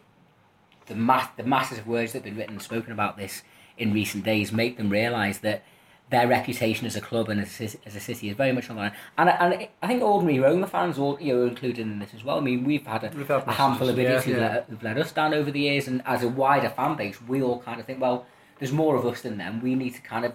the 0.86 0.94
mass 0.94 1.28
the 1.36 1.42
masses 1.44 1.78
of 1.78 1.86
words 1.86 2.12
that 2.12 2.18
have 2.18 2.24
been 2.24 2.36
written 2.36 2.54
and 2.54 2.62
spoken 2.62 2.92
about 2.92 3.16
this 3.16 3.42
in 3.78 3.92
recent 3.92 4.24
days 4.24 4.52
make 4.52 4.76
them 4.76 4.90
realise 4.90 5.38
that 5.38 5.62
their 6.10 6.28
reputation 6.28 6.86
as 6.86 6.94
a 6.94 7.00
club 7.00 7.30
and 7.30 7.40
as 7.40 7.58
a, 7.58 7.64
as 7.86 7.96
a 7.96 8.00
city 8.00 8.28
is 8.28 8.36
very 8.36 8.52
much 8.52 8.68
on 8.68 8.76
the 8.76 8.82
line. 8.82 8.92
And, 9.16 9.30
I- 9.30 9.32
and 9.32 9.68
I 9.80 9.86
think 9.86 10.02
ordinary 10.02 10.38
Roma 10.40 10.66
fans 10.66 10.98
all 10.98 11.16
you 11.18 11.32
know, 11.34 11.42
are 11.44 11.46
included 11.48 11.78
in 11.78 12.00
this 12.00 12.12
as 12.12 12.22
well. 12.22 12.36
I 12.36 12.40
mean, 12.42 12.64
we've 12.64 12.86
had 12.86 13.02
a, 13.04 13.10
We've 13.16 13.26
had 13.26 13.48
a 13.48 13.52
handful 13.52 13.88
of 13.88 13.98
idiots 13.98 14.26
yeah. 14.26 14.36
let, 14.36 14.66
who've 14.68 14.82
let 14.82 14.98
us 14.98 15.10
down 15.12 15.32
over 15.32 15.50
the 15.50 15.60
years, 15.60 15.88
and 15.88 16.02
as 16.04 16.22
a 16.22 16.28
wider 16.28 16.68
fan 16.68 16.96
base, 16.96 17.16
we 17.22 17.42
all 17.42 17.60
kind 17.62 17.80
of 17.80 17.86
think, 17.86 17.98
well, 17.98 18.26
there's 18.58 18.72
more 18.72 18.94
of 18.96 19.06
us 19.06 19.22
than 19.22 19.38
them. 19.38 19.62
We 19.62 19.74
need 19.74 19.94
to 19.94 20.02
kind 20.02 20.26
of 20.26 20.34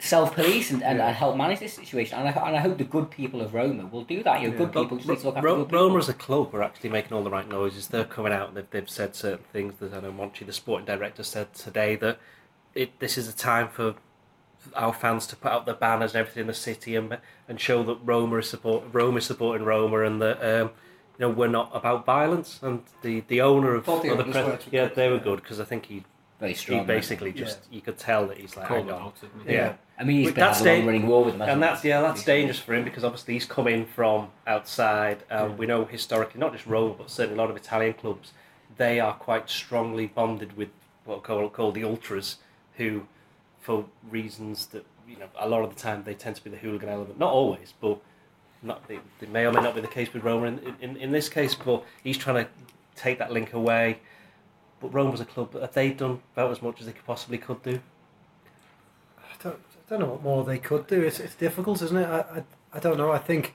self 0.00 0.34
police 0.34 0.70
and, 0.70 0.82
and, 0.82 1.00
and 1.00 1.14
help 1.14 1.36
manage 1.36 1.60
this 1.60 1.74
situation. 1.74 2.18
And 2.18 2.28
I, 2.28 2.32
and 2.48 2.56
I 2.56 2.60
hope 2.60 2.78
the 2.78 2.84
good 2.84 3.10
people 3.10 3.40
of 3.40 3.54
Roma 3.54 3.86
will 3.86 4.04
do 4.04 4.22
that. 4.22 4.40
You 4.40 4.50
know, 4.50 4.56
good 4.56 4.72
people 4.72 4.96
just 4.96 5.24
look 5.24 5.36
after 5.36 5.46
Ro- 5.46 5.64
good. 5.64 5.72
Roma 5.72 5.98
as 5.98 6.08
a 6.08 6.14
club 6.14 6.54
are 6.54 6.62
actually 6.62 6.90
making 6.90 7.12
all 7.12 7.22
the 7.22 7.30
right 7.30 7.48
noises. 7.48 7.88
They're 7.88 8.04
coming 8.04 8.32
out 8.32 8.48
and 8.48 8.56
they've, 8.56 8.70
they've 8.70 8.90
said 8.90 9.14
certain 9.14 9.44
things. 9.52 9.74
That 9.80 9.94
I 9.94 10.00
know 10.00 10.12
Monchi, 10.12 10.44
the 10.44 10.52
sporting 10.52 10.86
director, 10.86 11.22
said 11.22 11.52
today 11.54 11.96
that 11.96 12.18
it 12.74 12.98
this 12.98 13.18
is 13.18 13.28
a 13.28 13.36
time 13.36 13.68
for 13.68 13.94
our 14.74 14.92
fans 14.92 15.26
to 15.26 15.36
put 15.36 15.50
out 15.50 15.66
their 15.66 15.74
banners 15.74 16.12
and 16.14 16.20
everything 16.20 16.42
in 16.42 16.46
the 16.46 16.54
city 16.54 16.96
and 16.96 17.18
and 17.48 17.60
show 17.60 17.82
that 17.82 17.98
Roma 18.04 18.36
is 18.38 18.48
support 18.48 18.84
Roma 18.92 19.18
is 19.18 19.26
supporting 19.26 19.66
Roma 19.66 20.02
and 20.02 20.20
that 20.22 20.38
um, 20.42 20.70
you 21.18 21.26
know 21.26 21.30
we're 21.30 21.48
not 21.48 21.70
about 21.74 22.06
violence. 22.06 22.58
And 22.62 22.82
the, 23.02 23.20
the 23.28 23.40
owner 23.40 23.74
of 23.74 23.86
the 23.86 24.14
the 24.16 24.24
pres- 24.24 24.66
yeah 24.70 24.86
they 24.86 25.10
were 25.10 25.18
good 25.18 25.42
because 25.42 25.60
I 25.60 25.64
think 25.64 25.86
he 25.86 26.04
Very 26.40 26.54
he 26.54 26.80
basically 26.80 27.32
just 27.32 27.58
you 27.70 27.80
could 27.82 27.98
tell 27.98 28.26
that 28.28 28.38
he's 28.38 28.56
like 28.56 28.66
Called 28.66 28.80
hang 28.80 28.86
them 28.88 28.96
on. 28.96 29.02
out, 29.02 29.20
didn't 29.20 29.46
he? 29.46 29.52
yeah. 29.52 29.74
I 29.98 30.04
mean, 30.04 30.16
he's 30.16 30.28
But 30.28 30.34
been 30.36 30.40
that's 30.40 30.58
having 30.58 30.72
a 30.72 30.74
da- 30.74 30.78
long 30.78 30.86
running 30.86 31.06
war 31.06 31.24
with 31.24 31.34
them. 31.34 31.40
hasn't 31.40 31.52
And 31.52 31.62
he? 31.62 31.68
that's 31.68 31.84
yeah, 31.84 32.00
that's 32.00 32.24
dangerous 32.24 32.58
for 32.58 32.74
him 32.74 32.84
because 32.84 33.04
obviously 33.04 33.34
he's 33.34 33.44
coming 33.44 33.84
from 33.86 34.28
outside. 34.46 35.22
Um, 35.30 35.56
We 35.58 35.66
know 35.66 35.84
historically, 35.84 36.40
not 36.40 36.52
just 36.52 36.66
Roma, 36.66 36.94
but 36.96 37.10
certainly 37.10 37.38
a 37.38 37.42
lot 37.42 37.50
of 37.50 37.56
Italian 37.56 37.92
clubs, 37.94 38.32
they 38.78 38.98
are 39.00 39.12
quite 39.12 39.50
strongly 39.50 40.06
bonded 40.06 40.56
with 40.56 40.70
what 41.04 41.16
are 41.18 41.20
called, 41.20 41.52
called 41.52 41.74
the 41.74 41.84
ultras, 41.84 42.36
who, 42.78 43.06
for 43.60 43.84
reasons 44.10 44.66
that 44.66 44.86
you 45.06 45.16
know, 45.18 45.26
a 45.38 45.48
lot 45.48 45.62
of 45.62 45.74
the 45.74 45.80
time 45.80 46.04
they 46.04 46.14
tend 46.14 46.36
to 46.36 46.44
be 46.44 46.48
the 46.50 46.56
hooligan 46.56 46.88
element. 46.88 47.18
Not 47.18 47.32
always, 47.32 47.74
but 47.80 47.98
not 48.62 48.86
they, 48.88 49.00
they 49.18 49.26
may 49.26 49.44
or 49.44 49.52
may 49.52 49.60
not 49.60 49.74
be 49.74 49.80
the 49.82 49.88
case 49.88 50.12
with 50.14 50.22
Roma 50.24 50.46
in, 50.46 50.76
in, 50.80 50.96
in 50.96 51.10
this 51.12 51.28
case. 51.28 51.54
But 51.54 51.84
he's 52.02 52.16
trying 52.16 52.44
to 52.44 52.50
take 52.96 53.18
that 53.18 53.32
link 53.32 53.52
away. 53.52 53.98
But 54.80 54.94
Roma's 54.94 55.20
a 55.20 55.24
club. 55.26 55.58
Have 55.60 55.72
they 55.74 55.90
done 55.90 56.20
about 56.34 56.50
as 56.50 56.62
much 56.62 56.80
as 56.80 56.86
they 56.86 56.92
could 56.92 57.04
possibly 57.06 57.38
could 57.38 57.62
do? 57.62 57.80
I 59.18 59.42
don't, 59.42 59.56
I 59.56 59.90
don't 59.90 60.00
know 60.00 60.06
what 60.06 60.22
more 60.22 60.44
they 60.44 60.58
could 60.58 60.86
do. 60.86 61.00
It's, 61.02 61.20
it's 61.20 61.34
difficult, 61.34 61.82
isn't 61.82 61.96
it? 61.96 62.06
I, 62.06 62.18
I, 62.20 62.42
I 62.74 62.78
don't 62.78 62.96
know. 62.96 63.10
I 63.12 63.18
think 63.18 63.54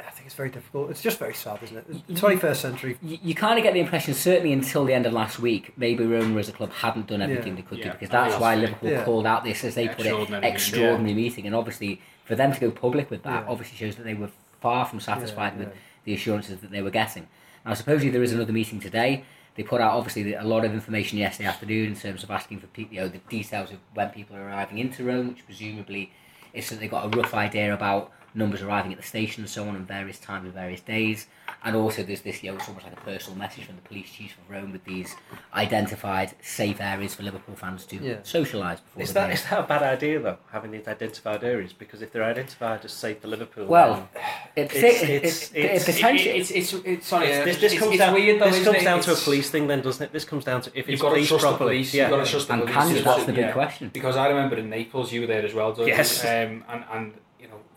I 0.00 0.10
think 0.10 0.26
it's 0.26 0.34
very 0.34 0.50
difficult. 0.50 0.90
It's 0.90 1.02
just 1.02 1.18
very 1.18 1.34
sad, 1.34 1.62
isn't 1.62 1.76
it? 1.76 2.06
The 2.06 2.14
21st 2.14 2.56
century. 2.56 2.98
you, 3.02 3.18
you 3.22 3.34
kind 3.34 3.58
of 3.58 3.62
get 3.64 3.74
the 3.74 3.80
impression, 3.80 4.14
certainly 4.14 4.52
until 4.52 4.84
the 4.84 4.94
end 4.94 5.06
of 5.06 5.12
last 5.12 5.38
week, 5.38 5.72
maybe 5.76 6.04
Roma 6.06 6.38
as 6.38 6.48
a 6.48 6.52
club 6.52 6.72
hadn't 6.72 7.08
done 7.08 7.20
everything 7.20 7.48
Yeah. 7.56 7.62
they 7.62 7.62
could 7.62 7.82
do 7.82 7.90
because 7.90 8.08
that's 8.08 8.36
why. 8.40 8.54
Liverpool 8.54 8.90
Yeah. 8.90 9.04
called 9.04 9.26
out 9.26 9.44
this, 9.44 9.64
as 9.64 9.74
they 9.74 9.88
put 9.88 10.06
it, 10.06 10.14
Extraordinary 10.44 11.02
meeting. 11.02 11.16
meeting. 11.16 11.46
And 11.46 11.54
obviously, 11.54 12.00
for 12.24 12.34
them 12.36 12.52
to 12.52 12.60
go 12.60 12.70
public 12.70 13.10
with 13.10 13.22
that, 13.24 13.44
Yeah. 13.44 13.50
obviously 13.50 13.76
shows 13.76 13.96
that 13.96 14.04
they 14.04 14.14
were 14.14 14.30
far 14.60 14.86
from 14.86 15.00
satisfied 15.00 15.54
Yeah, 15.54 15.66
with 15.66 15.74
the 16.04 16.14
assurances 16.14 16.60
that 16.60 16.70
they 16.70 16.80
were 16.82 16.90
getting. 16.90 17.26
Now, 17.66 17.74
supposedly 17.74 18.10
there 18.10 18.22
is 18.22 18.32
another 18.32 18.52
meeting 18.52 18.80
today. 18.80 19.24
They 19.58 19.64
put 19.64 19.80
out 19.80 19.94
obviously 19.94 20.34
a 20.34 20.44
lot 20.44 20.64
of 20.64 20.72
information 20.72 21.18
yesterday 21.18 21.48
afternoon 21.48 21.88
in 21.88 21.96
terms 21.96 22.22
of 22.22 22.30
asking 22.30 22.60
for 22.60 22.68
you 22.80 23.00
know, 23.00 23.08
the 23.08 23.18
details 23.18 23.72
of 23.72 23.78
when 23.92 24.08
people 24.10 24.36
are 24.36 24.46
arriving 24.46 24.78
into 24.78 25.02
Rome, 25.02 25.26
which 25.30 25.44
presumably 25.44 26.12
is 26.54 26.64
so 26.66 26.76
they 26.76 26.86
got 26.86 27.12
a 27.12 27.18
rough 27.18 27.34
idea 27.34 27.74
about 27.74 28.12
numbers 28.38 28.62
arriving 28.62 28.92
at 28.92 28.98
the 28.98 29.04
station 29.04 29.42
and 29.42 29.50
so 29.50 29.68
on, 29.68 29.74
and 29.76 29.86
various 29.86 30.18
times 30.18 30.44
and 30.44 30.54
various 30.54 30.80
days. 30.80 31.26
And 31.64 31.74
also, 31.74 32.02
there's 32.04 32.20
this, 32.20 32.42
you 32.42 32.50
know, 32.50 32.56
it's 32.56 32.68
almost 32.68 32.86
like 32.86 32.92
a 32.96 33.00
personal 33.00 33.36
message 33.38 33.64
from 33.64 33.74
the 33.76 33.82
police 33.82 34.10
chief 34.12 34.36
of 34.38 34.48
Rome 34.48 34.70
with 34.70 34.84
these 34.84 35.16
identified 35.54 36.32
safe 36.40 36.80
areas 36.80 37.14
for 37.14 37.22
Liverpool 37.24 37.56
fans 37.56 37.84
to 37.86 37.96
Yeah. 37.96 38.14
socialise 38.16 38.78
before 38.84 39.02
Is 39.02 39.08
the 39.08 39.14
that 39.14 39.44
that 39.50 39.58
a 39.58 39.62
bad 39.62 39.82
idea 39.82 40.20
though? 40.20 40.38
Having 40.52 40.70
these 40.72 40.86
identified 40.86 41.42
areas 41.42 41.72
because 41.72 42.00
if 42.00 42.12
they're 42.12 42.22
identified 42.24 42.84
as 42.84 42.92
safe 42.92 43.20
for 43.20 43.28
Liverpool, 43.28 43.66
Well, 43.66 44.08
it's, 44.56 44.74
It's- 44.74 45.02
it's- 45.02 45.50
it's- 45.54 45.84
potentially. 45.86 46.38
It's, 46.38 46.50
it's, 46.50 46.72
it's, 46.74 47.06
sorry, 47.08 47.28
then 47.28 47.44
this, 47.46 47.60
this 47.60 47.72
it's, 47.72 47.82
comes 47.82 47.98
down. 47.98 48.14
weird 48.14 48.40
though, 48.40 48.50
this 48.50 48.64
comes 48.64 48.84
down 48.84 49.00
to 49.00 49.12
a 49.12 49.16
police 49.16 49.50
thing, 49.50 49.66
then 49.66 49.80
doesn't 49.82 50.04
it? 50.04 50.12
This 50.12 50.24
comes 50.24 50.44
down 50.44 50.60
to 50.62 50.70
if 50.70 50.86
You've 50.86 50.94
it's 50.94 51.02
got 51.02 51.08
to 51.08 51.14
police 51.16 51.28
trust 51.28 51.42
the 51.42 51.48
properly. 51.48 51.70
police. 51.76 51.94
Yeah. 51.94 52.02
You've 52.08 52.18
got 52.18 52.24
to 52.24 52.30
trust 52.30 52.46
the 52.46 52.52
and 52.54 52.62
police. 52.62 52.76
can 52.76 52.88
you? 52.90 52.96
to- 52.98 53.02
That's 53.04 53.24
the 53.24 53.32
big 53.32 53.44
yeah. 53.46 53.52
question. 53.52 53.90
Because 53.92 54.16
I 54.16 54.28
remember 54.28 54.56
in 54.56 54.70
Naples, 54.70 55.12
you 55.12 55.22
were 55.22 55.26
there 55.26 55.44
as 55.44 55.54
well, 55.54 55.72
Doug. 55.72 55.88
Yes. 55.88 56.22
Um, 56.24 56.28
and, 56.28 56.64
and, 56.68 57.04
you 57.06 57.10
know... 57.12 57.12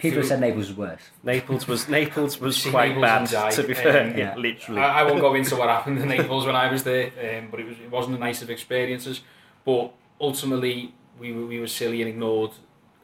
People 0.01 0.23
said 0.23 0.39
Naples 0.39 0.67
was 0.69 0.77
worse. 0.77 1.01
Naples 1.23 1.67
was 1.67 1.87
Naples 1.87 2.39
was 2.39 2.65
quite 2.65 2.97
Naples 2.97 3.31
bad. 3.31 3.51
To 3.53 3.63
be 3.63 3.73
fair, 3.73 4.03
Um, 4.03 4.09
yeah, 4.11 4.17
yeah. 4.17 4.35
literally. 4.35 4.81
I, 4.81 5.01
I 5.01 5.03
won't 5.03 5.21
go 5.21 5.33
into 5.35 5.55
what 5.55 5.69
happened 5.69 5.99
in 5.99 6.07
Naples 6.07 6.45
when 6.45 6.55
I 6.55 6.71
was 6.71 6.83
there, 6.83 7.07
um, 7.07 7.49
but 7.51 7.59
it, 7.59 7.67
was, 7.67 7.77
it 7.79 7.89
wasn't 7.91 8.13
the 8.15 8.19
nicest 8.19 8.43
of 8.43 8.49
experiences. 8.49 9.21
But 9.63 9.93
ultimately, 10.19 10.93
we 11.19 11.31
were, 11.33 11.45
we 11.45 11.59
were 11.59 11.67
silly 11.67 12.01
and 12.01 12.09
ignored 12.09 12.51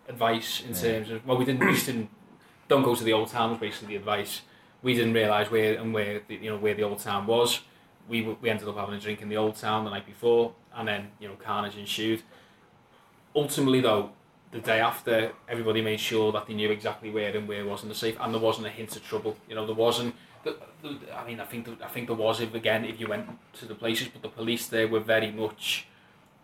advice 0.09 0.61
in 0.67 0.73
terms 0.73 1.11
of 1.11 1.25
well, 1.25 1.37
we 1.37 1.45
didn't 1.45 1.65
we 1.65 1.73
just 1.73 1.85
didn't 1.85 2.09
don't 2.67 2.83
go 2.83 2.95
to 2.95 3.03
the 3.03 3.13
old 3.13 3.29
town 3.29 3.51
was 3.51 3.59
basically 3.59 3.89
the 3.89 3.95
advice. 3.97 4.41
We 4.81 4.93
didn't 4.93 5.13
realise 5.13 5.51
where 5.51 5.77
and 5.79 5.93
where 5.93 6.21
the, 6.27 6.35
you 6.35 6.49
know 6.49 6.57
where 6.57 6.73
the 6.73 6.83
old 6.83 6.99
town 6.99 7.27
was. 7.27 7.61
We 8.09 8.21
we 8.41 8.49
ended 8.49 8.67
up 8.67 8.75
having 8.77 8.95
a 8.95 8.99
drink 8.99 9.21
in 9.21 9.29
the 9.29 9.37
old 9.37 9.55
town 9.55 9.83
the 9.85 9.91
night 9.91 10.05
before, 10.05 10.53
and 10.75 10.87
then 10.87 11.09
you 11.19 11.27
know 11.27 11.35
carnage 11.35 11.77
ensued. 11.77 12.23
Ultimately, 13.35 13.81
though, 13.81 14.11
the 14.51 14.59
day 14.59 14.79
after, 14.79 15.33
everybody 15.47 15.81
made 15.81 15.99
sure 15.99 16.31
that 16.31 16.47
they 16.47 16.53
knew 16.53 16.71
exactly 16.71 17.09
where 17.09 17.35
and 17.35 17.47
where 17.47 17.65
wasn't 17.65 17.91
the 17.91 17.97
safe, 17.97 18.17
and 18.19 18.33
there 18.33 18.41
wasn't 18.41 18.67
a 18.67 18.69
hint 18.69 18.95
of 18.95 19.03
trouble. 19.03 19.35
You 19.49 19.55
know, 19.55 19.65
there 19.65 19.75
wasn't. 19.75 20.15
The, 20.43 20.55
the, 20.81 20.97
I 21.15 21.25
mean, 21.25 21.39
I 21.39 21.45
think 21.45 21.65
the, 21.65 21.85
I 21.85 21.89
think 21.89 22.07
there 22.07 22.15
was 22.15 22.39
if 22.39 22.53
again 22.53 22.85
if 22.85 22.99
you 22.99 23.07
went 23.07 23.27
to 23.59 23.65
the 23.65 23.75
places, 23.75 24.07
but 24.07 24.21
the 24.21 24.29
police 24.29 24.67
there 24.67 24.87
were 24.87 25.01
very 25.01 25.31
much 25.31 25.87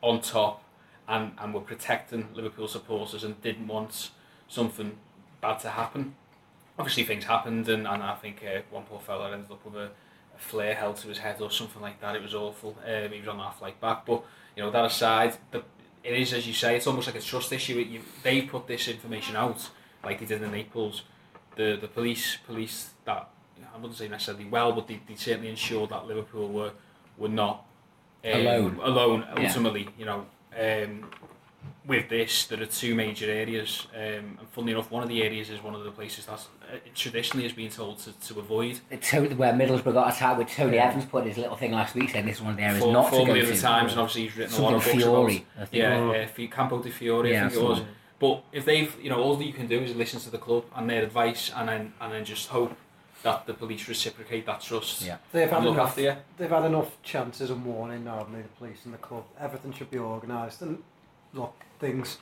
on 0.01 0.19
top 0.19 0.63
and, 1.07 1.31
and 1.37 1.53
were 1.53 1.61
protecting 1.61 2.27
Liverpool 2.33 2.67
supporters 2.67 3.23
and 3.23 3.41
didn't 3.41 3.67
want 3.67 4.09
something 4.47 4.97
bad 5.41 5.59
to 5.59 5.69
happen. 5.69 6.15
Obviously, 6.77 7.03
things 7.03 7.25
happened, 7.25 7.69
and, 7.69 7.87
and 7.87 8.03
I 8.03 8.15
think 8.15 8.43
uh, 8.43 8.61
one 8.69 8.83
poor 8.83 8.99
fella 8.99 9.31
ended 9.31 9.51
up 9.51 9.63
with 9.63 9.75
a, 9.75 9.91
a 10.35 10.39
flare 10.39 10.73
held 10.73 10.97
to 10.97 11.07
his 11.07 11.19
head 11.19 11.39
or 11.39 11.51
something 11.51 11.81
like 11.81 12.01
that. 12.01 12.15
It 12.15 12.21
was 12.21 12.33
awful. 12.33 12.75
Um, 12.85 13.11
he 13.11 13.19
was 13.19 13.29
on 13.29 13.39
our 13.39 13.53
flight 13.53 13.79
back, 13.79 14.05
but 14.05 14.23
you 14.57 14.63
know 14.63 14.71
that 14.71 14.83
aside, 14.83 15.37
the, 15.51 15.63
it 16.03 16.13
is 16.13 16.33
as 16.33 16.45
you 16.47 16.53
say. 16.53 16.75
It's 16.75 16.87
almost 16.87 17.07
like 17.07 17.15
a 17.15 17.21
trust 17.21 17.51
issue. 17.51 17.75
You, 17.75 18.01
they 18.23 18.41
put 18.43 18.67
this 18.67 18.87
information 18.87 19.35
out 19.35 19.69
like 20.03 20.19
they 20.19 20.25
did 20.25 20.41
in 20.41 20.51
Naples. 20.51 21.03
The 21.55 21.77
the 21.79 21.87
police 21.87 22.37
police 22.47 22.91
that 23.05 23.29
I 23.73 23.77
wouldn't 23.77 23.97
say 23.97 24.07
necessarily 24.07 24.45
well, 24.45 24.71
but 24.73 24.87
they, 24.87 24.99
they 25.07 25.15
certainly 25.15 25.49
ensured 25.49 25.89
that 25.91 26.07
Liverpool 26.07 26.49
were 26.49 26.71
were 27.17 27.29
not 27.29 27.65
um, 28.25 28.31
Alone. 28.31 28.79
Alone, 28.81 29.27
Yeah. 29.37 29.47
ultimately, 29.47 29.89
you 29.97 30.05
know. 30.05 30.25
Um, 30.57 31.09
with 31.85 32.07
this, 32.09 32.45
there 32.45 32.61
are 32.61 32.65
two 32.65 32.95
major 32.95 33.29
areas, 33.29 33.87
um, 33.93 33.99
and 34.39 34.47
funnily 34.51 34.71
enough, 34.73 34.89
one 34.89 35.03
of 35.03 35.09
the 35.09 35.21
areas 35.21 35.49
is 35.49 35.61
one 35.61 35.75
of 35.75 35.83
the 35.83 35.91
places 35.91 36.25
that 36.25 36.33
uh, 36.39 36.77
traditionally 36.95 37.43
has 37.43 37.51
been 37.53 37.69
told 37.69 37.99
to, 37.99 38.11
to 38.27 38.39
avoid. 38.39 38.79
It's 38.89 39.11
where 39.11 39.53
Middlesbrough 39.53 39.93
got 39.93 40.13
attacked 40.13 40.37
with 40.39 40.49
Tony 40.49 40.77
Evans 40.77 41.05
put 41.05 41.25
his 41.25 41.37
little 41.37 41.57
thing 41.57 41.71
last 41.73 41.93
week 41.95 42.11
saying 42.11 42.25
this 42.25 42.37
is 42.37 42.41
one 42.41 42.51
of 42.51 42.57
the 42.57 42.63
areas 42.63 42.81
For, 42.83 42.93
not 42.93 43.05
to 43.05 43.11
go 43.11 43.17
formerly 43.17 43.41
to. 43.41 43.49
of 43.49 43.55
the 43.55 43.61
Times, 43.61 43.91
and 43.91 44.01
obviously 44.01 44.23
he's 44.23 44.37
written 44.37 44.55
a 44.55 44.61
lot 44.61 44.73
of 44.75 44.83
Something 44.83 44.99
books 45.01 45.05
Fiori, 45.13 45.33
I 45.33 45.57
about. 45.57 45.69
think. 45.69 45.81
Yeah, 45.83 46.11
yeah, 46.13 46.25
Fi- 46.27 46.47
Campo 46.47 46.81
de' 46.81 46.89
Fiori, 46.89 47.31
Yeah, 47.31 47.45
I 47.45 47.49
think 47.49 47.61
it 47.61 47.67
that's 47.67 47.79
was. 47.79 47.87
But 48.19 48.43
if 48.53 48.63
they've, 48.63 48.95
you 49.01 49.09
know, 49.09 49.21
all 49.21 49.35
that 49.35 49.43
you 49.43 49.51
can 49.53 49.67
do 49.67 49.79
is 49.81 49.93
listen 49.95 50.19
to 50.21 50.29
the 50.29 50.37
club 50.37 50.63
and 50.75 50.89
their 50.89 51.03
advice, 51.03 51.51
and 51.53 51.67
then 51.67 51.93
and 51.99 52.13
then 52.13 52.23
just 52.23 52.47
hope 52.49 52.73
that 53.23 53.45
the 53.47 53.53
police 53.53 53.87
reciprocate 53.89 54.45
that 54.45 54.61
trust. 54.61 55.01
Yeah. 55.01 55.17
They've 55.31 55.49
had 55.49 55.63
look 55.63 55.73
enough. 55.75 55.89
after 55.89 56.01
you. 56.01 56.15
They've 56.37 56.49
had 56.49 56.65
enough 56.65 57.01
chances 57.03 57.49
and 57.49 57.65
warning 57.65 58.03
now, 58.05 58.19
haven't 58.19 58.33
they, 58.33 58.41
the 58.41 58.47
police 58.49 58.85
and 58.85 58.93
the 58.93 58.97
club. 58.97 59.23
Everything 59.39 59.71
should 59.73 59.89
be 59.91 59.97
organised. 59.97 60.61
And 60.61 60.83
look, 61.33 61.55
things, 61.79 62.17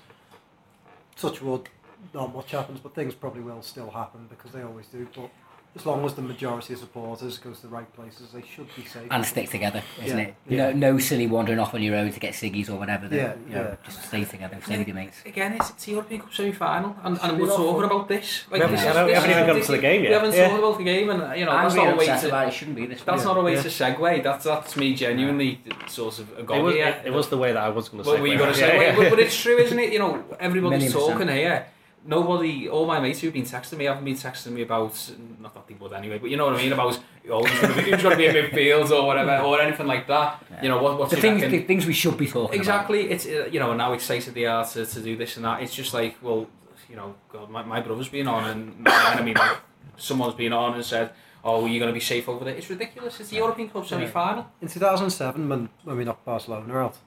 touch 1.15 1.41
wood, 1.41 1.69
not 2.13 2.34
much 2.34 2.52
happens, 2.52 2.80
but 2.80 2.95
things 2.95 3.13
probably 3.13 3.41
will 3.41 3.62
still 3.62 3.89
happen 3.91 4.28
because 4.30 4.52
they 4.52 4.62
always 4.62 4.88
do. 4.88 5.08
But 5.15 5.30
as 5.74 5.86
long 5.86 6.04
as 6.06 6.14
the 6.16 6.22
majority 6.22 6.74
of 6.74 6.80
supporters 6.80 7.38
goes 7.38 7.62
to 7.62 7.68
the 7.68 7.74
right 7.74 7.92
places, 7.94 8.30
they 8.34 8.42
should 8.42 8.68
be 8.76 8.84
safe. 8.84 9.08
And 9.10 9.26
stick 9.26 9.50
together, 9.50 9.82
isn't 10.04 10.18
Yeah, 10.18 10.24
it? 10.26 10.36
yeah. 10.50 10.72
No, 10.72 10.92
no 10.94 10.98
silly 11.00 11.28
wandering 11.28 11.60
off 11.60 11.74
on 11.74 11.82
your 11.82 11.96
own 11.96 12.12
to 12.12 12.20
get 12.20 12.34
ciggies 12.34 12.70
or 12.70 12.76
whatever. 12.76 13.08
that, 13.08 13.16
Yeah, 13.16 13.34
you 13.48 13.56
know, 13.56 13.62
yeah. 13.70 13.76
Just 13.86 14.04
stay 14.08 14.26
together, 14.26 14.58
stay 14.66 14.78
with 14.80 14.88
your 14.88 14.96
mates. 14.96 15.22
Again, 15.26 15.54
it's, 15.54 15.70
it's 15.70 15.86
the 15.86 15.92
European 15.94 16.22
Cup 16.22 16.34
semi-final, 16.34 16.96
and, 17.04 17.18
and 17.24 17.40
we're 17.40 17.48
talking 17.48 17.74
fun. 17.76 17.84
about 17.86 18.08
this. 18.10 18.44
We 18.52 18.60
haven't- 18.60 18.76
this 18.76 18.86
I 18.86 18.90
is- 18.90 18.96
don't- 18.96 19.08
we 19.08 19.14
haven't 19.14 19.32
even 19.32 19.48
gone 19.48 19.62
to 19.62 19.72
the 19.72 19.78
game 19.78 20.04
yet. 20.04 20.10
We 20.10 20.14
haven't 20.16 20.34
Yeah. 20.36 20.48
talked 20.50 20.60
about 20.60 20.78
the 20.78 20.84
game, 20.84 21.10
and 21.10 21.40
you 21.40 21.46
know 21.46 21.52
I'm 21.52 21.64
that's 21.64 21.76
not 21.76 21.94
a 21.94 21.96
way 21.96 22.08
upset 22.10 22.22
to. 22.22 22.28
about 22.28 22.46
it. 22.46 22.48
It 22.50 22.54
shouldn't 22.54 22.76
be 22.78 22.86
this. 22.88 23.02
That's 23.04 23.20
way. 23.20 23.26
not 23.26 23.38
a 23.38 23.42
way 23.42 23.54
Yeah. 23.54 23.62
to 23.62 23.68
segue. 23.70 24.24
That's 24.24 24.44
that's 24.44 24.76
me 24.76 24.94
genuinely 24.94 25.62
sort 25.88 26.20
of 26.20 26.32
a 26.38 26.42
it, 26.42 26.62
was, 26.62 26.76
it, 26.76 26.96
it 27.06 27.14
was 27.14 27.30
the 27.30 27.38
way 27.38 27.54
that 27.54 27.64
I 27.64 27.70
was 27.70 27.88
going 27.88 28.04
to 28.04 28.06
say. 28.06 28.12
What 28.12 28.22
were 28.22 28.28
you 28.28 28.38
going 28.38 28.54
to 28.54 28.60
Yeah, 28.60 28.68
say? 28.68 28.96
But, 28.98 29.10
but 29.10 29.20
it's 29.20 29.40
true, 29.42 29.58
isn't 29.58 29.80
it? 29.80 29.94
You 29.94 30.00
know, 30.00 30.24
everybody's 30.40 30.92
talking 30.92 31.30
here. 31.30 31.66
Nobody, 32.04 32.68
all 32.68 32.88
my 32.88 33.00
mates 33.00 33.20
who've 33.20 33.34
been 33.34 33.44
texting 33.44 33.78
me 33.78 33.86
haven't 33.86 34.04
been 34.04 34.16
texting 34.16 34.54
me 34.54 34.64
about, 34.64 35.12
not 35.40 35.54
that 35.54 35.68
they 35.68 35.76
would 35.76 35.94
anyway, 35.94 36.18
but 36.18 36.32
you 36.32 36.38
know 36.38 36.48
what 36.48 36.56
I 36.56 36.58
mean, 36.58 36.74
about 36.74 37.00
oh, 37.30 37.44
who's 37.44 37.62
going 37.62 37.74
to 37.76 37.84
be, 37.84 37.92
who's 37.92 38.02
going 38.02 38.18
to 38.18 38.26
in 38.26 38.46
midfield 38.52 38.90
or 38.90 39.06
whatever, 39.06 39.38
or 39.44 39.62
anything 39.62 39.86
like 39.86 40.08
that. 40.08 40.44
You 40.64 40.70
know, 40.70 40.82
what, 40.82 40.98
what's 40.98 41.12
The 41.12 41.22
things, 41.22 41.42
the 41.42 41.62
things 41.62 41.86
we 41.86 41.94
should 41.94 42.18
be 42.18 42.28
talking 42.28 42.60
Exactly. 42.60 43.12
It's 43.12 43.26
uh, 43.28 43.50
you 43.52 43.60
know, 43.60 43.74
now 43.76 43.94
excited 43.94 44.34
they 44.34 44.46
are 44.46 44.66
to, 44.66 44.86
to 44.86 45.02
do 45.02 45.16
this 45.16 45.36
and 45.36 45.46
that. 45.46 45.62
It's 45.62 45.76
just 45.76 45.94
like, 45.94 46.18
well, 46.24 46.48
you 46.90 46.96
know, 46.96 47.16
God, 47.32 47.50
my, 47.50 47.64
my 47.64 47.82
brother's 47.82 48.10
been 48.10 48.28
on, 48.28 48.50
and 48.50 48.88
I 48.88 49.22
mean, 49.22 49.36
like, 49.36 49.58
someone's 49.98 50.36
been 50.36 50.54
on 50.54 50.74
and 50.74 50.84
said, 50.84 51.12
"Oh, 51.44 51.66
you're 51.66 51.80
going 51.80 51.94
to 51.94 51.94
be 51.94 52.00
safe 52.04 52.28
over 52.28 52.44
there." 52.44 52.56
It's 52.56 52.70
ridiculous. 52.70 53.20
It's 53.20 53.30
the 53.30 53.38
European 53.38 53.70
Cup 53.70 53.86
semi-final. 53.86 54.48
In 54.62 54.68
2007, 54.68 55.48
when, 55.48 55.70
when 55.84 55.98
we 55.98 56.04
knocked 56.04 56.26
Barcelona 56.26 56.76
out, 56.78 56.98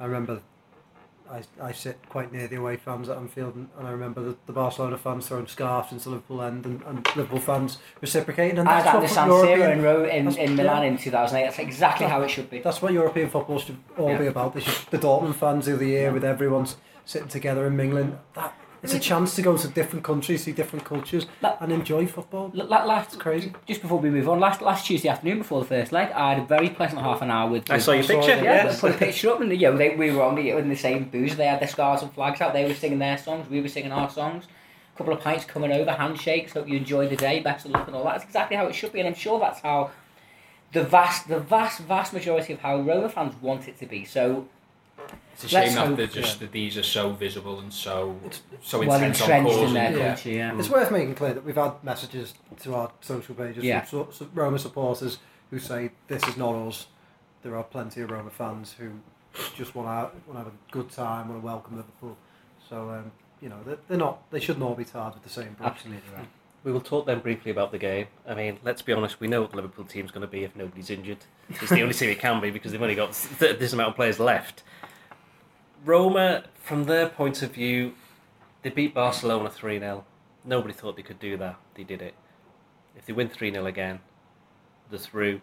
I 0.00 0.04
remember 0.06 0.40
I, 1.30 1.42
I 1.62 1.72
sit 1.72 1.98
quite 2.08 2.32
near 2.32 2.48
the 2.48 2.56
away 2.56 2.76
fans 2.76 3.08
at 3.08 3.16
Anfield, 3.16 3.54
and, 3.54 3.68
and 3.78 3.86
I 3.86 3.90
remember 3.90 4.22
the, 4.22 4.36
the 4.46 4.52
Barcelona 4.52 4.96
fans 4.96 5.28
throwing 5.28 5.46
scarves 5.46 5.92
into 5.92 6.10
Liverpool 6.10 6.42
end, 6.42 6.64
and, 6.64 6.82
and 6.82 7.06
Liverpool 7.16 7.40
fans 7.40 7.78
reciprocating. 8.00 8.58
And 8.58 8.68
I 8.68 8.80
at 8.80 9.00
the 9.00 9.08
San 9.08 9.28
Siro 9.28 9.72
in, 9.72 9.82
Ro- 9.82 10.04
in, 10.04 10.36
in 10.36 10.56
Milan 10.56 10.82
yeah. 10.82 10.90
in 10.90 10.98
2008. 10.98 11.44
That's 11.44 11.58
exactly 11.58 12.06
how 12.06 12.22
it 12.22 12.28
should 12.28 12.50
be. 12.50 12.60
That's 12.60 12.80
what 12.80 12.92
European 12.92 13.28
football 13.28 13.58
should 13.58 13.78
all 13.96 14.16
be 14.16 14.26
about. 14.26 14.54
They 14.54 14.60
should, 14.60 14.86
the 14.90 14.98
Dortmund 14.98 15.34
fans 15.34 15.68
of 15.68 15.78
the 15.78 15.86
year 15.86 16.12
with 16.12 16.24
everyone 16.24 16.66
sitting 17.04 17.28
together 17.28 17.66
and 17.66 17.76
mingling. 17.76 18.18
That 18.34 18.54
it's 18.82 18.94
a 18.94 18.98
chance 18.98 19.34
to 19.36 19.42
go 19.42 19.56
to 19.56 19.68
different 19.68 20.04
countries, 20.04 20.44
see 20.44 20.52
different 20.52 20.84
cultures, 20.84 21.26
That- 21.40 21.58
and 21.60 21.72
enjoy 21.72 22.06
football. 22.06 22.52
L- 22.56 22.66
la- 22.66 22.84
last, 22.84 23.08
It's 23.08 23.16
crazy. 23.16 23.52
Just 23.66 23.82
before 23.82 23.98
we 23.98 24.10
move 24.10 24.28
on, 24.28 24.38
last 24.40 24.60
last 24.62 24.86
Tuesday 24.86 25.08
afternoon 25.08 25.38
before 25.38 25.60
the 25.60 25.66
first 25.66 25.90
leg, 25.92 26.10
I 26.14 26.34
had 26.34 26.42
a 26.42 26.46
very 26.46 26.70
pleasant 26.70 27.00
half 27.02 27.20
an 27.22 27.30
hour 27.30 27.50
with. 27.50 27.70
I 27.70 27.74
with- 27.74 27.82
saw 27.84 27.92
your 27.92 28.02
saw 28.04 28.14
picture. 28.14 28.32
it, 28.32 28.44
Yeah, 28.44 28.66
Yeah. 28.66 28.76
put 28.80 28.94
a 28.94 28.98
picture 29.06 29.30
up, 29.30 29.40
and 29.40 29.52
yeah, 29.52 29.70
they, 29.70 29.90
we 29.96 30.10
were 30.12 30.22
on 30.22 30.34
the, 30.36 30.50
in 30.50 30.68
the 30.68 30.76
same 30.76 31.04
booze. 31.04 31.36
They 31.36 31.46
had 31.46 31.60
their 31.60 31.68
stars 31.68 32.02
and 32.02 32.12
flags 32.12 32.40
out. 32.40 32.52
They 32.52 32.64
were 32.66 32.74
singing 32.74 32.98
their 32.98 33.18
songs. 33.18 33.48
We 33.50 33.60
were 33.60 33.68
singing 33.68 33.92
our 33.92 34.08
songs. 34.10 34.44
A 34.94 34.98
couple 34.98 35.12
of 35.14 35.20
pints 35.20 35.44
coming 35.44 35.72
over, 35.72 35.92
handshakes. 35.92 36.52
Hope 36.54 36.68
you 36.68 36.76
enjoyed 36.76 37.10
the 37.10 37.16
day. 37.16 37.40
Best 37.40 37.64
of 37.66 37.70
luck 37.72 37.86
and 37.86 37.94
all 37.96 38.04
that. 38.04 38.14
That's 38.14 38.24
exactly 38.24 38.56
how 38.56 38.66
it 38.66 38.74
should 38.74 38.92
be, 38.92 38.98
and 39.00 39.08
I'm 39.08 39.14
sure 39.14 39.38
that's 39.38 39.60
how 39.60 39.90
the 40.72 40.82
vast, 40.84 41.28
the 41.28 41.38
vast, 41.40 41.80
vast 41.80 42.12
majority 42.12 42.52
of 42.52 42.60
how 42.60 42.78
Roma 42.80 43.08
fans 43.08 43.34
want 43.40 43.68
it 43.68 43.78
to 43.78 43.86
be. 43.86 44.04
So 44.04 44.46
It's 45.34 45.44
a 45.44 45.48
shame 45.48 45.60
Let's 45.62 45.74
that 45.76 45.86
hope, 45.86 45.96
they're 45.96 46.06
just 46.08 46.40
that 46.40 46.50
these 46.52 46.76
are 46.76 46.82
so 46.82 47.10
visible 47.10 47.60
and 47.60 47.72
so 47.72 48.16
It's- 48.24 48.42
so 48.62 48.80
well 48.80 48.94
intense 48.94 49.20
on 49.22 49.30
entrenched 49.30 49.56
cause. 49.58 49.68
in 49.68 49.74
their 49.74 49.86
and- 49.86 49.96
Yeah. 49.96 50.06
culture. 50.14 50.30
Yeah. 50.30 50.58
It's 50.58 50.68
worth 50.68 50.90
making 50.90 51.14
clear 51.14 51.34
that 51.34 51.44
we've 51.44 51.54
had 51.54 51.72
messages 51.84 52.34
to 52.62 52.74
our 52.74 52.90
social 53.00 53.34
pages 53.36 53.62
Yeah. 53.64 53.82
from 53.82 54.06
so, 54.12 54.24
so 54.24 54.30
Roma 54.34 54.58
supporters 54.58 55.18
who 55.50 55.58
say 55.60 55.92
this 56.08 56.26
is 56.26 56.36
not 56.36 56.54
us. 56.54 56.88
There 57.42 57.56
are 57.56 57.62
plenty 57.62 58.00
of 58.00 58.10
Roma 58.10 58.30
fans 58.30 58.74
who 58.78 58.90
just 59.54 59.74
want 59.76 59.86
to 59.86 60.18
want 60.28 60.38
to 60.40 60.44
have 60.44 60.46
a 60.48 60.72
good 60.72 60.90
time, 60.90 61.28
want 61.28 61.40
to 61.40 61.46
welcome 61.46 61.76
Liverpool. 61.76 62.16
So 62.68 62.90
um, 62.90 63.12
you 63.40 63.48
know 63.48 63.58
they're, 63.64 63.78
they're 63.88 63.96
not. 63.98 64.28
They 64.32 64.40
shouldn't 64.40 64.64
all 64.64 64.74
be 64.74 64.84
tarred 64.84 65.14
with 65.14 65.22
the 65.22 65.28
same 65.30 65.52
brush. 65.54 65.70
Absolutely 65.76 66.02
right. 66.16 66.26
We 66.64 66.72
will 66.72 66.80
talk 66.80 67.06
then 67.06 67.20
briefly 67.20 67.52
about 67.52 67.70
the 67.70 67.78
game. 67.78 68.08
I 68.28 68.34
mean, 68.34 68.58
let's 68.64 68.82
be 68.82 68.92
honest, 68.92 69.20
we 69.20 69.28
know 69.28 69.40
what 69.42 69.50
the 69.50 69.56
Liverpool 69.56 69.84
team's 69.84 70.10
going 70.10 70.22
to 70.22 70.26
be 70.26 70.42
if 70.42 70.56
nobody's 70.56 70.90
injured. 70.90 71.18
It's 71.48 71.70
the 71.70 71.80
only 71.82 71.94
team 71.94 72.10
it 72.10 72.18
can 72.18 72.40
be 72.40 72.50
because 72.50 72.72
they've 72.72 72.82
only 72.82 72.96
got 72.96 73.12
this 73.38 73.72
amount 73.72 73.90
of 73.90 73.94
players 73.94 74.18
left. 74.18 74.64
Roma, 75.84 76.44
from 76.54 76.84
their 76.84 77.08
point 77.08 77.42
of 77.42 77.52
view, 77.52 77.94
they 78.62 78.70
beat 78.70 78.94
Barcelona 78.94 79.50
3 79.50 79.78
0. 79.78 80.04
Nobody 80.44 80.74
thought 80.74 80.96
they 80.96 81.02
could 81.02 81.20
do 81.20 81.36
that. 81.36 81.56
They 81.74 81.84
did 81.84 82.02
it. 82.02 82.14
If 82.96 83.06
they 83.06 83.12
win 83.12 83.28
3 83.28 83.52
0 83.52 83.66
again, 83.66 84.00
they're 84.90 84.98
through. 84.98 85.40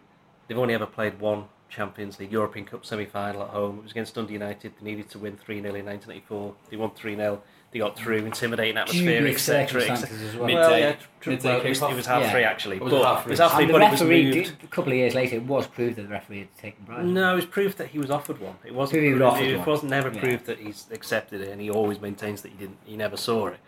They've 0.48 0.58
only 0.58 0.74
ever 0.74 0.86
played 0.86 1.20
one 1.20 1.46
Champions 1.70 2.20
League 2.20 2.32
European 2.32 2.66
Cup 2.66 2.86
semi 2.86 3.06
final 3.06 3.44
at 3.44 3.50
home. 3.50 3.80
It 3.80 3.84
was 3.84 3.92
against 3.92 4.16
Dundee 4.16 4.34
United. 4.34 4.74
They 4.80 4.86
needed 4.86 5.10
to 5.12 5.20
win 5.20 5.38
3 5.38 5.62
0 5.62 5.76
in 5.76 5.86
1984. 5.86 6.56
They 6.70 6.78
won 6.78 6.92
3 6.92 7.16
0. 7.16 7.42
They 7.72 7.80
got 7.80 7.98
through, 7.98 8.26
intimidating 8.26 8.78
atmosphere, 8.78 9.20
Dubious 9.20 9.50
etc. 9.50 9.82
circumstances 9.82 10.36
well. 10.38 10.46
Midday- 10.46 10.60
Well, 10.62 10.80
yeah, 10.80 10.96
midday 11.26 11.50
well, 11.50 11.62
it, 11.66 11.70
was, 11.70 11.80
kickoff. 11.82 11.92
it 11.92 11.96
was 11.96 12.06
half 12.06 12.22
Yeah. 12.24 12.32
three 12.32 12.44
actually. 12.44 12.80
Was 12.80 12.94
it 12.94 12.96
but 12.96 13.04
half 13.06 13.26
it 13.26 13.30
was 13.32 13.40
half 13.40 13.52
three, 13.54 13.64
And 13.66 13.70
the 13.70 13.74
but 13.74 13.82
it 13.82 13.92
was 13.92 14.02
referee, 14.02 14.24
moved. 14.24 14.34
did, 14.60 14.64
a 14.64 14.68
couple 14.68 14.92
of 14.94 14.98
years 14.98 15.14
later, 15.14 15.36
it 15.36 15.44
was 15.44 15.68
proved 15.68 15.96
that 15.98 16.04
the 16.04 16.08
referee 16.08 16.40
had 16.40 16.58
taken 16.58 16.86
bribes. 16.86 17.06
No, 17.10 17.34
it 17.34 17.36
was 17.36 17.46
proved 17.46 17.78
that 17.80 17.88
he 17.88 18.00
was 18.00 18.10
offered 18.10 18.40
one. 18.40 18.56
It 18.64 18.74
wasn't. 18.74 19.02
He 19.04 19.10
proved- 19.10 19.22
offered 19.24 19.44
it 19.48 19.58
one. 19.58 19.66
wasn't 19.66 19.90
never 19.92 20.10
Yeah. 20.10 20.20
proved 20.22 20.46
that 20.46 20.60
he's 20.60 20.86
accepted 20.92 21.42
it, 21.42 21.50
and 21.50 21.60
he 21.60 21.70
always 21.70 22.00
maintains 22.00 22.42
that 22.44 22.52
he 22.54 22.58
didn't. 22.58 22.78
He 22.86 22.96
never 22.96 23.18
saw 23.18 23.48
it. 23.48 23.60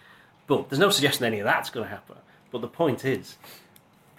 But 0.48 0.70
there's 0.70 0.80
no 0.80 0.90
suggestion 0.90 1.26
any 1.26 1.40
of 1.40 1.46
that's 1.46 1.70
going 1.70 1.86
to 1.86 1.90
happen. 1.90 2.16
But 2.50 2.62
the 2.62 2.68
point 2.70 3.04
is, 3.04 3.36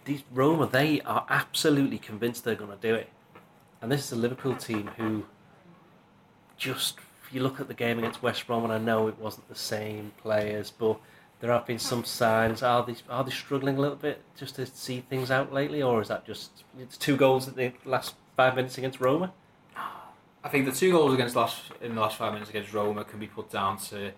these 0.04 0.22
Roma, 0.30 0.66
they 0.70 1.00
are 1.02 1.24
absolutely 1.30 1.96
convinced 1.98 2.44
they're 2.44 2.54
going 2.54 2.76
to 2.78 2.86
do 2.86 2.94
it, 2.94 3.08
and 3.80 3.90
this 3.90 4.04
is 4.04 4.12
a 4.12 4.16
Liverpool 4.16 4.54
team 4.54 4.90
who 4.98 5.24
just. 6.58 6.98
You 7.32 7.42
look 7.42 7.60
at 7.60 7.68
the 7.68 7.74
game 7.74 7.98
against 7.98 8.22
West 8.22 8.46
Brom, 8.46 8.64
and 8.64 8.72
I 8.72 8.78
know 8.78 9.08
it 9.08 9.18
wasn't 9.18 9.48
the 9.48 9.54
same 9.54 10.12
players, 10.22 10.70
but 10.70 10.98
there 11.40 11.52
have 11.52 11.66
been 11.66 11.78
some 11.78 12.04
signs. 12.04 12.62
Are 12.62 12.84
they 12.84 12.96
are 13.08 13.22
they 13.24 13.30
struggling 13.30 13.76
a 13.76 13.80
little 13.80 13.96
bit 13.96 14.22
just 14.36 14.56
to 14.56 14.66
see 14.66 15.00
things 15.00 15.30
out 15.30 15.52
lately, 15.52 15.82
or 15.82 16.00
is 16.00 16.08
that 16.08 16.26
just 16.26 16.64
it's 16.78 16.96
two 16.96 17.16
goals 17.16 17.46
in 17.48 17.54
the 17.54 17.72
last 17.84 18.14
five 18.36 18.56
minutes 18.56 18.78
against 18.78 19.00
Roma? 19.00 19.32
I 20.42 20.48
think 20.48 20.66
the 20.66 20.72
two 20.72 20.92
goals 20.92 21.12
against 21.14 21.36
last 21.36 21.62
in 21.80 21.94
the 21.94 22.00
last 22.00 22.16
five 22.16 22.32
minutes 22.32 22.50
against 22.50 22.72
Roma 22.72 23.04
can 23.04 23.18
be 23.18 23.26
put 23.26 23.50
down 23.50 23.78
to 23.78 24.12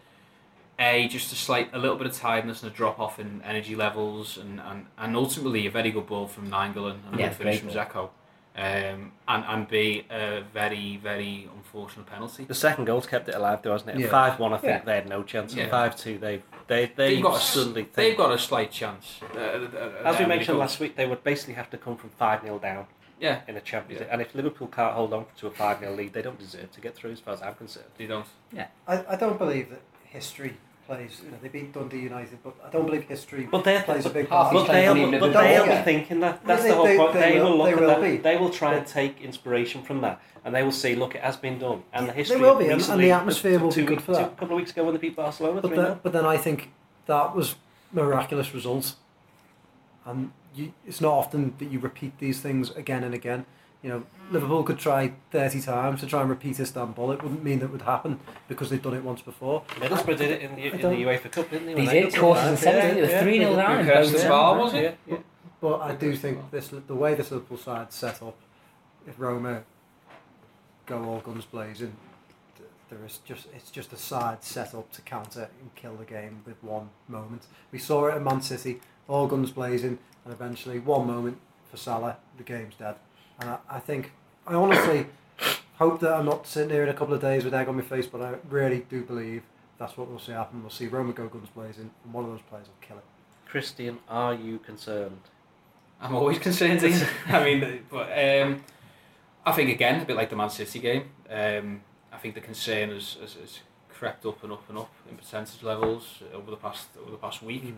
a 0.79 1.09
just 1.09 1.33
a 1.33 1.37
slight 1.37 1.70
a 1.73 1.79
little 1.79 1.96
bit 1.96 2.07
of 2.07 2.16
tiredness 2.16 2.62
and 2.62 2.70
a 2.73 2.75
drop 2.75 2.99
off 2.99 3.18
in 3.18 3.42
energy 3.42 3.75
levels 3.77 4.38
and, 4.38 4.61
and, 4.61 4.87
and 4.96 5.16
ultimately 5.16 5.66
a 5.66 5.70
very 5.70 5.90
good 5.90 6.07
ball 6.07 6.27
from 6.27 6.51
Nainggolan 6.51 6.99
and 7.07 7.14
a 7.16 7.18
Yeah, 7.18 7.29
good 7.29 7.37
finish 7.37 7.61
from 7.61 7.70
Dzeko. 7.70 8.11
Um, 8.56 9.12
and, 9.28 9.44
and 9.46 9.72
a 9.72 10.42
very 10.52 10.96
very 10.96 11.48
unfortunate 11.54 12.06
penalty. 12.06 12.44
The 12.44 12.54
second 12.54 12.84
goal's 12.84 13.06
kept 13.06 13.28
it 13.28 13.34
alive, 13.34 13.60
though, 13.62 13.72
hasn't 13.72 13.90
it? 13.90 13.98
Yeah. 13.98 14.08
Five 14.08 14.40
one, 14.40 14.52
I 14.52 14.58
think 14.58 14.72
Yeah. 14.72 14.84
they 14.84 14.94
had 14.96 15.08
no 15.08 15.22
chance. 15.22 15.54
Yeah. 15.54 15.68
five 15.68 15.96
two, 15.96 16.18
they 16.18 16.42
they 16.66 16.86
they 16.96 17.14
They've 17.14 17.22
got 17.22 17.36
a, 17.36 17.40
suddenly 17.40 17.88
they've 17.94 18.16
got 18.16 18.32
a 18.32 18.38
slight 18.38 18.70
chance. 18.72 19.20
Uh, 19.34 19.38
uh, 19.38 19.92
As 20.04 20.18
we 20.18 20.24
uh, 20.24 20.28
mentioned 20.28 20.58
last 20.58 20.80
week, 20.80 20.96
they 20.96 21.06
would 21.06 21.22
basically 21.22 21.54
have 21.54 21.70
to 21.70 21.78
come 21.78 21.96
from 21.96 22.10
five 22.10 22.42
0 22.42 22.58
down 22.58 22.86
yeah, 23.20 23.42
in 23.46 23.56
a 23.56 23.60
Champions 23.60 24.00
Yeah. 24.00 24.06
League, 24.06 24.12
and 24.12 24.22
if 24.22 24.34
Liverpool 24.34 24.66
can't 24.68 24.94
hold 24.94 25.12
on 25.12 25.26
to 25.38 25.46
a 25.46 25.50
five 25.50 25.78
0 25.78 25.94
lead, 25.94 26.12
they 26.12 26.22
don't 26.22 26.38
deserve 26.38 26.72
to 26.72 26.80
get 26.80 26.94
through, 26.96 27.12
as 27.12 27.20
far 27.20 27.34
as 27.34 27.42
I'm 27.42 27.54
concerned. 27.54 27.86
they 27.98 28.06
don't. 28.06 28.26
Yeah, 28.52 28.66
I, 28.88 29.04
I 29.10 29.16
don't 29.16 29.38
believe 29.38 29.70
that 29.70 29.82
history 30.04 30.56
plays. 30.90 31.20
You 31.24 31.31
know, 31.31 31.37
they 31.42 31.48
beat 31.48 31.72
Dundee 31.72 32.00
United, 32.00 32.38
but 32.42 32.55
I 32.66 32.68
don't 32.70 32.87
believe 32.87 33.05
history 33.05 33.46
But 33.50 33.62
they 33.64 33.81
plays 33.83 34.07
a 34.07 34.11
big 34.11 34.29
part. 34.29 34.53
But 34.53 34.66
they'll, 34.66 34.94
but 35.20 35.33
they'll 35.33 35.64
be 35.64 35.70
Yeah. 35.70 35.83
thinking 35.85 36.20
that. 36.20 36.44
That's 36.44 36.62
They- 36.62 36.68
the 36.70 36.74
whole 36.74 36.85
they- 36.85 36.96
point. 36.96 37.12
they 37.14 37.20
They, 37.20 37.40
will- 37.40 37.50
will 37.50 37.59
look 37.59 37.66
they 37.79 37.85
at 37.85 38.00
that. 38.00 38.00
be. 38.03 38.16
They 38.16 38.37
will 38.37 38.50
try 38.50 38.74
and 38.74 38.87
take 38.87 39.20
inspiration 39.20 39.83
from 39.83 40.00
that, 40.00 40.20
and 40.44 40.55
they 40.55 40.62
will 40.62 40.72
say, 40.85 40.94
"Look, 40.96 41.14
it 41.14 41.22
has 41.22 41.37
been 41.37 41.59
done." 41.59 41.83
And 41.92 42.09
the 42.09 42.12
history. 42.12 42.37
They 42.38 42.42
will 42.42 42.57
be, 42.57 42.68
and- 42.68 42.83
and 42.90 43.00
the 43.00 43.12
atmosphere 43.12 43.59
will 43.61 43.70
be 43.70 43.83
good 43.83 43.90
weeks- 43.90 44.03
for 44.05 44.12
that. 44.12 44.18
two- 44.18 44.26
A 44.26 44.40
couple 44.40 44.55
of 44.57 44.61
weeks 44.62 44.72
ago 44.72 44.85
when 44.85 44.94
they 44.94 45.00
beat 45.00 45.16
Barcelona, 45.16 45.61
But 45.61 45.74
then, 45.76 46.00
but 46.03 46.12
then 46.12 46.26
I 46.26 46.37
think 46.37 46.70
that 47.07 47.35
was 47.37 47.55
miraculous 47.92 48.53
results, 48.55 48.96
and 50.05 50.33
you, 50.55 50.72
it's 50.87 51.00
not 51.00 51.12
often 51.12 51.55
that 51.59 51.70
you 51.70 51.79
repeat 51.79 52.18
these 52.18 52.40
things 52.40 52.70
again 52.76 53.05
and 53.05 53.14
again. 53.14 53.46
You 53.83 53.88
know, 53.88 54.03
Liverpool 54.31 54.62
could 54.62 54.79
try 54.79 55.12
thirty 55.31 55.61
times 55.61 56.01
to 56.01 56.07
try 56.07 56.21
and 56.21 56.29
repeat 56.31 56.61
Istanbul. 56.61 57.12
It 57.12 57.23
wouldn't 57.23 57.43
mean 57.43 57.61
that 57.61 57.71
would 57.71 57.83
happen 57.83 58.21
because 58.49 58.69
they've 58.71 58.83
done 58.83 58.95
it 58.95 59.03
once 59.03 59.23
before. 59.23 59.62
Middlesbrough 59.77 60.19
did 60.19 60.31
it 60.33 60.43
in 60.43 60.55
the, 60.57 60.62
in 60.66 60.77
the 60.77 60.83
don't- 60.83 60.97
UEFA 60.99 61.33
Cup, 61.33 61.51
didn't 61.51 61.66
they? 61.75 61.87
They 61.87 62.01
did, 62.03 62.12
got 62.12 62.21
quarters 62.21 62.43
to 62.43 62.49
and 62.49 62.59
that? 62.59 62.95
semis, 62.95 62.97
Yeah, 62.99 63.07
they 63.07 63.14
were 63.14 63.23
3 63.23 63.38
0 63.38 63.51
they 63.51 63.57
did. 63.57 63.57
down. 63.57 63.81
in 63.81 63.87
Bucharest 63.87 64.12
both 64.12 64.19
as 64.21 64.25
of 64.25 64.31
well, 64.31 64.57
was 64.59 64.75
it? 64.75 64.83
Yeah, 65.07 65.14
yeah. 65.14 65.23
But 65.62 65.81
I 65.81 65.95
do 65.95 66.16
think 66.16 66.51
this 66.51 66.69
the 66.69 66.95
way 66.95 67.14
this 67.14 67.31
Liverpool 67.31 67.59
side 67.59 67.93
set 67.93 68.23
up, 68.23 68.37
if 69.07 69.19
Roma 69.19 69.62
go 70.87 71.03
all 71.05 71.21
guns 71.21 71.45
blazing, 71.47 71.97
there 72.90 73.05
is 73.07 73.19
just 73.25 73.47
it's 73.55 73.71
just 73.71 73.93
a 73.93 73.97
side 73.97 74.43
set 74.45 74.75
up 74.75 74.90
to 74.93 75.03
counter 75.03 75.49
and 75.61 75.75
kill 75.75 75.97
the 75.97 76.05
game 76.05 76.43
with 76.45 76.62
one 76.62 76.90
moment. 77.09 77.47
We 77.73 77.79
saw 77.79 78.07
it 78.09 78.14
at 78.14 78.23
Man 78.23 78.43
City, 78.43 78.81
all 79.09 79.27
guns 79.27 79.51
blazing, 79.53 79.99
and 80.25 80.33
eventually 80.35 80.79
one 80.81 81.07
moment 81.07 81.38
for 81.71 81.77
Salah, 81.77 82.16
the 82.37 82.43
game's 82.43 82.75
dead. 82.75 82.97
And 83.40 83.50
I, 83.50 83.59
I 83.68 83.79
think 83.79 84.12
I 84.46 84.55
honestly 84.55 85.07
hope 85.76 86.00
that 86.00 86.12
I'm 86.12 86.26
not 86.26 86.46
sitting 86.46 86.70
here 86.70 86.83
in 86.83 86.88
a 86.88 86.94
couple 86.94 87.14
of 87.14 87.20
days 87.20 87.44
with 87.44 87.55
egg 87.55 87.68
on 87.68 87.76
my 87.76 87.83
face, 87.83 88.07
but 88.07 88.20
I 88.20 88.35
really 88.48 88.85
do 88.88 89.03
believe 89.03 89.42
that's 89.79 89.96
what 89.96 90.09
we'll 90.09 90.18
see 90.18 90.33
happen. 90.33 90.61
We'll 90.61 90.70
see 90.70 90.87
Roma 90.87 91.12
go 91.12 91.26
guns 91.29 91.48
blazing, 91.55 91.90
and 92.05 92.12
one 92.12 92.24
of 92.24 92.31
those 92.31 92.42
players 92.42 92.66
will 92.66 92.87
kill 92.87 92.98
it. 92.98 93.05
Christian, 93.46 93.98
are 94.09 94.35
you 94.35 94.59
concerned? 94.59 95.20
I'm 96.00 96.14
always 96.14 96.38
concerned. 96.48 96.81
I 97.29 97.44
mean, 97.44 97.85
but 97.90 98.11
um, 98.12 98.62
I 99.44 99.53
think 99.53 99.70
again, 99.70 100.00
a 100.00 100.05
bit 100.05 100.16
like 100.16 100.31
the 100.31 100.37
Man 100.37 100.50
City 100.50 100.79
game. 100.79 101.11
Um, 101.29 101.81
I 102.12 102.18
think 102.18 102.35
the 102.35 102.40
concern 102.40 102.90
has, 102.90 103.16
has, 103.20 103.35
has 103.35 103.61
crept 103.88 104.26
up 104.26 104.42
and 104.42 104.53
up 104.53 104.68
and 104.68 104.79
up 104.79 104.92
in 105.09 105.16
percentage 105.16 105.62
levels 105.62 106.22
over 106.35 106.50
the 106.50 106.57
past 106.57 106.88
over 107.00 107.11
the 107.11 107.16
past 107.16 107.42
week. 107.42 107.64
Mm. 107.64 107.74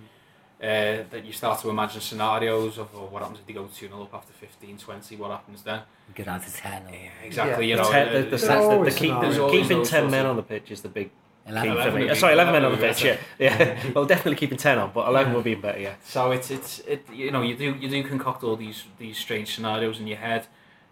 Uh, 0.63 1.03
that 1.11 1.25
you 1.25 1.33
start 1.33 1.59
to 1.61 1.69
imagine 1.71 2.01
scenarios 2.01 2.79
of 2.79 2.89
oh, 2.95 3.07
what 3.11 3.21
happens 3.21 3.41
if 3.41 3.47
they 3.49 3.53
go 3.53 3.67
2 3.67 3.89
0 3.89 4.03
up 4.03 4.15
after 4.15 4.33
15, 4.33 4.79
20, 4.79 5.17
what 5.17 5.33
happens 5.33 5.63
then? 5.65 5.81
Go 6.15 6.23
out 6.31 6.41
to 6.47 6.53
10 6.53 6.83
or 6.87 6.91
Exactly, 7.27 7.67
Yeah. 7.67 7.77
you 7.77 7.83
know. 7.83 7.91
Ten- 7.91 8.09
uh, 8.09 8.13
the, 8.13 8.19
the, 8.21 8.25
There's 8.31 8.47
sense 8.47 8.67
that 8.69 8.85
the 8.85 8.91
keep, 8.91 8.99
scenarios. 8.99 9.23
There's 9.23 9.39
always 9.39 9.63
keeping 9.69 9.85
ten 9.85 10.09
men 10.09 10.25
on 10.25 10.37
the 10.37 10.43
pitch 10.45 10.71
is 10.71 10.81
the 10.83 10.89
big 10.89 11.09
key 11.09 11.51
11. 11.51 11.73
for 11.73 11.77
Eleven 11.81 12.01
me. 12.01 12.09
Uh, 12.09 12.13
be- 12.15 12.21
sorry, 12.21 12.33
eleven 12.35 12.53
men 12.53 12.65
on 12.65 12.71
the 12.73 12.79
pitch. 12.79 13.03
Yeah, 13.05 13.17
yeah. 13.41 13.91
well, 13.95 14.05
definitely 14.05 14.37
keeping 14.37 14.57
ten 14.59 14.79
on, 14.79 14.93
but 14.95 15.09
eleven 15.09 15.35
would 15.35 15.43
be 15.43 15.57
better. 15.57 15.81
Yeah. 15.81 15.95
So 16.05 16.31
it's 16.31 16.49
it's 16.53 16.79
it 16.87 17.09
you 17.13 17.33
know 17.33 17.43
you 17.43 17.57
do 17.57 17.75
you 17.81 17.89
do 17.89 18.05
concoct 18.05 18.45
all 18.45 18.55
these 18.55 18.85
these 19.01 19.19
strange 19.19 19.53
scenarios 19.57 19.99
in 19.99 20.07
your 20.07 20.19
head, 20.19 20.47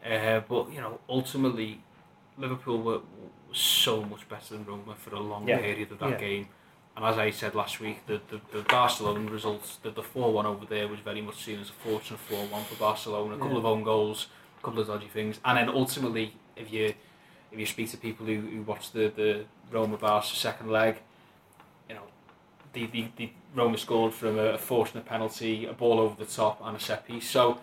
uh, 0.05 0.41
but 0.49 0.73
you 0.73 0.81
know 0.81 0.99
ultimately 1.09 1.81
Liverpool 2.37 2.79
were, 2.83 2.99
were 2.99 3.55
so 3.55 4.03
much 4.03 4.29
better 4.29 4.55
than 4.55 4.65
Roma 4.65 4.97
for 4.97 5.15
a 5.15 5.21
long 5.21 5.47
Yeah. 5.47 5.59
period 5.59 5.93
of 5.93 6.01
that 6.01 6.11
Yeah. 6.11 6.17
game, 6.19 6.49
and 6.97 7.05
as 7.05 7.17
I 7.19 7.31
said 7.31 7.55
last 7.55 7.81
week, 7.81 8.07
the 8.07 8.21
the, 8.31 8.41
the 8.53 8.63
Barcelona 8.63 9.31
results, 9.31 9.77
the 9.83 9.91
the 9.91 10.03
four 10.03 10.33
one 10.33 10.47
over 10.47 10.67
there 10.67 10.89
was 10.89 11.01
very 11.01 11.21
much 11.21 11.43
seen 11.45 11.61
as 11.61 11.71
a 11.71 11.73
fortunate 11.73 12.21
four 12.21 12.45
one 12.47 12.65
for 12.65 12.77
Barcelona. 12.77 13.35
A 13.35 13.39
couple 13.39 13.53
Yeah. 13.53 13.59
of 13.59 13.67
own 13.67 13.83
goals, 13.83 14.27
a 14.61 14.65
couple 14.65 14.81
of 14.81 14.87
dodgy 14.89 15.09
things, 15.09 15.41
and 15.45 15.57
then 15.59 15.69
ultimately 15.69 16.35
if 16.57 16.73
you 16.73 16.95
if 17.53 17.59
you 17.59 17.67
speak 17.67 17.91
to 17.91 17.97
people 17.97 18.27
who, 18.27 18.41
who 18.41 18.63
watch 18.63 18.93
the 18.93 19.09
the 19.15 19.45
Roma 19.71 19.97
Barca 19.97 20.27
second 20.27 20.71
leg, 20.71 20.97
you 21.89 21.95
know 21.95 22.03
the, 22.73 22.87
the, 22.87 23.09
the 23.17 23.31
Roma 23.55 23.77
scored 23.79 24.13
from 24.15 24.39
a, 24.39 24.59
fortunate 24.59 25.05
penalty, 25.07 25.67
a 25.67 25.73
ball 25.73 25.99
over 26.01 26.15
the 26.25 26.31
top, 26.31 26.61
and 26.65 26.77
a 26.77 26.81
set 26.81 27.07
piece. 27.07 27.29
So 27.29 27.59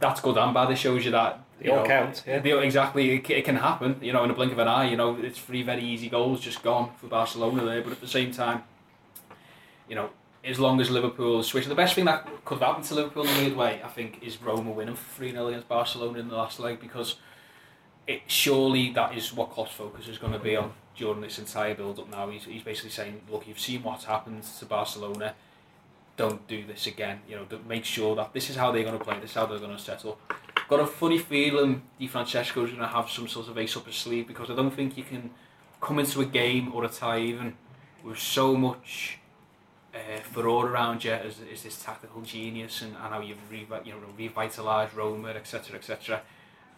that's 0.00 0.20
good 0.20 0.36
and 0.36 0.52
bad. 0.54 0.70
It 0.70 0.76
shows 0.78 1.04
you 1.04 1.10
that 1.12 1.40
They 1.62 1.70
all 1.70 1.86
count, 1.86 2.24
yeah. 2.26 2.38
they- 2.40 2.64
exactly, 2.64 3.14
it, 3.16 3.30
it 3.30 3.44
can 3.44 3.56
happen. 3.56 3.96
You 4.00 4.12
know, 4.12 4.24
in 4.24 4.30
a 4.30 4.34
blink 4.34 4.52
of 4.52 4.58
an 4.58 4.68
eye. 4.68 4.90
You 4.90 4.96
know, 4.96 5.16
it's 5.16 5.38
three 5.38 5.62
very 5.62 5.82
easy 5.82 6.08
goals 6.08 6.40
just 6.40 6.62
gone 6.62 6.90
for 6.98 7.06
Barcelona 7.06 7.64
there. 7.64 7.82
But 7.82 7.92
at 7.92 8.00
the 8.00 8.06
same 8.08 8.32
time, 8.32 8.64
you 9.88 9.94
know, 9.94 10.10
as 10.44 10.58
long 10.58 10.80
as 10.80 10.90
Liverpool 10.90 11.42
switch, 11.42 11.66
the 11.66 11.74
best 11.74 11.94
thing 11.94 12.04
that 12.06 12.26
could 12.44 12.58
have 12.58 12.66
happened 12.66 12.86
to 12.86 12.94
Liverpool 12.94 13.24
in 13.24 13.36
a 13.36 13.38
weird 13.40 13.56
way, 13.56 13.80
I 13.84 13.88
think, 13.88 14.22
is 14.22 14.40
Roma 14.42 14.70
winning 14.70 14.96
three 14.96 15.30
0 15.30 15.48
against 15.48 15.68
Barcelona 15.68 16.18
in 16.18 16.28
the 16.28 16.36
last 16.36 16.58
leg 16.58 16.80
because 16.80 17.16
it 18.06 18.22
surely 18.26 18.92
that 18.92 19.16
is 19.16 19.32
what 19.32 19.50
Klopp's 19.50 19.72
focus 19.72 20.08
is 20.08 20.18
going 20.18 20.32
to 20.32 20.38
be 20.38 20.56
on 20.56 20.72
during 20.96 21.20
this 21.20 21.38
entire 21.38 21.74
build 21.74 21.98
up. 21.98 22.10
Now 22.10 22.28
he's 22.28 22.44
he's 22.44 22.62
basically 22.62 22.90
saying, 22.90 23.20
look, 23.30 23.46
you've 23.46 23.60
seen 23.60 23.82
what's 23.82 24.04
happened 24.04 24.42
to 24.58 24.64
Barcelona. 24.64 25.34
Don't 26.16 26.46
do 26.46 26.66
this 26.66 26.86
again. 26.86 27.20
You 27.28 27.36
know, 27.36 27.46
make 27.66 27.84
sure 27.84 28.14
that 28.16 28.32
this 28.34 28.50
is 28.50 28.56
how 28.56 28.70
they're 28.72 28.84
going 28.84 28.98
to 28.98 29.04
play. 29.04 29.18
This 29.20 29.30
is 29.30 29.36
how 29.36 29.46
they're 29.46 29.58
going 29.58 29.76
to 29.76 29.82
settle. 29.82 30.18
Got 30.72 30.80
a 30.80 30.86
funny 30.86 31.18
feeling 31.18 31.82
Di 31.98 32.06
Francesco 32.06 32.64
is 32.64 32.70
going 32.70 32.80
to 32.80 32.86
have 32.86 33.10
some 33.10 33.28
sort 33.28 33.46
of 33.46 33.58
ace 33.58 33.76
up 33.76 33.84
his 33.84 33.94
sleeve 33.94 34.26
because 34.26 34.48
I 34.48 34.54
don't 34.54 34.70
think 34.70 34.96
you 34.96 35.04
can 35.04 35.28
come 35.82 35.98
into 35.98 36.22
a 36.22 36.24
game 36.24 36.72
or 36.74 36.82
a 36.84 36.88
tie 36.88 37.20
even 37.20 37.56
with 38.02 38.18
so 38.18 38.56
much 38.56 39.18
uh, 39.94 40.20
furore 40.22 40.70
around 40.70 41.04
you 41.04 41.12
as, 41.12 41.40
as 41.52 41.62
this 41.64 41.82
tactical 41.82 42.22
genius 42.22 42.80
and, 42.80 42.92
and 42.92 43.12
how 43.12 43.20
you've 43.20 43.50
revi- 43.50 43.84
you 43.84 43.92
know 43.92 43.98
revitalised 44.18 44.96
Roma, 44.96 45.28
etc., 45.28 45.76
etc., 45.76 46.22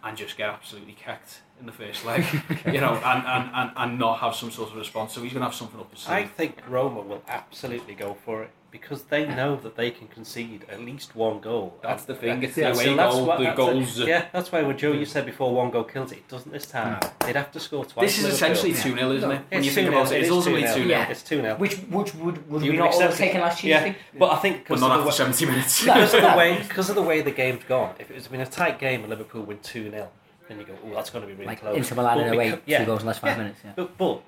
and 0.02 0.16
just 0.16 0.36
get 0.36 0.48
absolutely 0.48 0.94
kicked 0.94 1.42
in 1.60 1.66
the 1.66 1.70
first 1.70 2.04
leg, 2.04 2.24
you 2.66 2.80
know, 2.80 2.94
and, 2.94 3.24
and, 3.24 3.50
and, 3.54 3.70
and 3.76 3.96
not 3.96 4.18
have 4.18 4.34
some 4.34 4.50
sort 4.50 4.70
of 4.70 4.76
response. 4.76 5.12
So 5.12 5.22
he's 5.22 5.32
going 5.32 5.42
to 5.42 5.46
have 5.46 5.54
something 5.54 5.78
up 5.78 5.92
his 5.92 6.00
sleeve. 6.00 6.16
I 6.16 6.24
think 6.24 6.62
Roma 6.68 7.00
will 7.00 7.22
absolutely 7.28 7.94
go 7.94 8.14
for 8.24 8.42
it 8.42 8.50
because 8.74 9.02
they 9.04 9.24
know 9.24 9.54
that 9.54 9.76
they 9.76 9.88
can 9.92 10.08
concede 10.08 10.64
at 10.68 10.80
least 10.80 11.14
one 11.14 11.38
goal. 11.38 11.78
That's 11.80 12.04
the 12.06 12.14
thing. 12.16 12.42
It's 12.42 12.56
yeah, 12.56 12.70
the 12.70 12.74
so 12.74 12.80
away 12.82 12.96
that's 12.96 13.14
goal. 13.14 13.26
what- 13.26 13.38
The 13.38 13.44
that's 13.44 13.56
goals. 13.56 14.00
it. 14.00 14.08
Yeah, 14.08 14.24
that's 14.32 14.50
why 14.50 14.62
when 14.62 14.76
Joe 14.76 14.90
you 14.92 15.04
said 15.04 15.24
before 15.26 15.54
one 15.54 15.70
goal 15.70 15.84
kills 15.84 16.10
it. 16.10 16.16
It 16.18 16.28
doesn't 16.28 16.50
this 16.50 16.66
time. 16.66 16.94
Hmm. 17.00 17.26
They'd 17.26 17.36
have 17.36 17.52
to 17.52 17.60
score 17.60 17.84
twice. 17.84 18.04
This 18.16 18.18
is 18.18 18.34
essentially 18.34 18.72
two 18.72 18.96
0 18.96 19.12
isn't 19.12 19.30
it? 19.30 19.34
When 19.48 19.58
It's 19.60 19.66
you 19.66 19.72
think 19.72 19.88
2-0, 19.88 19.92
about 19.92 20.12
it, 20.12 20.22
it's 20.22 20.30
ultimately 20.32 20.66
2-0. 20.66 20.88
Yeah. 20.88 21.08
It's 21.08 21.22
two 21.22 21.40
0 21.40 21.54
Which 21.56 21.76
which 21.98 22.14
would 22.16 22.50
would 22.50 22.62
You 22.62 22.72
we 22.72 22.76
not 22.78 22.94
all 22.94 23.00
have 23.02 23.16
taken 23.16 23.40
last 23.42 23.62
Yeah, 23.62 23.84
Tuesday? 23.84 23.98
but 24.18 24.32
I 24.32 24.36
think 24.38 24.56
But 24.56 24.64
because 24.64 24.80
not 24.80 24.90
of, 24.98 25.04
the 25.04 25.10
after 25.10 25.24
way- 25.24 25.32
70 25.32 25.46
minutes. 25.46 25.80
Because 25.84 26.14
of 26.14 26.22
the 26.22 26.28
way 26.36 26.58
because 26.68 26.88
of 26.90 26.96
the 26.96 27.02
way 27.02 27.20
the 27.20 27.30
game's 27.30 27.62
gone. 27.64 27.94
If 28.00 28.10
it's 28.10 28.26
been 28.26 28.40
a 28.40 28.46
tight 28.46 28.80
game 28.80 29.02
and 29.02 29.08
Liverpool 29.10 29.42
win 29.44 29.60
two 29.62 29.88
0 29.90 30.08
then 30.48 30.58
you 30.58 30.66
go, 30.66 30.74
oh, 30.84 30.94
that's 30.94 31.08
going 31.10 31.22
to 31.22 31.26
be 31.28 31.32
really 31.32 31.46
Like 31.46 31.60
close. 31.60 31.76
Inter 31.76 31.94
Milan 31.94 32.18
in 32.18 32.26
But 32.28 32.34
a 32.34 32.36
way, 32.36 32.50
becau- 32.50 32.60
yeah, 32.66 32.78
two 32.80 32.84
goals 32.86 33.00
in 33.02 33.06
less 33.06 33.18
five 33.18 33.38
minutes. 33.38 33.60
Yeah. 33.64 33.72
But, 33.76 33.96
but 33.96 34.20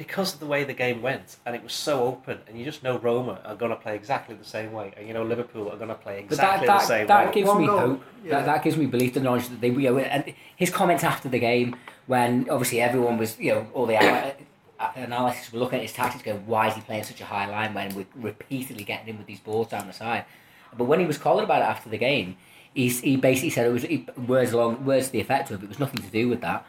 because 0.00 0.32
of 0.32 0.40
the 0.40 0.46
way 0.46 0.64
the 0.64 0.72
game 0.72 1.02
went 1.02 1.36
and 1.44 1.54
it 1.54 1.62
was 1.62 1.74
so 1.74 2.04
open, 2.04 2.38
and 2.48 2.58
you 2.58 2.64
just 2.64 2.82
know 2.82 2.96
Roma 2.98 3.38
are 3.44 3.54
going 3.54 3.68
to 3.70 3.76
play 3.76 3.94
exactly 3.94 4.34
the 4.34 4.46
same 4.56 4.72
way, 4.72 4.94
and 4.96 5.06
you 5.06 5.12
know 5.12 5.22
Liverpool 5.22 5.70
are 5.70 5.76
going 5.76 5.90
to 5.90 5.94
play 5.94 6.20
exactly 6.20 6.66
that, 6.66 6.80
the 6.80 6.86
same 6.86 7.06
that 7.06 7.18
way. 7.18 7.24
That 7.26 7.34
gives 7.34 7.48
One 7.48 7.60
me 7.60 7.66
goal, 7.66 7.78
hope. 7.78 8.02
yeah. 8.24 8.30
That, 8.30 8.46
that 8.46 8.64
gives 8.64 8.78
me 8.78 8.86
belief, 8.86 9.12
the 9.12 9.20
knowledge 9.20 9.48
that 9.48 9.60
they, 9.60 9.68
you 9.68 9.90
know, 9.90 9.98
and 9.98 10.32
his 10.56 10.70
comments 10.70 11.04
after 11.04 11.28
the 11.28 11.38
game, 11.38 11.76
when 12.06 12.48
obviously 12.48 12.80
everyone 12.80 13.18
was, 13.18 13.38
you 13.38 13.52
know, 13.52 13.66
all 13.74 13.84
the 13.84 13.96
ana- 13.96 14.32
analysis 14.96 15.52
were 15.52 15.58
looking 15.58 15.80
at 15.80 15.82
his 15.82 15.92
tactics, 15.92 16.24
going, 16.24 16.46
why 16.46 16.68
is 16.68 16.74
he 16.76 16.80
playing 16.80 17.04
such 17.04 17.20
a 17.20 17.26
high 17.26 17.44
line 17.44 17.74
when 17.74 17.94
we're 17.94 18.06
repeatedly 18.16 18.84
getting 18.84 19.04
him 19.06 19.18
with 19.18 19.26
these 19.26 19.40
balls 19.40 19.68
down 19.68 19.86
the 19.86 19.92
side? 19.92 20.24
But 20.78 20.84
when 20.84 20.98
he 20.98 21.04
was 21.04 21.18
collared 21.18 21.44
about 21.44 21.60
it 21.60 21.66
after 21.66 21.90
the 21.90 21.98
game, 21.98 22.38
he's, 22.72 23.00
he 23.02 23.16
basically 23.16 23.50
said 23.50 23.66
it 23.66 23.72
was 23.72 23.82
he, 23.82 24.06
words 24.26 24.52
along 24.52 24.82
words 24.86 25.08
to 25.08 25.12
the 25.12 25.20
effect 25.20 25.50
of 25.50 25.62
it 25.62 25.68
was 25.68 25.78
nothing 25.78 26.00
to 26.02 26.10
do 26.10 26.26
with 26.26 26.40
that. 26.40 26.64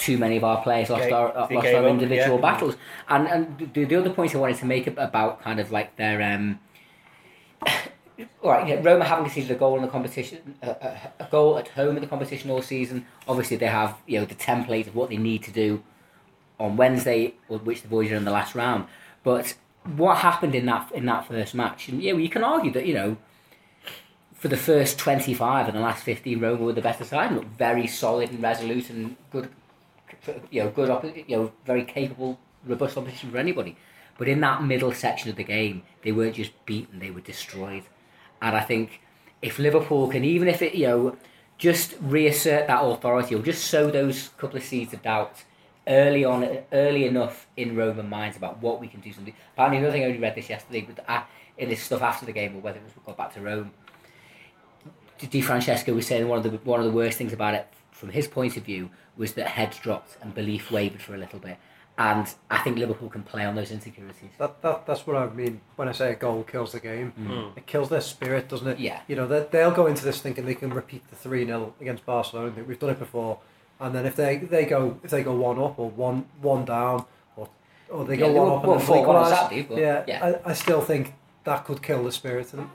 Too 0.00 0.16
many 0.16 0.38
of 0.38 0.44
our 0.44 0.62
players 0.62 0.88
lost 0.88 1.04
Gave- 1.04 1.12
our 1.12 1.36
uh, 1.36 1.40
lost 1.50 1.66
gave 1.66 1.76
our 1.76 1.84
up, 1.84 1.90
individual 1.90 2.36
yeah. 2.36 2.42
battles, 2.42 2.76
and 3.08 3.28
and 3.28 3.72
the, 3.74 3.84
the 3.84 3.96
other 3.96 4.10
point 4.10 4.34
I 4.34 4.38
wanted 4.38 4.56
to 4.56 4.66
make 4.66 4.86
about 4.86 5.42
kind 5.42 5.60
of 5.60 5.70
like 5.70 5.96
their 5.96 6.22
um, 6.22 6.58
all 8.42 8.50
right, 8.50 8.66
yeah, 8.66 8.80
Roma 8.82 9.04
haven't 9.04 9.26
conceded 9.26 9.50
a 9.50 9.54
goal 9.54 9.76
in 9.76 9.82
the 9.82 9.88
competition, 9.88 10.56
a, 10.62 10.70
a, 10.70 11.12
a 11.20 11.28
goal 11.30 11.58
at 11.58 11.68
home 11.68 11.96
in 11.96 12.02
the 12.02 12.08
competition 12.08 12.50
all 12.50 12.62
season. 12.62 13.04
Obviously, 13.28 13.58
they 13.58 13.66
have 13.66 13.98
you 14.06 14.18
know 14.18 14.24
the 14.24 14.34
template 14.34 14.86
of 14.86 14.94
what 14.94 15.10
they 15.10 15.18
need 15.18 15.42
to 15.44 15.50
do 15.50 15.82
on 16.58 16.76
Wednesday, 16.78 17.34
which 17.48 17.82
they've 17.82 17.92
already 17.92 18.08
done 18.10 18.18
in 18.18 18.24
the 18.24 18.30
last 18.30 18.54
round. 18.54 18.86
But 19.22 19.54
what 19.84 20.18
happened 20.18 20.54
in 20.54 20.66
that 20.66 20.90
in 20.92 21.06
that 21.06 21.26
first 21.26 21.54
match? 21.54 21.88
And 21.88 22.02
yeah, 22.02 22.12
well, 22.12 22.22
you 22.22 22.28
can 22.28 22.44
argue 22.44 22.72
that 22.72 22.86
you 22.86 22.94
know 22.94 23.16
for 24.34 24.48
the 24.48 24.56
first 24.56 24.98
twenty 24.98 25.34
five 25.34 25.66
and 25.68 25.76
the 25.76 25.80
last 25.80 26.04
fifteen, 26.04 26.40
Roma 26.40 26.62
were 26.64 26.72
the 26.72 26.82
better 26.82 27.04
side, 27.04 27.28
and 27.28 27.36
looked 27.36 27.58
very 27.58 27.86
solid 27.86 28.30
and 28.30 28.42
resolute 28.42 28.90
and 28.90 29.16
good, 29.30 29.50
you 30.50 30.62
know, 30.62 30.70
good, 30.70 31.24
you 31.26 31.36
know, 31.36 31.52
very 31.64 31.84
capable, 31.84 32.38
robust 32.64 32.96
opposition 32.96 33.30
for 33.30 33.38
anybody. 33.38 33.76
But 34.18 34.28
in 34.28 34.40
that 34.40 34.62
middle 34.62 34.92
section 34.92 35.30
of 35.30 35.36
the 35.36 35.44
game, 35.44 35.82
they 36.02 36.12
weren't 36.12 36.36
just 36.36 36.52
beaten; 36.66 36.98
they 36.98 37.10
were 37.10 37.20
destroyed. 37.20 37.84
And 38.42 38.56
I 38.56 38.60
think 38.60 39.00
if 39.42 39.58
Liverpool 39.58 40.08
can, 40.08 40.24
even 40.24 40.48
if 40.48 40.62
it, 40.62 40.74
you 40.74 40.86
know, 40.86 41.16
just 41.58 41.94
reassert 42.00 42.66
that 42.66 42.82
authority 42.82 43.34
or 43.34 43.42
just 43.42 43.64
sow 43.64 43.90
those 43.90 44.28
couple 44.38 44.56
of 44.56 44.64
seeds 44.64 44.92
of 44.92 45.02
doubt 45.02 45.44
early 45.86 46.24
on, 46.24 46.58
early 46.72 47.06
enough 47.06 47.46
in 47.56 47.76
Roman 47.76 48.08
minds 48.08 48.36
about 48.36 48.60
what 48.62 48.80
we 48.80 48.88
can 48.88 49.00
do 49.00 49.12
something. 49.12 49.34
Apparently, 49.54 49.78
another 49.78 49.92
thing 49.92 50.02
I 50.02 50.06
only 50.06 50.18
read 50.18 50.34
this 50.34 50.48
yesterday, 50.48 50.82
but 50.82 51.04
uh, 51.08 51.22
in 51.58 51.68
this 51.68 51.82
stuff 51.82 52.02
after 52.02 52.26
the 52.26 52.32
game, 52.32 52.56
or 52.56 52.60
whether 52.60 52.78
it 52.78 52.84
was 52.84 52.92
we 52.96 53.02
got 53.04 53.16
back 53.16 53.34
to 53.34 53.40
Rome, 53.40 53.72
Di 55.18 55.40
Francesco 55.42 55.92
was 55.92 56.06
saying 56.06 56.26
one 56.26 56.38
of 56.38 56.44
the 56.44 56.50
one 56.64 56.80
of 56.80 56.86
the 56.86 56.92
worst 56.92 57.18
things 57.18 57.32
about 57.32 57.54
it, 57.54 57.66
from 57.90 58.10
his 58.10 58.26
point 58.26 58.56
of 58.56 58.64
view, 58.64 58.90
was 59.20 59.34
that 59.34 59.46
heads 59.48 59.78
dropped 59.78 60.16
and 60.22 60.34
belief 60.34 60.70
wavered 60.70 61.02
for 61.02 61.14
a 61.14 61.18
little 61.18 61.38
bit. 61.38 61.58
And 61.98 62.26
I 62.50 62.58
think 62.58 62.78
Liverpool 62.78 63.10
can 63.10 63.22
play 63.22 63.44
on 63.44 63.54
those 63.54 63.70
insecurities. 63.70 64.30
That, 64.38 64.62
that 64.62 64.86
that's 64.86 65.06
what 65.06 65.16
I 65.16 65.28
mean 65.28 65.60
when 65.76 65.86
I 65.86 65.92
say 65.92 66.10
a 66.12 66.14
goal 66.14 66.42
kills 66.44 66.72
the 66.72 66.80
game. 66.80 67.12
Mm. 67.20 67.56
It 67.58 67.66
kills 67.66 67.90
their 67.90 68.00
spirit, 68.00 68.48
doesn't 68.48 68.66
it? 68.66 68.78
Yeah. 68.78 69.00
You 69.06 69.16
know, 69.16 69.26
they, 69.26 69.46
they'll 69.50 69.70
go 69.82 69.86
into 69.86 70.02
this 70.04 70.18
thinking 70.22 70.46
they 70.46 70.54
can 70.54 70.70
repeat 70.72 71.06
the 71.10 71.16
three 71.16 71.44
0 71.44 71.74
against 71.78 72.06
Barcelona. 72.06 72.52
We've 72.66 72.78
done 72.78 72.90
it 72.90 72.98
before, 72.98 73.38
and 73.78 73.94
then 73.94 74.06
if 74.06 74.16
they, 74.16 74.38
they 74.38 74.64
go 74.64 74.98
if 75.04 75.10
they 75.10 75.22
go 75.22 75.34
one 75.34 75.58
up 75.58 75.78
or 75.78 75.90
one 75.90 76.24
one 76.40 76.64
down 76.64 77.04
or 77.36 77.50
or 77.90 78.06
they 78.06 78.14
Yeah, 78.14 78.20
go 78.28 78.32
they 78.32 78.38
one 78.38 78.48
were- 78.50 78.56
up 78.56 78.62
well, 78.64 78.72
and 78.72 78.80
then 78.80 78.86
four 78.86 79.06
one 79.06 79.26
Saturday, 79.30 79.62
but, 79.62 79.76
yeah, 79.78 80.04
yeah. 80.08 80.34
I, 80.46 80.50
I 80.50 80.54
still 80.54 80.80
think 80.80 81.12
that 81.44 81.66
could 81.66 81.82
kill 81.82 82.02
the 82.04 82.12
spirit 82.12 82.54
and. 82.54 82.70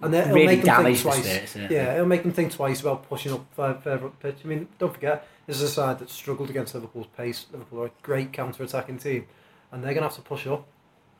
And 0.00 0.12
then 0.12 0.22
it'll 0.24 0.34
Really 0.34 0.46
make 0.56 0.64
them 0.64 0.74
think 0.74 0.76
damage 0.84 0.96
the 0.98 1.02
twice. 1.10 1.24
spirits, 1.24 1.56
yeah. 1.56 1.68
yeah, 1.70 1.94
it'll 1.94 2.06
make 2.06 2.22
them 2.24 2.32
think 2.32 2.52
twice 2.52 2.80
about 2.80 3.08
pushing 3.08 3.32
up 3.32 3.46
further, 3.54 3.80
further 3.80 4.06
up 4.06 4.20
the 4.20 4.32
pitch. 4.32 4.40
I 4.44 4.48
mean, 4.48 4.68
don't 4.78 4.92
forget, 4.92 5.26
this 5.46 5.56
is 5.56 5.62
a 5.62 5.68
side 5.68 5.98
that 5.98 6.10
struggled 6.10 6.50
against 6.50 6.74
Liverpool's 6.74 7.06
pace. 7.16 7.46
Liverpool 7.52 7.82
are 7.82 7.86
a 7.86 7.92
great 8.02 8.32
counter-attacking 8.32 8.98
team, 8.98 9.26
and 9.70 9.82
they're 9.82 9.92
going 9.92 10.02
to 10.02 10.08
have 10.08 10.16
to 10.16 10.22
push 10.22 10.46
up. 10.46 10.66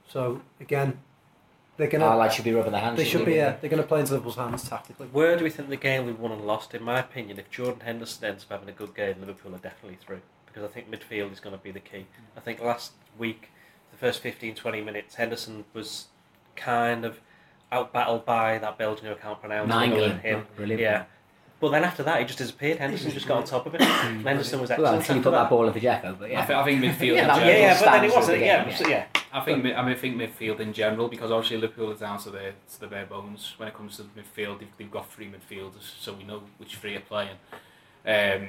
So 0.08 0.40
again, 0.60 0.98
they're 1.76 1.88
going 1.88 2.02
Our 2.02 2.12
to 2.12 2.18
lads 2.18 2.34
should 2.34 2.44
be 2.44 2.52
rubbing 2.52 2.72
their 2.72 2.80
hands. 2.80 2.96
they 2.96 3.04
shouldn't 3.04 3.26
be 3.26 3.34
yeah, 3.34 3.56
they're 3.60 3.70
going 3.70 3.82
to 3.82 3.88
play 3.88 4.00
into 4.00 4.12
Liverpool's 4.12 4.36
hands 4.36 4.68
tactically. 4.68 5.08
Where 5.08 5.36
do 5.36 5.44
we 5.44 5.50
think 5.50 5.68
the 5.68 5.76
game 5.76 6.06
we 6.06 6.12
won 6.12 6.30
and 6.32 6.46
lost? 6.46 6.74
In 6.74 6.82
my 6.82 7.00
opinion, 7.00 7.38
if 7.38 7.50
Jordan 7.50 7.80
Henderson 7.80 8.24
ends 8.24 8.44
up 8.44 8.50
having 8.50 8.68
a 8.68 8.76
good 8.76 8.94
game, 8.94 9.16
Liverpool 9.20 9.54
are 9.54 9.58
definitely 9.58 9.98
through. 10.04 10.20
Because 10.46 10.62
I 10.62 10.68
think 10.68 10.88
midfield 10.90 11.32
is 11.32 11.40
going 11.40 11.56
to 11.56 11.62
be 11.62 11.72
the 11.72 11.80
key. 11.80 12.06
I 12.36 12.40
think 12.40 12.60
last 12.62 12.92
week, 13.18 13.50
the 13.90 13.96
first 13.98 14.20
15, 14.20 14.54
20 14.54 14.80
minutes, 14.82 15.16
Henderson 15.16 15.64
was 15.72 16.06
kind 16.54 17.04
of 17.04 17.18
out 17.72 17.92
battled 17.92 18.24
by 18.24 18.58
that 18.58 18.78
Belgian 18.78 19.06
who 19.06 19.12
I 19.12 19.16
can't 19.16 19.40
pronounce. 19.40 19.68
Nine 19.68 19.92
other 19.92 20.14
him. 20.14 20.46
Brilliant. 20.54 20.80
Yeah. 20.80 21.04
But 21.64 21.70
then 21.70 21.84
after 21.84 22.02
that, 22.02 22.18
he 22.20 22.26
just 22.26 22.36
disappeared. 22.38 22.76
Henderson 22.78 23.10
just 23.10 23.26
got 23.26 23.38
on 23.38 23.44
top 23.44 23.64
of 23.64 23.74
it. 23.74 23.80
And 23.80 24.22
Henderson 24.26 24.60
was 24.60 24.70
excellent. 24.70 24.90
Well, 24.92 25.00
until 25.00 25.14
you 25.16 25.20
after 25.20 25.30
put 25.30 25.36
that 25.36 25.48
ball 25.48 25.66
in 25.66 25.72
for 25.72 25.80
Dzeko, 25.80 26.18
but 26.18 26.26
I, 26.26 26.32
yeah. 26.32 26.60
I 26.60 26.64
think 26.64 26.82
midfield. 26.84 27.00
Yeah, 27.00 27.06
in 27.06 27.16
Yeah, 27.16 27.34
general- 27.36 27.48
yeah, 27.58 27.78
but 27.80 27.84
then 27.92 28.04
it 28.04 28.14
wasn't. 28.14 28.34
of 28.34 28.40
the 28.40 28.46
Yeah, 28.46 28.64
game, 28.64 28.74
so, 28.76 28.88
yeah. 28.88 29.06
I 29.32 29.40
think 29.40 29.64
mi- 29.64 29.74
I 29.74 29.82
mean 29.82 29.92
I 29.92 29.98
think 29.98 30.16
midfield 30.16 30.60
in 30.60 30.74
general 30.74 31.08
because 31.08 31.30
obviously 31.30 31.56
Liverpool 31.56 31.90
is 31.92 32.00
down 32.00 32.18
to 32.18 32.30
their 32.30 32.52
to 32.74 32.80
the 32.80 32.86
bare 32.86 33.06
bones 33.06 33.54
when 33.56 33.66
it 33.66 33.74
comes 33.74 33.96
to 33.96 34.02
midfield. 34.02 34.58
They've, 34.58 34.68
they've 34.76 34.90
got 34.90 35.10
three 35.10 35.26
midfielders, 35.28 35.90
so 35.98 36.12
we 36.12 36.24
know 36.24 36.42
which 36.58 36.76
three 36.76 36.96
are 36.96 37.00
playing. 37.00 37.36
Um, 38.06 38.48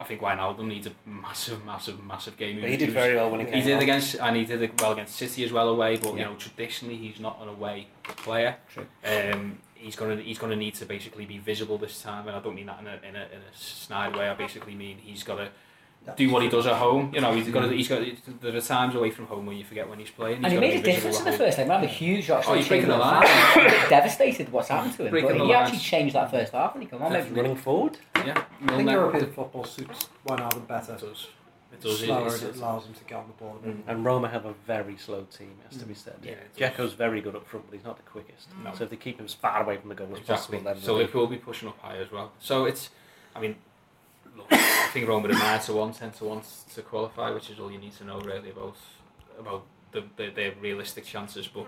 I 0.00 0.04
think 0.04 0.20
Wijnaldum 0.22 0.66
needs 0.66 0.88
a 0.88 0.92
massive, 1.06 1.64
massive, 1.64 2.02
massive 2.02 2.36
game. 2.36 2.60
But 2.60 2.68
he 2.70 2.76
did 2.76 2.90
very 2.90 3.14
well 3.14 3.30
when 3.30 3.40
he 3.40 3.46
came 3.46 3.54
He 3.54 3.62
did 3.62 3.76
on. 3.76 3.82
against 3.82 4.16
and 4.16 4.34
he 4.36 4.44
did 4.44 4.60
it 4.62 4.80
well 4.80 4.92
against 4.92 5.14
City 5.16 5.44
as 5.44 5.52
well 5.52 5.68
away. 5.68 5.96
But 5.98 6.14
Yeah. 6.14 6.18
you 6.20 6.24
know 6.24 6.34
traditionally 6.34 6.96
he's 6.96 7.20
not 7.20 7.38
an 7.42 7.48
away 7.48 7.86
player. 8.04 8.56
True. 8.72 8.86
Um, 9.04 9.58
he's 9.84 9.96
gonna 9.96 10.16
he's 10.16 10.38
gonna 10.38 10.56
need 10.56 10.74
to 10.76 10.86
basically 10.86 11.26
be 11.26 11.38
visible 11.38 11.78
this 11.78 12.02
time, 12.02 12.26
and 12.26 12.36
I 12.36 12.40
don't 12.40 12.54
mean 12.54 12.66
that 12.66 12.80
in 12.80 12.86
a 12.86 13.08
in 13.08 13.16
a, 13.16 13.24
in 13.36 13.40
a 13.40 13.52
snide 13.54 14.16
way. 14.16 14.28
I 14.28 14.34
basically 14.34 14.74
mean 14.74 14.98
he's 14.98 15.22
got 15.22 15.36
to 15.36 15.48
do 16.16 16.30
what 16.30 16.42
he 16.42 16.48
does 16.48 16.66
at 16.66 16.74
home. 16.76 17.10
You 17.14 17.20
know, 17.20 17.32
he's 17.34 17.46
mm. 17.46 17.52
got 17.52 17.60
to, 17.62 17.68
he's 17.68 17.88
got. 17.88 18.02
There 18.40 18.56
are 18.56 18.60
times 18.60 18.94
away 18.94 19.10
from 19.10 19.26
home 19.26 19.46
when 19.46 19.56
you 19.56 19.64
forget 19.64 19.88
when 19.88 19.98
he's 19.98 20.10
playing. 20.10 20.38
He's 20.38 20.44
And 20.44 20.52
he 20.52 20.58
gotta 20.58 20.68
made 20.68 20.80
a 20.80 20.82
be 20.82 20.92
visible 20.92 21.10
difference 21.10 21.16
at 21.16 21.20
in 21.20 21.24
the 21.24 21.30
home. 21.30 21.38
first 21.38 21.58
leg. 21.58 21.66
Remember, 21.68 21.86
huge 21.86 22.24
shot. 22.24 22.44
Oh, 22.46 22.54
he's 22.54 22.68
breaking 22.68 22.88
the 22.88 22.96
line. 22.96 23.26
Devastated 23.88 24.52
what's 24.52 24.68
happened 24.68 24.94
to 24.94 25.04
him. 25.04 25.10
Breaking 25.10 25.30
But 25.30 25.38
the 25.38 25.44
he 25.44 25.52
lines. 25.52 25.68
actually 25.68 25.78
changed 25.78 26.14
that 26.14 26.30
first 26.30 26.52
half 26.52 26.74
when 26.74 26.82
he 26.82 26.88
came 26.88 27.02
on. 27.02 27.12
Maybe 27.12 27.30
running 27.30 27.56
forward. 27.56 27.98
Yeah, 28.16 28.42
I 28.66 28.76
think 28.76 28.90
European 28.90 29.32
football 29.32 29.64
suits 29.64 30.08
Wijnaldum 30.26 30.66
better. 30.66 30.94
It 30.94 31.00
does. 31.00 31.28
It 31.74 31.80
does. 31.82 32.02
It, 32.02 32.06
Slower 32.06 32.26
it's- 32.26 32.42
and 32.42 32.50
it 32.50 32.56
allows 32.56 32.84
them 32.84 32.94
to 32.94 33.04
get 33.04 33.18
on 33.18 33.26
the 33.26 33.32
ball 33.34 33.58
a 33.62 33.66
bit. 33.66 33.86
Mm, 33.86 33.90
and 33.90 34.04
Roma 34.04 34.28
have 34.28 34.44
a 34.44 34.54
very 34.66 34.96
slow 34.96 35.22
team, 35.24 35.52
it 35.60 35.72
has 35.72 35.80
to 35.80 35.86
be 35.86 35.94
mm. 35.94 35.96
said. 35.96 36.14
Yeah, 36.22 36.68
it 36.68 36.92
very 36.92 37.20
good 37.20 37.36
up 37.36 37.46
front, 37.46 37.66
but 37.66 37.76
he's 37.76 37.84
not 37.84 37.96
the 37.96 38.02
quickest. 38.02 38.48
No. 38.62 38.72
So 38.74 38.84
if 38.84 38.90
they 38.90 38.96
keep 38.96 39.18
him 39.18 39.24
as 39.24 39.34
far 39.34 39.62
away 39.62 39.76
from 39.76 39.88
the 39.88 39.94
goal 39.94 40.08
as 40.12 40.20
Exactly. 40.20 40.58
possible, 40.58 40.74
then 40.74 40.82
So 40.82 40.94
Liverpool 40.94 41.22
will 41.22 41.28
be 41.28 41.36
pushing 41.36 41.68
up 41.68 41.78
high 41.80 41.96
as 41.96 42.10
well. 42.10 42.32
So 42.38 42.64
it's, 42.64 42.90
I 43.34 43.40
mean, 43.40 43.56
look, 44.36 44.46
I 44.50 44.90
think 44.92 45.08
Roma 45.08 45.28
are 45.28 45.32
nine 45.32 45.60
to 45.60 45.72
one, 45.74 45.92
ten 45.92 46.10
to 46.12 46.24
one 46.24 46.42
to 46.74 46.82
qualify, 46.82 47.30
which 47.30 47.50
is 47.50 47.58
all 47.58 47.70
you 47.70 47.78
need 47.78 47.96
to 47.96 48.04
know 48.04 48.20
really 48.20 48.50
about 48.50 48.76
about 49.38 49.64
the, 49.92 50.04
the, 50.16 50.30
their 50.30 50.52
realistic 50.60 51.04
chances. 51.04 51.48
But 51.48 51.66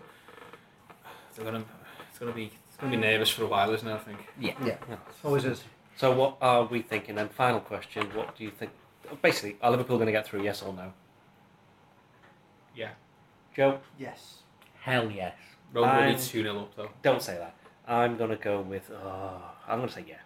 they're 1.34 1.44
gonna, 1.44 1.64
it's 2.08 2.18
gonna 2.18 2.32
be, 2.32 2.52
it's 2.68 2.76
gonna 2.76 2.92
be 2.92 2.98
nervous 2.98 3.30
for 3.30 3.44
a 3.44 3.46
while, 3.46 3.72
isn't 3.72 3.86
it? 3.86 3.94
I 3.94 3.98
think. 3.98 4.18
Yeah. 4.38 4.54
Yeah, 4.64 4.96
always 5.24 5.44
is. 5.44 5.64
So 5.96 6.12
what 6.12 6.36
are 6.40 6.64
we 6.64 6.82
thinking 6.82 7.14
then? 7.14 7.28
Final 7.30 7.60
question. 7.60 8.08
What 8.14 8.36
do 8.36 8.44
you 8.44 8.50
think? 8.50 8.70
Basically, 9.22 9.56
are 9.62 9.70
Liverpool 9.70 9.96
going 9.96 10.06
to 10.06 10.12
get 10.12 10.26
through? 10.26 10.42
Yes 10.42 10.62
or 10.62 10.72
no? 10.72 10.92
Yeah. 12.74 12.90
Joe, 13.54 13.80
Yes. 13.98 14.38
Hell 14.80 15.10
yes. 15.10 15.34
Roma 15.72 15.86
will 15.92 16.02
I'm- 16.02 16.18
2 16.18 16.42
0 16.42 16.58
up 16.60 16.76
though. 16.76 16.90
don't 17.02 17.20
say 17.22 17.36
that. 17.38 17.54
I'm 17.88 18.16
going 18.16 18.30
to 18.30 18.36
go 18.36 18.60
with. 18.60 18.90
Oh, 18.92 19.40
I'm 19.68 19.78
going 19.78 19.88
to 19.88 19.94
say 19.94 20.04
yeah. 20.08 20.16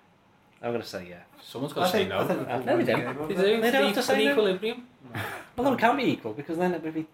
I'm 0.62 0.70
going 0.70 0.82
to 0.82 0.86
say 0.86 1.06
yeah. 1.08 1.20
Someone's 1.42 1.72
I 1.72 1.76
got 1.76 1.84
to 1.86 1.92
say 1.92 1.98
think, 2.00 2.08
no. 2.10 2.18
Liverpool 2.20 2.46
No, 2.66 2.76
win 2.76 2.78
they 2.78 2.84
the 2.84 2.92
don't. 2.92 3.00
game, 3.00 3.16
won't 3.18 3.28
They 3.28 3.34
they? 3.34 3.42
do. 3.56 3.60
They 3.62 3.70
don't 3.70 3.80
for 3.80 3.86
have 3.86 3.94
to 3.94 4.00
the- 4.00 4.02
say 4.02 4.12
for 4.14 4.18
the 4.18 4.24
no. 4.24 4.30
equilibrium. 4.32 4.86
Well, 5.56 5.72
it 5.72 5.78
can't 5.78 5.96
be 5.96 6.04
equal 6.04 6.32
because 6.34 6.58
then 6.58 6.74
it 6.74 6.82
would 6.82 6.94
be. 6.94 7.06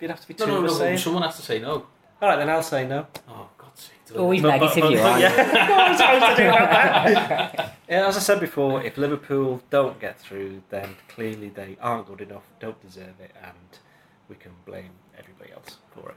You'd 0.00 0.10
have 0.10 0.20
to 0.20 0.28
be 0.28 0.34
two 0.34 0.46
No, 0.46 0.52
no, 0.52 0.58
of 0.58 0.64
no. 0.64 0.78
saying. 0.78 0.98
Someone 0.98 1.22
has 1.22 1.36
to 1.36 1.42
say 1.42 1.58
no. 1.58 1.86
All 2.22 2.28
right, 2.28 2.36
then 2.36 2.50
I'll 2.50 2.62
say 2.62 2.86
no. 2.86 3.06
Oh, 3.28 3.39
God's. 4.10 4.20
Always 4.20 4.42
But- 4.42 4.48
but- 4.48 4.60
negative 4.60 4.82
but- 4.82 4.90
you 4.92 4.98
but 4.98 5.12
are. 5.12 5.20
yeah. 5.20 5.96
I'm 6.20 6.36
to 6.36 6.42
do 6.42 6.48
that. 6.50 7.76
yeah, 7.88 8.06
as 8.08 8.16
I 8.16 8.20
said 8.20 8.40
before, 8.40 8.82
if 8.82 8.96
Liverpool 8.98 9.62
don't 9.70 9.98
get 10.00 10.18
through, 10.20 10.62
then 10.70 10.96
clearly 11.08 11.48
they 11.48 11.76
aren't 11.80 12.06
good 12.06 12.20
enough, 12.20 12.42
don't 12.60 12.80
deserve 12.82 13.14
it, 13.20 13.32
and 13.42 13.78
we 14.28 14.36
can 14.36 14.52
blame 14.66 14.90
everybody 15.18 15.52
else 15.52 15.78
for 15.94 16.12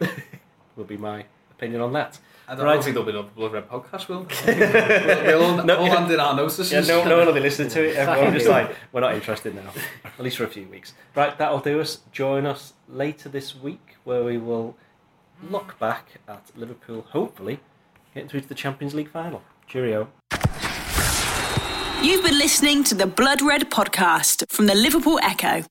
it. 0.00 0.10
Will 0.76 0.84
be 0.84 0.96
my 0.96 1.24
opinion 1.50 1.80
on 1.82 1.92
that. 1.92 2.18
I 2.48 2.54
don't 2.56 2.64
Right. 2.64 2.74
know 2.76 2.82
think 2.82 2.94
there'll 2.94 3.06
be 3.06 3.12
another 3.16 3.28
Blood 3.36 3.52
Red 3.52 3.68
podcast, 3.68 4.08
will 4.08 4.24
there? 4.44 5.24
we'll 5.38 5.44
all, 5.60 5.64
No, 5.64 5.76
all 5.76 5.86
yeah. 5.86 5.96
hand 6.00 6.10
in 6.12 6.18
our 6.18 6.34
notices. 6.34 6.72
Yeah, 6.72 6.80
no, 6.80 7.04
no 7.04 7.18
one 7.18 7.26
will 7.26 7.34
be 7.34 7.40
listening 7.40 7.68
to 7.70 7.88
it. 7.88 7.96
Everyone 7.96 8.32
just 8.34 8.48
like, 8.48 8.74
we're 8.90 9.00
not 9.00 9.14
interested 9.14 9.54
now, 9.54 9.70
at 10.04 10.18
least 10.18 10.38
for 10.38 10.44
a 10.44 10.48
few 10.48 10.66
weeks. 10.66 10.92
Right, 11.14 11.36
that'll 11.38 11.60
do 11.60 11.80
us. 11.80 12.00
Join 12.10 12.46
us 12.46 12.72
later 12.88 13.28
this 13.28 13.54
week 13.54 13.96
where 14.04 14.24
we 14.24 14.38
will 14.38 14.76
look 15.50 15.78
back 15.78 16.20
at 16.28 16.50
Liverpool, 16.56 17.06
hopefully 17.10 17.60
getting 18.14 18.28
through 18.28 18.40
to 18.40 18.48
the 18.48 18.54
Champions 18.54 18.94
League 18.94 19.10
final. 19.10 19.42
Cheerio. 19.66 20.08
You've 22.02 22.24
been 22.24 22.38
listening 22.38 22.84
to 22.84 22.94
the 22.94 23.06
Blood 23.06 23.42
Red 23.42 23.70
podcast 23.70 24.44
from 24.50 24.66
the 24.66 24.74
Liverpool 24.74 25.18
Echo. 25.22 25.64